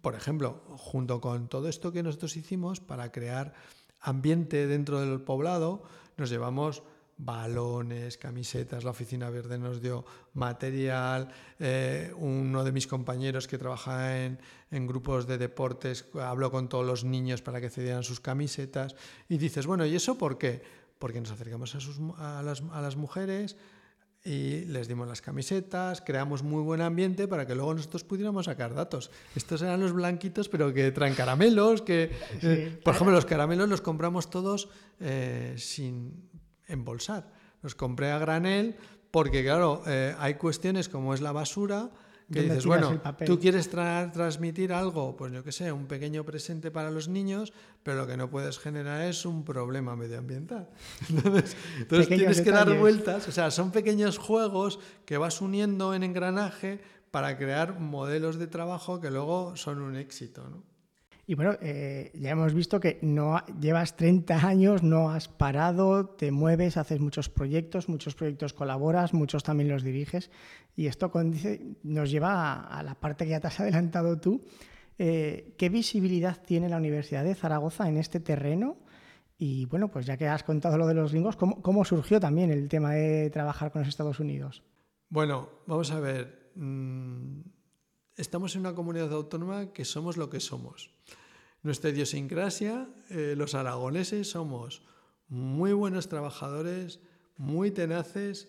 por 0.00 0.14
ejemplo, 0.14 0.62
junto 0.76 1.20
con 1.20 1.48
todo 1.48 1.68
esto 1.68 1.92
que 1.92 2.02
nosotros 2.02 2.36
hicimos 2.36 2.80
para 2.80 3.12
crear 3.12 3.54
ambiente 4.00 4.66
dentro 4.66 5.00
del 5.00 5.20
poblado, 5.20 5.82
nos 6.16 6.30
llevamos 6.30 6.82
balones, 7.18 8.18
camisetas, 8.18 8.84
la 8.84 8.90
oficina 8.90 9.30
verde 9.30 9.58
nos 9.58 9.80
dio 9.80 10.04
material, 10.34 11.28
eh, 11.58 12.12
uno 12.16 12.62
de 12.62 12.72
mis 12.72 12.86
compañeros 12.86 13.48
que 13.48 13.58
trabaja 13.58 14.24
en, 14.24 14.38
grupos 14.86 15.26
de 15.26 15.38
deportes 15.38 16.04
habló 16.20 16.50
con 16.50 16.68
todos 16.68 16.84
los 16.84 17.04
niños 17.04 17.40
para 17.40 17.60
que 17.60 17.70
cedieran 17.70 18.02
sus 18.02 18.20
camisetas 18.20 18.94
y 19.28 19.38
dices, 19.38 19.66
bueno, 19.66 19.86
¿y 19.86 19.96
eso 19.96 20.18
por 20.18 20.36
qué? 20.36 20.62
Porque 20.98 21.20
nos 21.20 21.30
acercamos 21.30 21.74
a, 22.18 22.42
las, 22.42 22.62
a 22.72 22.82
las 22.82 22.96
mujeres, 22.96 23.56
y 24.26 24.64
les 24.64 24.88
dimos 24.88 25.06
las 25.06 25.22
camisetas, 25.22 26.00
creamos 26.00 26.42
muy 26.42 26.60
buen 26.60 26.80
ambiente 26.80 27.28
para 27.28 27.46
que 27.46 27.54
luego 27.54 27.74
nosotros 27.74 28.02
pudiéramos 28.02 28.46
sacar 28.46 28.74
datos. 28.74 29.12
Estos 29.36 29.62
eran 29.62 29.80
los 29.80 29.92
blanquitos, 29.92 30.48
pero 30.48 30.74
que 30.74 30.90
traen 30.90 31.14
caramelos, 31.14 31.80
que, 31.82 32.10
eh, 32.42 32.80
por 32.82 32.94
ejemplo, 32.96 33.14
los 33.14 33.24
caramelos 33.24 33.68
los 33.68 33.80
compramos 33.80 34.28
todos 34.28 34.68
eh, 34.98 35.54
sin, 35.56 36.28
embolsar. 36.66 37.30
Los 37.62 37.74
compré 37.74 38.10
a 38.10 38.18
granel 38.18 38.76
porque, 39.10 39.42
claro, 39.42 39.82
eh, 39.86 40.14
hay 40.18 40.34
cuestiones 40.34 40.88
como 40.88 41.14
es 41.14 41.20
la 41.20 41.32
basura, 41.32 41.90
que 42.32 42.42
dices, 42.42 42.66
bueno, 42.66 43.00
tú 43.24 43.38
quieres 43.38 43.70
transmitir 43.70 44.72
algo, 44.72 45.16
pues 45.16 45.32
yo 45.32 45.44
qué 45.44 45.52
sé, 45.52 45.70
un 45.70 45.86
pequeño 45.86 46.24
presente 46.24 46.72
para 46.72 46.90
los 46.90 47.08
niños, 47.08 47.52
pero 47.84 47.98
lo 47.98 48.06
que 48.06 48.16
no 48.16 48.28
puedes 48.28 48.58
generar 48.58 49.02
es 49.02 49.24
un 49.24 49.44
problema 49.44 49.94
medioambiental. 49.94 50.68
Entonces, 51.08 52.08
tienes 52.08 52.40
que 52.40 52.50
dar 52.50 52.76
vueltas, 52.78 53.28
o 53.28 53.32
sea, 53.32 53.52
son 53.52 53.70
pequeños 53.70 54.18
juegos 54.18 54.80
que 55.04 55.18
vas 55.18 55.40
uniendo 55.40 55.94
en 55.94 56.02
engranaje 56.02 56.80
para 57.12 57.38
crear 57.38 57.78
modelos 57.78 58.38
de 58.38 58.48
trabajo 58.48 59.00
que 59.00 59.10
luego 59.10 59.54
son 59.56 59.80
un 59.80 59.94
éxito. 59.94 60.48
¿no? 60.50 60.64
Y 61.28 61.34
bueno, 61.34 61.56
eh, 61.60 62.12
ya 62.14 62.30
hemos 62.30 62.54
visto 62.54 62.78
que 62.78 63.00
no 63.02 63.44
llevas 63.60 63.96
30 63.96 64.46
años, 64.46 64.84
no 64.84 65.10
has 65.10 65.26
parado, 65.26 66.06
te 66.06 66.30
mueves, 66.30 66.76
haces 66.76 67.00
muchos 67.00 67.28
proyectos, 67.28 67.88
muchos 67.88 68.14
proyectos 68.14 68.52
colaboras, 68.52 69.12
muchos 69.12 69.42
también 69.42 69.68
los 69.68 69.82
diriges. 69.82 70.30
Y 70.76 70.86
esto 70.86 71.10
nos 71.82 72.10
lleva 72.12 72.60
a, 72.60 72.82
la 72.84 72.94
parte 72.94 73.24
que 73.24 73.32
ya 73.32 73.40
te 73.40 73.48
has 73.48 73.58
adelantado 73.60 74.20
tú. 74.20 74.40
Eh, 74.98 75.54
¿Qué 75.58 75.68
visibilidad 75.68 76.40
tiene 76.40 76.68
la 76.68 76.76
Universidad 76.76 77.24
de 77.24 77.34
Zaragoza 77.34 77.88
en 77.88 77.96
este 77.96 78.20
terreno? 78.20 78.76
Y 79.36 79.66
bueno, 79.66 79.88
pues 79.88 80.06
ya 80.06 80.16
que 80.16 80.28
has 80.28 80.44
contado 80.44 80.78
lo 80.78 80.86
de 80.86 80.94
los 80.94 81.10
gringos, 81.10 81.36
¿cómo, 81.36 81.84
surgió 81.84 82.20
también 82.20 82.50
el 82.50 82.68
tema 82.68 82.92
de 82.92 83.30
trabajar 83.30 83.72
con 83.72 83.80
los 83.80 83.88
Estados 83.88 84.20
Unidos? 84.20 84.62
Bueno, 85.08 85.48
vamos 85.66 85.90
a 85.90 85.98
ver. 85.98 86.52
Mm, 86.54 87.40
estamos 88.16 88.54
en 88.54 88.62
una 88.62 88.74
comunidad 88.74 89.12
autónoma 89.12 89.72
que 89.72 89.84
somos 89.84 90.16
lo 90.16 90.30
que 90.30 90.40
somos. 90.40 90.90
Nuestra 91.62 91.90
idiosincrasia, 91.90 92.88
eh, 93.10 93.34
los 93.36 93.54
aragoneses 93.54 94.30
somos 94.30 94.82
muy 95.28 95.72
buenos 95.72 96.08
trabajadores, 96.08 97.00
muy 97.36 97.70
tenaces, 97.70 98.48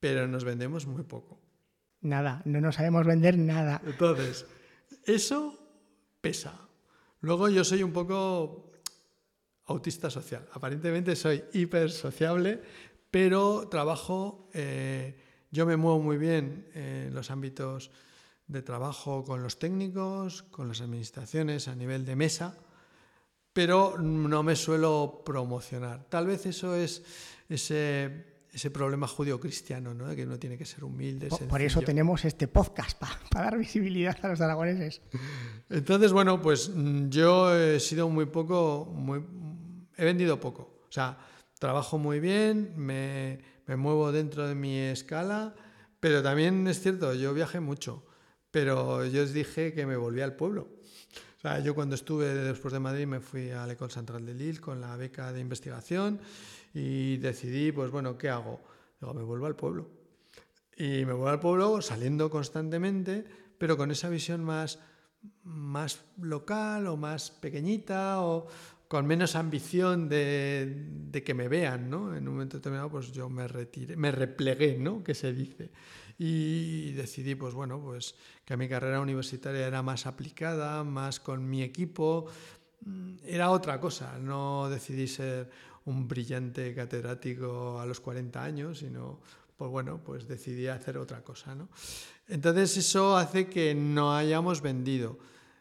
pero 0.00 0.26
nos 0.26 0.44
vendemos 0.44 0.86
muy 0.86 1.02
poco. 1.04 1.38
Nada, 2.00 2.42
no 2.44 2.60
nos 2.60 2.76
sabemos 2.76 3.06
vender 3.06 3.36
nada. 3.36 3.82
Entonces, 3.84 4.46
eso 5.04 5.58
pesa. 6.20 6.68
Luego 7.20 7.48
yo 7.48 7.62
soy 7.62 7.82
un 7.82 7.92
poco 7.92 8.72
autista 9.66 10.10
social. 10.10 10.48
Aparentemente 10.52 11.14
soy 11.14 11.44
hiper 11.52 11.90
sociable, 11.90 12.62
pero 13.10 13.68
trabajo, 13.68 14.48
eh, 14.54 15.16
yo 15.50 15.66
me 15.66 15.76
muevo 15.76 16.00
muy 16.00 16.16
bien 16.16 16.68
en 16.74 17.14
los 17.14 17.30
ámbitos 17.30 17.90
de 18.50 18.62
trabajo 18.62 19.24
con 19.24 19.42
los 19.42 19.58
técnicos, 19.58 20.42
con 20.42 20.68
las 20.68 20.80
administraciones 20.80 21.68
a 21.68 21.76
nivel 21.76 22.04
de 22.04 22.16
mesa, 22.16 22.58
pero 23.52 23.96
no 23.98 24.42
me 24.42 24.56
suelo 24.56 25.22
promocionar. 25.24 26.04
Tal 26.08 26.26
vez 26.26 26.46
eso 26.46 26.74
es 26.74 27.02
ese, 27.48 28.44
ese 28.52 28.70
problema 28.72 29.06
judío-cristiano, 29.06 29.94
¿no? 29.94 30.14
que 30.16 30.24
uno 30.24 30.38
tiene 30.38 30.58
que 30.58 30.64
ser 30.64 30.82
humilde. 30.82 31.28
Por, 31.28 31.46
por 31.46 31.62
eso 31.62 31.80
tenemos 31.80 32.24
este 32.24 32.48
podcast, 32.48 32.98
para 33.30 33.44
dar 33.44 33.58
visibilidad 33.58 34.16
a 34.22 34.28
los 34.28 34.40
aragoneses. 34.40 35.00
Entonces, 35.68 36.12
bueno, 36.12 36.42
pues 36.42 36.70
mm, 36.74 37.08
yo 37.08 37.54
he 37.56 37.78
sido 37.78 38.08
muy 38.08 38.26
poco, 38.26 38.90
muy, 38.92 39.24
he 39.96 40.04
vendido 40.04 40.40
poco. 40.40 40.80
O 40.88 40.92
sea, 40.92 41.18
trabajo 41.60 41.98
muy 41.98 42.18
bien, 42.18 42.72
me, 42.76 43.38
me 43.66 43.76
muevo 43.76 44.10
dentro 44.10 44.48
de 44.48 44.56
mi 44.56 44.76
escala, 44.76 45.54
pero 46.00 46.20
también 46.20 46.66
es 46.66 46.80
cierto, 46.80 47.14
yo 47.14 47.32
viajé 47.32 47.60
mucho. 47.60 48.09
Pero 48.50 49.04
yo 49.06 49.22
os 49.22 49.32
dije 49.32 49.72
que 49.72 49.86
me 49.86 49.96
volví 49.96 50.20
al 50.20 50.34
pueblo. 50.34 50.68
O 51.38 51.40
sea, 51.40 51.60
yo 51.60 51.74
cuando 51.74 51.94
estuve 51.94 52.26
después 52.34 52.72
de 52.74 52.80
Madrid 52.80 53.06
me 53.06 53.20
fui 53.20 53.50
a 53.50 53.66
la 53.66 53.72
École 53.72 53.90
Central 53.90 54.26
de 54.26 54.34
Lille 54.34 54.60
con 54.60 54.80
la 54.80 54.94
beca 54.96 55.32
de 55.32 55.40
investigación 55.40 56.20
y 56.74 57.16
decidí, 57.16 57.72
pues 57.72 57.90
bueno, 57.90 58.18
¿qué 58.18 58.28
hago? 58.28 58.60
Digo, 59.00 59.14
me 59.14 59.22
vuelvo 59.22 59.46
al 59.46 59.56
pueblo. 59.56 59.88
Y 60.76 61.04
me 61.06 61.12
vuelvo 61.12 61.28
al 61.28 61.40
pueblo 61.40 61.80
saliendo 61.80 62.28
constantemente, 62.28 63.24
pero 63.56 63.76
con 63.76 63.90
esa 63.90 64.10
visión 64.10 64.44
más, 64.44 64.80
más 65.44 66.00
local 66.20 66.86
o 66.88 66.96
más 66.96 67.30
pequeñita 67.30 68.20
o 68.22 68.46
con 68.86 69.06
menos 69.06 69.36
ambición 69.36 70.08
de, 70.08 70.88
de 71.10 71.22
que 71.22 71.32
me 71.32 71.48
vean, 71.48 71.88
¿no? 71.88 72.14
En 72.14 72.26
un 72.28 72.34
momento 72.34 72.58
determinado, 72.58 72.90
pues 72.90 73.12
yo 73.12 73.30
me 73.30 73.46
retiré, 73.46 73.96
me 73.96 74.10
replegué, 74.10 74.76
¿no? 74.78 75.02
Que 75.02 75.14
se 75.14 75.32
dice 75.32 75.70
y 76.22 76.92
decidí 76.92 77.34
pues 77.34 77.54
bueno 77.54 77.80
pues 77.80 78.14
que 78.44 78.54
mi 78.58 78.68
carrera 78.68 79.00
universitaria 79.00 79.66
era 79.66 79.82
más 79.82 80.04
aplicada 80.04 80.84
más 80.84 81.18
con 81.18 81.48
mi 81.48 81.62
equipo. 81.62 82.26
Mm, 82.82 83.14
era 83.24 83.50
otra 83.50 83.80
cosa 83.80 84.18
no 84.18 84.68
decidí 84.68 85.08
ser 85.08 85.48
un 85.86 86.06
brillante 86.06 86.74
catedrático 86.74 87.80
a 87.80 87.86
los 87.86 88.00
40 88.00 88.44
años 88.44 88.80
sino 88.80 89.22
pues 89.56 89.70
bueno 89.70 90.04
pues 90.04 90.28
decidí 90.28 90.66
hacer 90.66 90.98
otra 90.98 91.24
cosa 91.24 91.54
¿no? 91.54 91.70
entonces 92.28 92.76
eso 92.76 93.16
hace 93.16 93.48
que 93.48 93.74
no 93.74 94.14
hayamos 94.14 94.60
vendido. 94.60 95.18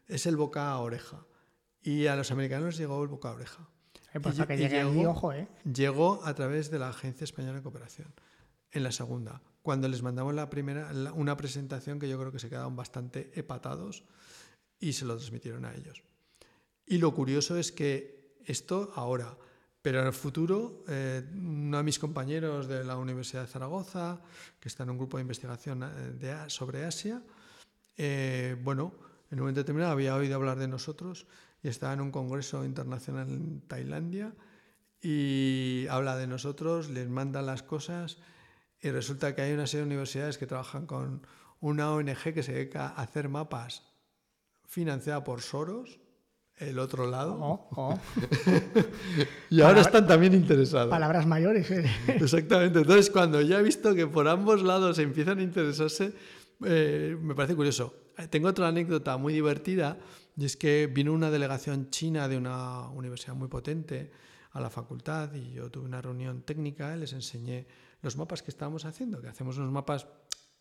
Es 0.09 0.25
el 0.25 0.35
boca 0.35 0.71
a 0.71 0.79
oreja. 0.79 1.25
Y 1.81 2.07
a 2.07 2.15
los 2.15 2.31
americanos 2.31 2.77
llegó 2.77 3.01
el 3.01 3.07
boca 3.07 3.29
a 3.29 3.33
oreja. 3.33 3.69
Pues 4.21 4.35
que 4.45 4.57
llegó, 4.57 5.11
ojo, 5.11 5.31
¿eh? 5.33 5.47
llegó 5.71 6.19
a 6.25 6.33
través 6.33 6.69
de 6.69 6.79
la 6.79 6.89
Agencia 6.89 7.23
Española 7.23 7.57
de 7.57 7.63
Cooperación 7.63 8.11
en 8.71 8.83
la 8.83 8.91
segunda 8.91 9.41
cuando 9.61 9.87
les 9.87 10.01
mandamos 10.01 10.33
la 10.33 10.49
primera, 10.49 10.91
una 11.13 11.35
presentación 11.35 11.99
que 11.99 12.09
yo 12.09 12.17
creo 12.19 12.31
que 12.31 12.39
se 12.39 12.49
quedaron 12.49 12.75
bastante 12.75 13.31
hepatados 13.35 14.03
y 14.79 14.93
se 14.93 15.05
lo 15.05 15.17
transmitieron 15.17 15.65
a 15.65 15.75
ellos. 15.75 16.03
Y 16.85 16.97
lo 16.97 17.13
curioso 17.13 17.57
es 17.57 17.71
que 17.71 18.37
esto 18.45 18.91
ahora, 18.95 19.37
pero 19.81 20.01
en 20.01 20.07
el 20.07 20.13
futuro, 20.13 20.83
eh, 20.87 21.23
uno 21.33 21.77
de 21.77 21.83
mis 21.83 21.99
compañeros 21.99 22.67
de 22.67 22.83
la 22.83 22.97
Universidad 22.97 23.43
de 23.43 23.47
Zaragoza, 23.47 24.21
que 24.59 24.69
está 24.69 24.83
en 24.83 24.91
un 24.91 24.97
grupo 24.97 25.17
de 25.17 25.21
investigación 25.21 25.83
eh, 25.83 26.45
sobre 26.47 26.85
Asia, 26.85 27.21
eh, 27.95 28.57
bueno, 28.63 28.93
en 29.29 29.37
un 29.37 29.41
momento 29.41 29.61
determinado 29.61 29.91
había 29.91 30.15
oído 30.15 30.35
hablar 30.35 30.57
de 30.57 30.67
nosotros 30.67 31.27
y 31.61 31.67
estaba 31.67 31.93
en 31.93 32.01
un 32.01 32.11
congreso 32.11 32.65
internacional 32.65 33.29
en 33.29 33.61
Tailandia 33.61 34.33
y 35.01 35.85
habla 35.89 36.17
de 36.17 36.27
nosotros, 36.27 36.89
les 36.89 37.07
manda 37.07 37.41
las 37.41 37.61
cosas 37.61 38.17
y 38.81 38.89
resulta 38.91 39.35
que 39.35 39.41
hay 39.41 39.53
una 39.53 39.67
serie 39.67 39.81
de 39.81 39.87
universidades 39.87 40.37
que 40.37 40.47
trabajan 40.47 40.85
con 40.85 41.25
una 41.59 41.91
ONG 41.91 42.33
que 42.33 42.43
se 42.43 42.53
dedica 42.53 42.87
a 42.87 43.01
hacer 43.01 43.29
mapas 43.29 43.83
financiada 44.67 45.23
por 45.23 45.41
Soros, 45.41 45.99
el 46.57 46.79
otro 46.79 47.09
lado. 47.09 47.37
Oh, 47.39 47.69
oh. 47.75 47.99
y 49.49 49.61
ahora 49.61 49.81
están 49.81 50.07
también 50.07 50.33
interesados. 50.33 50.89
Palabras 50.89 51.25
mayores. 51.25 51.69
¿eh? 51.71 51.89
Exactamente. 52.07 52.79
Entonces, 52.79 53.09
cuando 53.09 53.41
ya 53.41 53.59
he 53.59 53.63
visto 53.63 53.95
que 53.95 54.07
por 54.07 54.27
ambos 54.27 54.61
lados 54.61 54.99
empiezan 54.99 55.39
a 55.39 55.43
interesarse, 55.43 56.13
eh, 56.65 57.17
me 57.19 57.35
parece 57.35 57.55
curioso. 57.55 57.93
Tengo 58.29 58.49
otra 58.49 58.67
anécdota 58.67 59.15
muy 59.17 59.33
divertida, 59.33 59.97
y 60.35 60.45
es 60.45 60.57
que 60.57 60.87
vino 60.87 61.13
una 61.13 61.31
delegación 61.31 61.89
china 61.89 62.27
de 62.27 62.37
una 62.37 62.89
universidad 62.89 63.33
muy 63.33 63.47
potente 63.47 64.11
a 64.51 64.59
la 64.59 64.69
facultad 64.69 65.33
y 65.33 65.53
yo 65.53 65.69
tuve 65.69 65.85
una 65.85 66.01
reunión 66.01 66.41
técnica, 66.41 66.95
les 66.95 67.13
enseñé 67.13 67.67
los 68.01 68.17
mapas 68.17 68.43
que 68.43 68.51
estábamos 68.51 68.85
haciendo, 68.85 69.21
que 69.21 69.27
hacemos 69.27 69.57
unos 69.57 69.71
mapas 69.71 70.07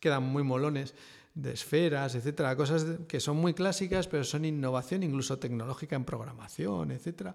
que 0.00 0.08
dan 0.08 0.22
muy 0.22 0.42
molones 0.42 0.94
de 1.34 1.52
esferas, 1.52 2.14
etcétera, 2.14 2.56
cosas 2.56 2.84
que 3.06 3.20
son 3.20 3.36
muy 3.36 3.54
clásicas, 3.54 4.08
pero 4.08 4.24
son 4.24 4.44
innovación 4.44 5.02
incluso 5.02 5.38
tecnológica 5.38 5.96
en 5.96 6.04
programación, 6.04 6.90
etcétera, 6.90 7.34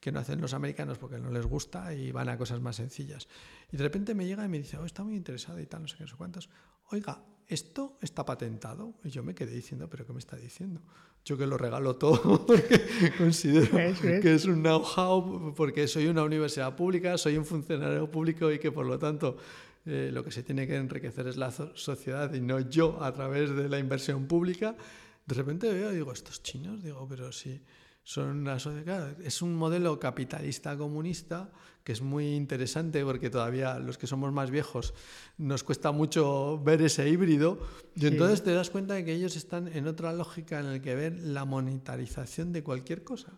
que 0.00 0.12
no 0.12 0.20
hacen 0.20 0.40
los 0.40 0.54
americanos 0.54 0.98
porque 0.98 1.18
no 1.18 1.30
les 1.30 1.46
gusta 1.46 1.92
y 1.94 2.12
van 2.12 2.28
a 2.28 2.38
cosas 2.38 2.60
más 2.60 2.76
sencillas. 2.76 3.28
Y 3.70 3.76
de 3.76 3.82
repente 3.82 4.14
me 4.14 4.26
llega 4.26 4.44
y 4.44 4.48
me 4.48 4.58
dice, 4.58 4.76
oh, 4.78 4.84
está 4.84 5.02
muy 5.02 5.16
interesado 5.16 5.60
y 5.60 5.66
tal, 5.66 5.82
no 5.82 5.88
sé 5.88 5.96
qué, 5.96 6.04
no 6.04 6.08
sé 6.08 6.16
cuántos. 6.16 6.48
Oiga, 6.90 7.22
¿esto 7.48 7.96
está 8.00 8.24
patentado? 8.24 8.94
Y 9.04 9.10
yo 9.10 9.22
me 9.22 9.34
quedé 9.34 9.54
diciendo, 9.54 9.88
¿pero 9.88 10.06
qué 10.06 10.12
me 10.12 10.18
está 10.18 10.36
diciendo? 10.36 10.80
Yo 11.24 11.36
que 11.36 11.46
lo 11.46 11.58
regalo 11.58 11.96
todo 11.96 12.44
porque 12.46 12.80
considero 13.16 13.76
que 14.02 14.34
es 14.34 14.44
un 14.44 14.62
know-how, 14.62 15.54
porque 15.54 15.88
soy 15.88 16.06
una 16.06 16.22
universidad 16.22 16.76
pública, 16.76 17.18
soy 17.18 17.36
un 17.36 17.44
funcionario 17.44 18.10
público 18.10 18.50
y 18.52 18.58
que 18.58 18.70
por 18.70 18.86
lo 18.86 18.98
tanto 18.98 19.36
eh, 19.86 20.10
lo 20.12 20.22
que 20.22 20.30
se 20.30 20.42
tiene 20.42 20.66
que 20.66 20.76
enriquecer 20.76 21.26
es 21.26 21.36
la 21.36 21.50
sociedad 21.50 22.32
y 22.34 22.40
no 22.40 22.60
yo 22.60 23.02
a 23.02 23.12
través 23.12 23.54
de 23.54 23.68
la 23.68 23.78
inversión 23.78 24.26
pública. 24.26 24.76
De 25.26 25.34
repente 25.34 25.72
veo 25.72 25.92
y 25.92 25.96
digo, 25.96 26.12
estos 26.12 26.42
chinos, 26.42 26.82
digo, 26.82 27.06
pero 27.08 27.32
sí 27.32 27.60
son 28.08 28.38
una 28.38 28.58
sociedad, 28.58 29.20
es 29.20 29.42
un 29.42 29.54
modelo 29.54 30.00
capitalista 30.00 30.78
comunista 30.78 31.50
que 31.84 31.92
es 31.92 32.00
muy 32.00 32.36
interesante 32.36 33.04
porque 33.04 33.28
todavía 33.28 33.78
los 33.78 33.98
que 33.98 34.06
somos 34.06 34.32
más 34.32 34.50
viejos 34.50 34.94
nos 35.36 35.62
cuesta 35.62 35.92
mucho 35.92 36.58
ver 36.64 36.80
ese 36.80 37.06
híbrido 37.06 37.58
y 37.94 38.06
entonces 38.06 38.42
te 38.42 38.54
das 38.54 38.70
cuenta 38.70 38.94
de 38.94 39.04
que 39.04 39.12
ellos 39.12 39.36
están 39.36 39.68
en 39.68 39.86
otra 39.86 40.14
lógica 40.14 40.58
en 40.58 40.72
la 40.72 40.80
que 40.80 40.94
ven 40.94 41.34
la 41.34 41.44
monetarización 41.44 42.50
de 42.50 42.62
cualquier 42.62 43.04
cosa, 43.04 43.32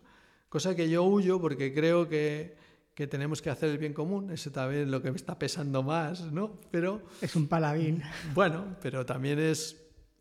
cosa 0.47 0.73
que 0.73 0.89
yo 0.89 1.03
huyo 1.03 1.41
porque 1.41 1.73
creo 1.73 2.07
que, 2.07 2.55
que 2.95 3.07
tenemos 3.07 3.41
que 3.41 3.49
hacer 3.49 3.71
el 3.71 3.77
bien 3.77 3.93
común, 3.93 4.31
eso 4.31 4.51
también 4.51 4.83
es 4.83 4.87
lo 4.87 5.01
que 5.01 5.11
me 5.11 5.17
está 5.17 5.37
pesando 5.37 5.83
más, 5.83 6.31
¿no? 6.31 6.61
Pero 6.71 7.01
es 7.19 7.35
un 7.35 7.49
paladín. 7.49 8.03
Bueno, 8.33 8.77
pero 8.81 9.05
también 9.05 9.37
es 9.37 9.75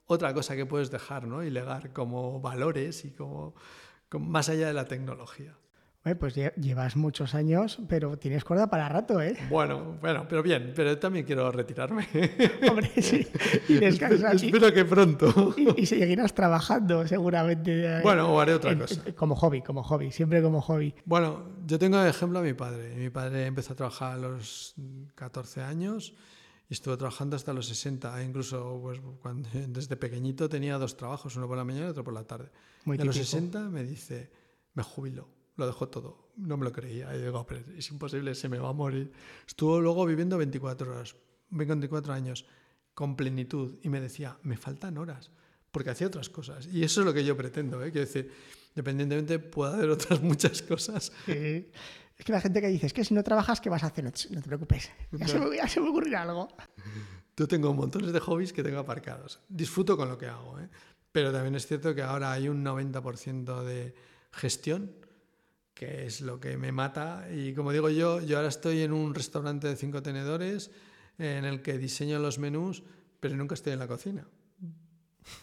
otra 0.06 0.34
cosa 0.34 0.56
que 0.56 0.66
puedes 0.66 0.90
dejar, 0.90 1.28
¿no? 1.28 1.44
Y 1.44 1.50
legar 1.50 1.92
como 1.92 2.40
valores 2.40 3.04
y 3.04 3.12
como 3.12 3.54
más 4.18 4.48
allá 4.48 4.66
de 4.66 4.74
la 4.74 4.86
tecnología. 4.86 5.56
pues 6.18 6.34
llevas 6.56 6.96
muchos 6.96 7.34
años, 7.34 7.78
pero 7.88 8.18
tienes 8.18 8.44
cuerda 8.44 8.68
para 8.68 8.88
rato, 8.88 9.20
¿eh? 9.20 9.36
Bueno, 9.48 9.98
bueno, 10.00 10.26
pero 10.28 10.42
bien, 10.42 10.72
pero 10.74 10.98
también 10.98 11.24
quiero 11.24 11.50
retirarme. 11.52 12.08
Hombre, 12.68 12.90
sí. 13.00 13.26
Y 13.68 13.74
descansar. 13.74 14.34
Espero 14.34 14.72
que 14.72 14.84
pronto. 14.84 15.54
Y, 15.76 15.86
seguirás 15.86 16.34
trabajando, 16.34 17.06
seguramente. 17.06 17.98
Eh, 17.98 18.00
bueno, 18.02 18.32
o 18.32 18.40
haré 18.40 18.54
otra 18.54 18.76
cosa. 18.76 19.02
Como 19.14 19.36
hobby, 19.36 19.62
como 19.62 19.82
hobby, 19.82 20.10
siempre 20.10 20.42
como 20.42 20.60
hobby. 20.60 20.94
Bueno, 21.04 21.60
yo 21.66 21.78
tengo 21.78 21.98
de 21.98 22.10
ejemplo 22.10 22.40
a 22.40 22.42
mi 22.42 22.54
padre. 22.54 22.94
Mi 22.96 23.10
padre 23.10 23.46
empezó 23.46 23.74
a 23.74 23.76
trabajar 23.76 24.14
a 24.14 24.16
los 24.16 24.74
14 25.14 25.62
años 25.62 26.14
y 26.68 26.74
estuvo 26.74 26.96
trabajando 26.96 27.36
hasta 27.36 27.52
los 27.52 27.66
60. 27.66 28.22
Incluso 28.22 28.78
pues, 28.80 29.00
cuando, 29.20 29.48
desde 29.68 29.96
pequeñito 29.96 30.48
tenía 30.48 30.78
dos 30.78 30.96
trabajos, 30.96 31.36
uno 31.36 31.46
por 31.46 31.56
la 31.56 31.64
mañana 31.64 31.86
y 31.86 31.90
otro 31.90 32.02
por 32.02 32.14
la 32.14 32.24
tarde. 32.24 32.50
Muy 32.84 32.98
a 32.98 33.04
los 33.04 33.16
60 33.16 33.68
me 33.68 33.84
dice, 33.84 34.30
me 34.74 34.82
jubilo, 34.82 35.28
lo 35.56 35.66
dejo 35.66 35.88
todo. 35.88 36.30
No 36.36 36.56
me 36.56 36.64
lo 36.64 36.72
creía. 36.72 37.14
Y 37.14 37.20
digo, 37.20 37.44
pero 37.46 37.62
es 37.76 37.90
imposible, 37.90 38.34
se 38.34 38.48
me 38.48 38.58
va 38.58 38.70
a 38.70 38.72
morir. 38.72 39.12
Estuvo 39.46 39.80
luego 39.80 40.06
viviendo 40.06 40.38
24 40.38 40.90
horas, 40.90 41.16
24 41.50 42.12
años, 42.12 42.46
con 42.94 43.16
plenitud. 43.16 43.78
Y 43.82 43.88
me 43.88 44.00
decía, 44.00 44.38
me 44.42 44.56
faltan 44.56 44.96
horas, 44.98 45.30
porque 45.70 45.90
hacía 45.90 46.06
otras 46.06 46.30
cosas. 46.30 46.66
Y 46.66 46.82
eso 46.82 47.00
es 47.00 47.06
lo 47.06 47.12
que 47.12 47.24
yo 47.24 47.36
pretendo. 47.36 47.82
¿eh? 47.82 47.90
Quiero 47.90 48.06
decir, 48.06 48.32
independientemente, 48.70 49.38
puedo 49.38 49.74
hacer 49.74 49.90
otras 49.90 50.22
muchas 50.22 50.62
cosas. 50.62 51.12
Es 51.26 52.24
que 52.24 52.32
la 52.32 52.40
gente 52.40 52.60
que 52.60 52.68
dice, 52.68 52.86
es 52.86 52.92
que 52.92 53.04
si 53.04 53.14
no 53.14 53.22
trabajas, 53.22 53.60
¿qué 53.60 53.70
vas 53.70 53.82
a 53.82 53.86
hacer? 53.86 54.04
No 54.04 54.12
te, 54.12 54.40
preocupes, 54.42 54.90
ya, 55.12 55.26
se 55.26 55.38
me, 55.38 55.56
ya 55.56 55.68
se 55.68 55.80
me 55.80 55.88
ocurrirá 55.88 56.22
algo. 56.22 56.48
Yo 57.36 57.48
tengo 57.48 57.72
montones 57.72 58.12
de 58.12 58.20
hobbies 58.20 58.52
que 58.52 58.62
tengo 58.62 58.78
aparcados. 58.78 59.40
Disfruto 59.48 59.96
con 59.96 60.10
lo 60.10 60.18
que 60.18 60.26
hago. 60.26 60.60
¿eh? 60.60 60.68
Pero 61.12 61.32
también 61.32 61.54
es 61.54 61.66
cierto 61.66 61.94
que 61.94 62.02
ahora 62.02 62.32
hay 62.32 62.48
un 62.48 62.64
90% 62.64 63.64
de 63.64 63.94
gestión, 64.32 64.92
que 65.74 66.06
es 66.06 66.20
lo 66.20 66.38
que 66.38 66.56
me 66.56 66.72
mata. 66.72 67.28
Y 67.32 67.54
como 67.54 67.72
digo 67.72 67.90
yo, 67.90 68.20
yo 68.20 68.36
ahora 68.36 68.48
estoy 68.48 68.82
en 68.82 68.92
un 68.92 69.14
restaurante 69.14 69.68
de 69.68 69.76
cinco 69.76 70.02
tenedores 70.02 70.70
en 71.18 71.44
el 71.44 71.62
que 71.62 71.78
diseño 71.78 72.18
los 72.18 72.38
menús, 72.38 72.82
pero 73.18 73.36
nunca 73.36 73.54
estoy 73.54 73.72
en 73.72 73.78
la 73.80 73.88
cocina. 73.88 74.26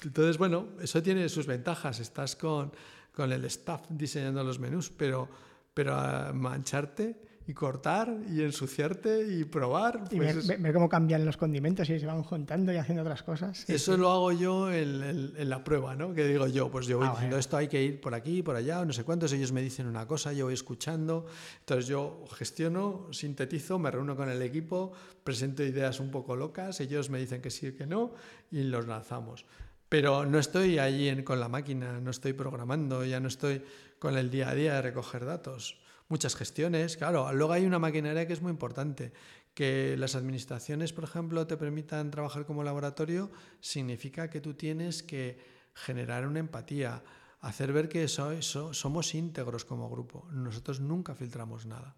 Entonces, 0.04 0.38
bueno, 0.38 0.70
eso 0.82 1.04
tiene 1.04 1.28
sus 1.30 1.46
ventajas. 1.46 2.00
Estás 2.00 2.36
con, 2.36 2.72
con 3.14 3.32
el 3.32 3.44
staff 3.46 3.82
diseñando 3.90 4.44
los 4.44 4.60
menús, 4.60 4.90
pero, 4.90 5.28
pero 5.74 5.96
a 5.96 6.32
mancharte 6.34 7.27
y 7.48 7.54
cortar 7.54 8.14
y 8.30 8.42
ensuciarte 8.42 9.26
y 9.26 9.46
probar. 9.46 10.04
y 10.12 10.18
pues 10.18 10.46
ver, 10.48 10.74
cómo 10.74 10.90
cambian 10.90 11.26
los 11.26 11.38
condimentos 11.38 11.90
y 11.90 11.98
se 11.98 12.06
van 12.06 12.22
juntando 12.22 12.74
y 12.74 12.76
haciendo 12.76 13.04
otras 13.04 13.24
cosas. 13.24 13.68
Eso 13.70 13.96
lo 13.96 14.12
hago 14.12 14.34
yo 14.34 14.70
en, 14.72 15.50
la 15.50 15.64
prueba, 15.64 15.96
¿no? 15.96 16.14
Que 16.14 16.28
digo 16.28 16.48
yo, 16.48 16.70
pues 16.70 16.88
yo 16.88 16.98
voy 16.98 17.08
ah, 17.08 17.12
diciendo 17.12 17.38
esto 17.38 17.56
hay 17.56 17.70
que 17.70 17.82
ir 17.82 18.02
por 18.02 18.14
aquí, 18.14 18.44
por 18.44 18.58
allá, 18.58 18.84
no 18.84 18.92
sé 18.92 19.06
cuántos, 19.06 19.32
ellos 19.32 19.54
me 19.54 19.62
dicen 19.62 19.88
una 19.88 20.06
cosa, 20.06 20.34
yo 20.34 20.46
voy 20.46 20.56
escuchando, 20.56 21.26
entonces 21.60 21.88
yo 21.88 22.26
gestiono, 22.34 23.08
sintetizo, 23.12 23.80
me 23.80 23.92
reúno 23.92 24.18
con 24.18 24.30
el 24.30 24.42
equipo, 24.42 24.92
presento 25.24 25.64
ideas 25.64 26.02
un 26.02 26.12
poco 26.12 26.36
locas, 26.36 26.82
ellos 26.82 27.10
me 27.10 27.18
dicen 27.18 27.42
que 27.42 27.50
sí 27.50 27.70
o 27.70 27.78
que 27.78 27.88
no 27.88 28.12
y 28.52 28.64
los 28.64 28.88
lanzamos. 28.88 29.46
Pero 29.88 30.26
no 30.26 30.38
estoy 30.38 30.80
allí 30.80 31.24
con 31.24 31.40
la 31.40 31.48
máquina, 31.48 32.02
no 32.02 32.12
estoy 32.12 32.34
programando, 32.34 33.06
ya 33.06 33.22
no 33.22 33.30
estoy 33.30 33.64
con 34.00 34.18
el 34.18 34.30
día 34.30 34.50
a 34.50 34.54
día 34.54 34.74
de 34.74 34.82
recoger 34.82 35.24
datos 35.24 35.78
muchas 36.10 36.36
gestiones. 36.36 36.98
Claro, 36.98 37.32
luego 37.34 37.54
hay 37.54 37.66
una 37.66 37.80
maquinaria 37.80 38.28
que 38.28 38.34
es 38.34 38.42
muy 38.42 38.52
importante. 38.52 39.14
Que 39.54 39.96
las 39.98 40.16
administraciones, 40.16 40.94
por 40.94 41.04
ejemplo, 41.04 41.48
te 41.48 41.58
permitan 41.58 42.12
trabajar 42.12 42.46
como 42.46 42.64
laboratorio, 42.64 43.32
significa 43.60 44.30
que 44.30 44.40
tú 44.40 44.54
tienes 44.54 45.02
que 45.02 45.40
generar 45.74 46.28
una 46.28 46.40
empatía, 46.40 47.04
hacer 47.40 47.74
ver 47.74 47.90
que 47.90 48.08
somos 48.08 49.16
íntegros 49.16 49.66
como 49.66 49.90
grupo. 49.90 50.28
Nosotros 50.32 50.80
nunca 50.80 51.16
filtramos 51.16 51.66
nada. 51.66 51.96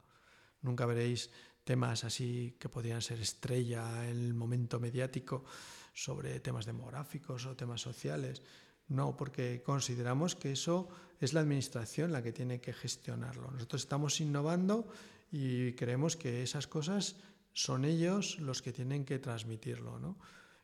Nunca 0.61 0.85
veréis 0.85 1.31
temas 1.63 2.03
así 2.03 2.55
que 2.59 2.69
podrían 2.69 3.01
ser 3.01 3.19
estrella 3.19 4.07
en 4.09 4.17
el 4.17 4.33
momento 4.33 4.79
mediático 4.79 5.43
sobre 5.93 6.39
temas 6.39 6.65
demográficos 6.65 7.45
o 7.45 7.55
temas 7.55 7.81
sociales. 7.81 8.41
No, 8.89 9.15
porque 9.15 9.61
consideramos 9.63 10.35
que 10.35 10.51
eso 10.51 10.89
es 11.19 11.33
la 11.33 11.41
administración 11.41 12.11
la 12.11 12.23
que 12.23 12.31
tiene 12.31 12.59
que 12.59 12.73
gestionarlo. 12.73 13.51
Nosotros 13.51 13.81
estamos 13.81 14.19
innovando 14.19 14.87
y 15.31 15.73
creemos 15.73 16.15
que 16.15 16.43
esas 16.43 16.67
cosas 16.67 17.15
son 17.53 17.85
ellos 17.85 18.39
los 18.39 18.61
que 18.61 18.73
tienen 18.73 19.05
que 19.05 19.19
transmitirlo. 19.19 19.99
¿no? 19.99 20.17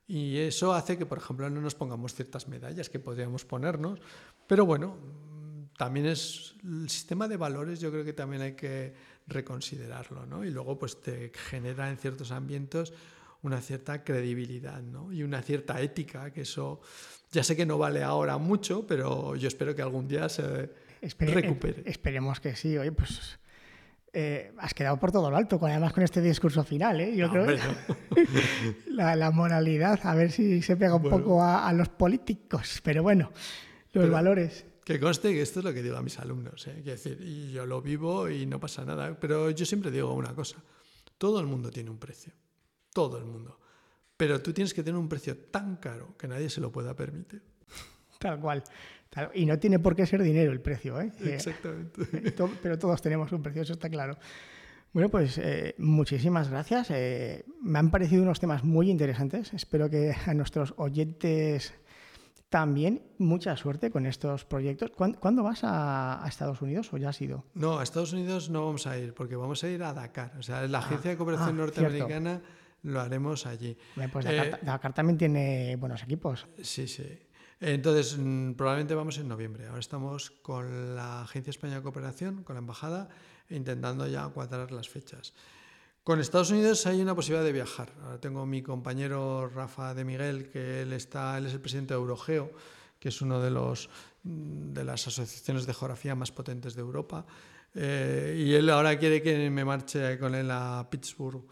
Y 0.07 0.37
eso 0.37 0.73
hace 0.73 0.97
que, 0.97 1.05
por 1.05 1.17
ejemplo, 1.17 1.49
no 1.49 1.61
nos 1.61 1.75
pongamos 1.75 2.13
ciertas 2.13 2.47
medallas 2.47 2.89
que 2.89 2.99
podríamos 2.99 3.45
ponernos, 3.45 3.99
pero 4.47 4.65
bueno, 4.65 4.97
también 5.77 6.05
es 6.05 6.55
el 6.63 6.89
sistema 6.89 7.27
de 7.27 7.37
valores, 7.37 7.79
yo 7.79 7.91
creo 7.91 8.05
que 8.05 8.13
también 8.13 8.41
hay 8.41 8.55
que 8.55 8.93
reconsiderarlo, 9.27 10.25
¿no? 10.25 10.45
Y 10.45 10.51
luego 10.51 10.77
pues 10.77 11.01
te 11.01 11.31
genera 11.33 11.89
en 11.89 11.97
ciertos 11.97 12.31
ambientes 12.31 12.93
una 13.45 13.61
cierta 13.61 14.03
credibilidad 14.03 14.81
¿no? 14.81 15.11
y 15.11 15.23
una 15.23 15.41
cierta 15.41 15.79
ética, 15.79 16.31
que 16.31 16.41
eso 16.41 16.81
ya 17.31 17.43
sé 17.43 17.55
que 17.55 17.65
no 17.65 17.77
vale 17.77 18.01
ahora 18.03 18.37
mucho, 18.37 18.85
pero 18.87 19.35
yo 19.35 19.47
espero 19.47 19.75
que 19.75 19.81
algún 19.81 20.07
día 20.07 20.29
se 20.29 20.69
recupere. 21.19 21.83
esperemos 21.85 22.39
que 22.39 22.55
sí. 22.55 22.77
Oye, 22.77 22.91
pues 22.91 23.37
eh, 24.13 24.51
has 24.57 24.73
quedado 24.73 24.97
por 24.97 25.11
todo 25.11 25.29
lo 25.29 25.37
alto, 25.37 25.59
además 25.61 25.93
con 25.93 26.03
este 26.03 26.21
discurso 26.21 26.63
final. 26.63 27.01
¿eh? 27.01 27.15
Yo 27.15 27.29
creo 27.29 27.45
la, 28.87 29.31
moralidad, 29.31 29.99
a 30.03 30.15
ver 30.15 30.31
si 30.31 30.61
se 30.61 30.75
pega 30.77 30.95
un 30.95 31.03
poco 31.03 31.43
a, 31.43 31.71
los 31.73 31.89
políticos, 31.89 32.81
pero 32.83 33.03
bueno, 33.03 33.31
los 33.93 34.09
valores. 34.09 34.65
Que 34.83 34.99
conste 34.99 35.33
que 35.33 35.41
esto 35.41 35.59
es 35.59 35.65
lo 35.65 35.73
que 35.73 35.83
digo 35.83 35.97
a 35.97 36.01
mis 36.01 36.17
alumnos, 36.19 36.67
¿eh? 36.67 36.81
decir, 36.83 37.19
y 37.21 37.51
yo 37.51 37.65
lo 37.65 37.81
vivo 37.81 38.29
y 38.29 38.45
no 38.45 38.59
pasa 38.59 38.85
nada, 38.85 39.17
pero 39.19 39.49
yo 39.49 39.65
siempre 39.65 39.89
digo 39.91 40.13
una 40.13 40.33
cosa, 40.33 40.57
todo 41.17 41.39
el 41.39 41.47
mundo 41.47 41.71
tiene 41.71 41.89
un 41.89 41.97
precio 41.97 42.31
todo 42.95 43.17
el 43.17 43.25
mundo. 43.25 43.59
Pero 44.15 44.41
tú 44.41 44.53
tienes 44.53 44.73
que 44.73 44.81
tener 44.81 44.97
un 44.97 45.09
precio 45.09 45.37
tan 45.37 45.75
caro 45.75 46.15
que 46.17 46.29
nadie 46.29 46.49
se 46.49 46.61
lo 46.61 46.71
pueda 46.71 46.95
permitir. 46.95 47.43
Tal 48.19 48.39
cual. 48.39 48.63
Y 49.33 49.45
no 49.45 49.59
tiene 49.59 49.79
por 49.79 49.95
qué 49.95 50.05
ser 50.05 50.23
dinero 50.23 50.51
el 50.51 50.61
precio. 50.61 50.99
¿eh? 50.99 51.11
eh 51.19 51.33
Exactamente. 51.33 52.01
pero 52.61 52.79
todos 52.79 53.01
tenemos 53.01 53.31
un 53.33 53.43
precio, 53.43 53.61
eso 53.61 53.73
está 53.73 53.89
claro. 53.89 54.17
Bueno, 54.93 55.09
pues 55.09 55.37
eh, 55.37 55.75
muchísimas 55.77 56.49
gracias. 56.49 56.89
Eh, 56.91 57.43
me 57.61 57.79
han 57.79 57.91
parecido 57.91 58.23
unos 58.23 58.39
temas 58.39 58.63
muy 58.63 58.89
interesantes. 58.89 59.53
Espero 59.53 59.89
que 59.89 60.15
a 60.25 60.33
nuestros 60.33 60.73
oyentes 60.77 61.73
también 62.47 63.01
mucha 63.17 63.57
suerte 63.57 63.91
con 63.91 64.05
estos 64.05 64.45
proyectos. 64.45 64.91
¿Cuándo, 64.91 65.43
vas 65.43 65.61
a, 65.63 66.23
Estados 66.27 66.61
Unidos 66.61 66.93
o 66.93 66.97
ya 66.97 67.09
has 67.09 67.21
ido? 67.21 67.43
No, 67.53 67.79
a 67.79 67.83
Estados 67.83 68.13
Unidos 68.13 68.49
no 68.49 68.65
vamos 68.65 68.87
a 68.87 68.97
ir 68.97 69.13
porque 69.13 69.35
vamos 69.35 69.61
a 69.65 69.69
ir 69.69 69.83
a 69.83 69.93
Dakar. 69.93 70.33
O 70.39 70.43
sea, 70.43 70.65
la 70.67 70.79
ah, 70.79 70.81
Agencia 70.81 71.11
de 71.11 71.17
Cooperación 71.17 71.49
ah, 71.49 71.53
Norteamericana 71.53 72.41
lo 72.85 73.01
haremos 73.01 73.45
allí. 73.45 73.77
Pues 74.11 74.25
Dakar, 74.25 74.91
eh, 74.91 74.93
también 74.93 75.17
tiene 75.17 75.75
buenos 75.75 76.03
equipos. 76.03 76.47
Sí, 76.61 76.87
sí. 76.87 77.19
Entonces, 77.59 78.17
mm, 78.17 78.53
probablemente 78.53 78.93
vamos 78.95 79.17
en 79.17 79.27
noviembre. 79.27 79.67
Ahora 79.67 79.79
estamos 79.79 80.31
con 80.31 80.95
la 80.95 81.23
Agencia 81.23 81.51
Española 81.51 81.79
de 81.79 81.83
Cooperación, 81.83 82.43
con 82.43 82.55
la 82.55 82.59
Embajada, 82.59 83.09
intentando 83.49 84.07
ya 84.07 84.27
cuadrar 84.27 84.71
las 84.71 84.89
fechas. 84.89 85.33
Con 86.03 86.19
Estados 86.19 86.51
Unidos 86.51 86.85
hay 86.85 87.01
una 87.01 87.15
posibilidad 87.15 87.43
de 87.43 87.51
viajar. 87.51 87.91
Ahora 88.03 88.19
tengo 88.19 88.45
mi 88.45 88.61
compañero 88.61 89.49
Rafa 89.49 89.95
de 89.95 90.05
Miguel, 90.05 90.49
que 90.49 90.83
él, 90.83 90.93
está, 90.93 91.37
él 91.37 91.47
es 91.47 91.53
el 91.53 91.61
presidente 91.61 91.95
de 91.95 91.99
Eurogeo, 91.99 92.51
que 92.99 93.09
es 93.09 93.21
uno 93.21 93.41
de, 93.41 93.49
los, 93.49 93.89
mm, 94.23 94.73
de 94.73 94.83
las 94.83 95.07
asociaciones 95.07 95.65
de 95.65 95.73
geografía 95.73 96.13
más 96.13 96.31
potentes 96.31 96.75
de 96.75 96.81
Europa. 96.81 97.25
Eh, 97.73 98.43
y 98.45 98.53
él 98.53 98.69
ahora 98.69 98.97
quiere 98.99 99.21
que 99.21 99.49
me 99.49 99.65
marche 99.65 100.19
con 100.19 100.35
él 100.35 100.51
a 100.51 100.87
Pittsburgh 100.89 101.43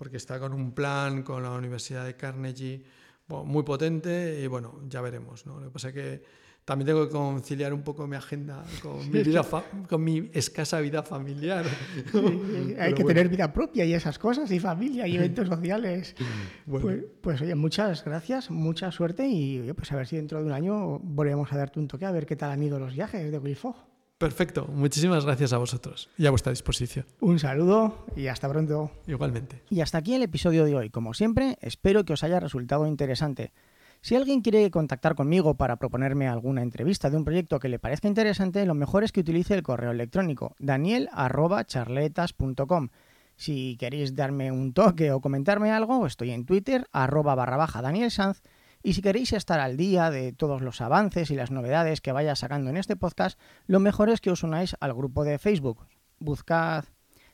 porque 0.00 0.16
está 0.16 0.40
con 0.40 0.54
un 0.54 0.72
plan 0.72 1.22
con 1.22 1.42
la 1.42 1.50
Universidad 1.50 2.06
de 2.06 2.16
Carnegie 2.16 2.82
muy 3.28 3.62
potente 3.64 4.40
y 4.42 4.46
bueno, 4.46 4.80
ya 4.88 5.02
veremos. 5.02 5.44
¿no? 5.44 5.60
Lo 5.60 5.66
que 5.66 5.70
pasa 5.70 5.88
es 5.88 5.94
que 5.94 6.22
también 6.64 6.86
tengo 6.86 7.06
que 7.06 7.12
conciliar 7.12 7.74
un 7.74 7.82
poco 7.82 8.06
mi 8.06 8.16
agenda 8.16 8.64
con 8.80 8.98
mi, 9.10 9.22
vida 9.22 9.44
con 9.86 10.02
mi 10.02 10.30
escasa 10.32 10.80
vida 10.80 11.02
familiar. 11.02 11.66
hay 12.80 12.94
que 12.94 13.04
tener 13.04 13.28
vida 13.28 13.52
propia 13.52 13.84
y 13.84 13.92
esas 13.92 14.18
cosas, 14.18 14.50
y 14.50 14.58
familia 14.58 15.06
y 15.06 15.16
eventos 15.16 15.48
sociales. 15.48 16.16
Pues, 16.66 17.04
pues, 17.20 17.42
oye, 17.42 17.54
muchas 17.54 18.02
gracias, 18.02 18.50
mucha 18.50 18.90
suerte 18.92 19.28
y 19.28 19.70
pues 19.74 19.92
a 19.92 19.96
ver 19.96 20.06
si 20.06 20.16
dentro 20.16 20.38
de 20.38 20.46
un 20.46 20.52
año 20.52 20.98
volvemos 21.00 21.52
a 21.52 21.58
darte 21.58 21.78
un 21.78 21.88
toque 21.88 22.06
a 22.06 22.10
ver 22.10 22.24
qué 22.24 22.36
tal 22.36 22.52
han 22.52 22.62
ido 22.62 22.78
los 22.78 22.94
viajes 22.94 23.30
de 23.30 23.38
Wilfog. 23.38 23.89
Perfecto, 24.20 24.66
muchísimas 24.66 25.24
gracias 25.24 25.54
a 25.54 25.58
vosotros 25.58 26.10
y 26.18 26.26
a 26.26 26.30
vuestra 26.30 26.52
disposición. 26.52 27.06
Un 27.20 27.38
saludo 27.38 28.04
y 28.14 28.26
hasta 28.26 28.50
pronto. 28.50 28.90
Igualmente. 29.06 29.62
Y 29.70 29.80
hasta 29.80 29.96
aquí 29.96 30.14
el 30.14 30.22
episodio 30.22 30.66
de 30.66 30.76
hoy. 30.76 30.90
Como 30.90 31.14
siempre, 31.14 31.56
espero 31.62 32.04
que 32.04 32.12
os 32.12 32.22
haya 32.22 32.38
resultado 32.38 32.86
interesante. 32.86 33.54
Si 34.02 34.16
alguien 34.16 34.42
quiere 34.42 34.70
contactar 34.70 35.14
conmigo 35.14 35.54
para 35.54 35.76
proponerme 35.76 36.28
alguna 36.28 36.60
entrevista 36.60 37.08
de 37.08 37.16
un 37.16 37.24
proyecto 37.24 37.58
que 37.60 37.70
le 37.70 37.78
parezca 37.78 38.08
interesante, 38.08 38.66
lo 38.66 38.74
mejor 38.74 39.04
es 39.04 39.12
que 39.12 39.20
utilice 39.20 39.54
el 39.54 39.62
correo 39.62 39.92
electrónico 39.92 40.54
daniel.charletas.com. 40.58 42.90
Si 43.36 43.78
queréis 43.78 44.14
darme 44.14 44.52
un 44.52 44.74
toque 44.74 45.12
o 45.12 45.22
comentarme 45.22 45.72
algo, 45.72 46.06
estoy 46.06 46.32
en 46.32 46.44
Twitter, 46.44 46.86
arroba 46.92 47.34
barra 47.34 47.56
baja 47.56 47.80
Daniel 47.80 48.10
Sanz, 48.10 48.42
y 48.82 48.94
si 48.94 49.02
queréis 49.02 49.32
estar 49.32 49.60
al 49.60 49.76
día 49.76 50.10
de 50.10 50.32
todos 50.32 50.62
los 50.62 50.80
avances 50.80 51.30
y 51.30 51.34
las 51.34 51.50
novedades 51.50 52.00
que 52.00 52.12
vaya 52.12 52.34
sacando 52.36 52.70
en 52.70 52.76
este 52.76 52.96
podcast, 52.96 53.38
lo 53.66 53.80
mejor 53.80 54.08
es 54.08 54.20
que 54.20 54.30
os 54.30 54.42
unáis 54.42 54.76
al 54.80 54.94
grupo 54.94 55.24
de 55.24 55.38
Facebook. 55.38 55.86
Buscad 56.18 56.84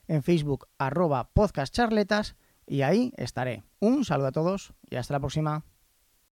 en 0.08 0.22
Facebook 0.22 0.66
arroba 0.78 1.30
podcastcharletas 1.32 2.36
y 2.66 2.82
ahí 2.82 3.12
estaré. 3.16 3.62
Un 3.80 4.04
saludo 4.04 4.28
a 4.28 4.32
todos 4.32 4.72
y 4.90 4.96
hasta 4.96 5.14
la 5.14 5.20
próxima. 5.20 5.64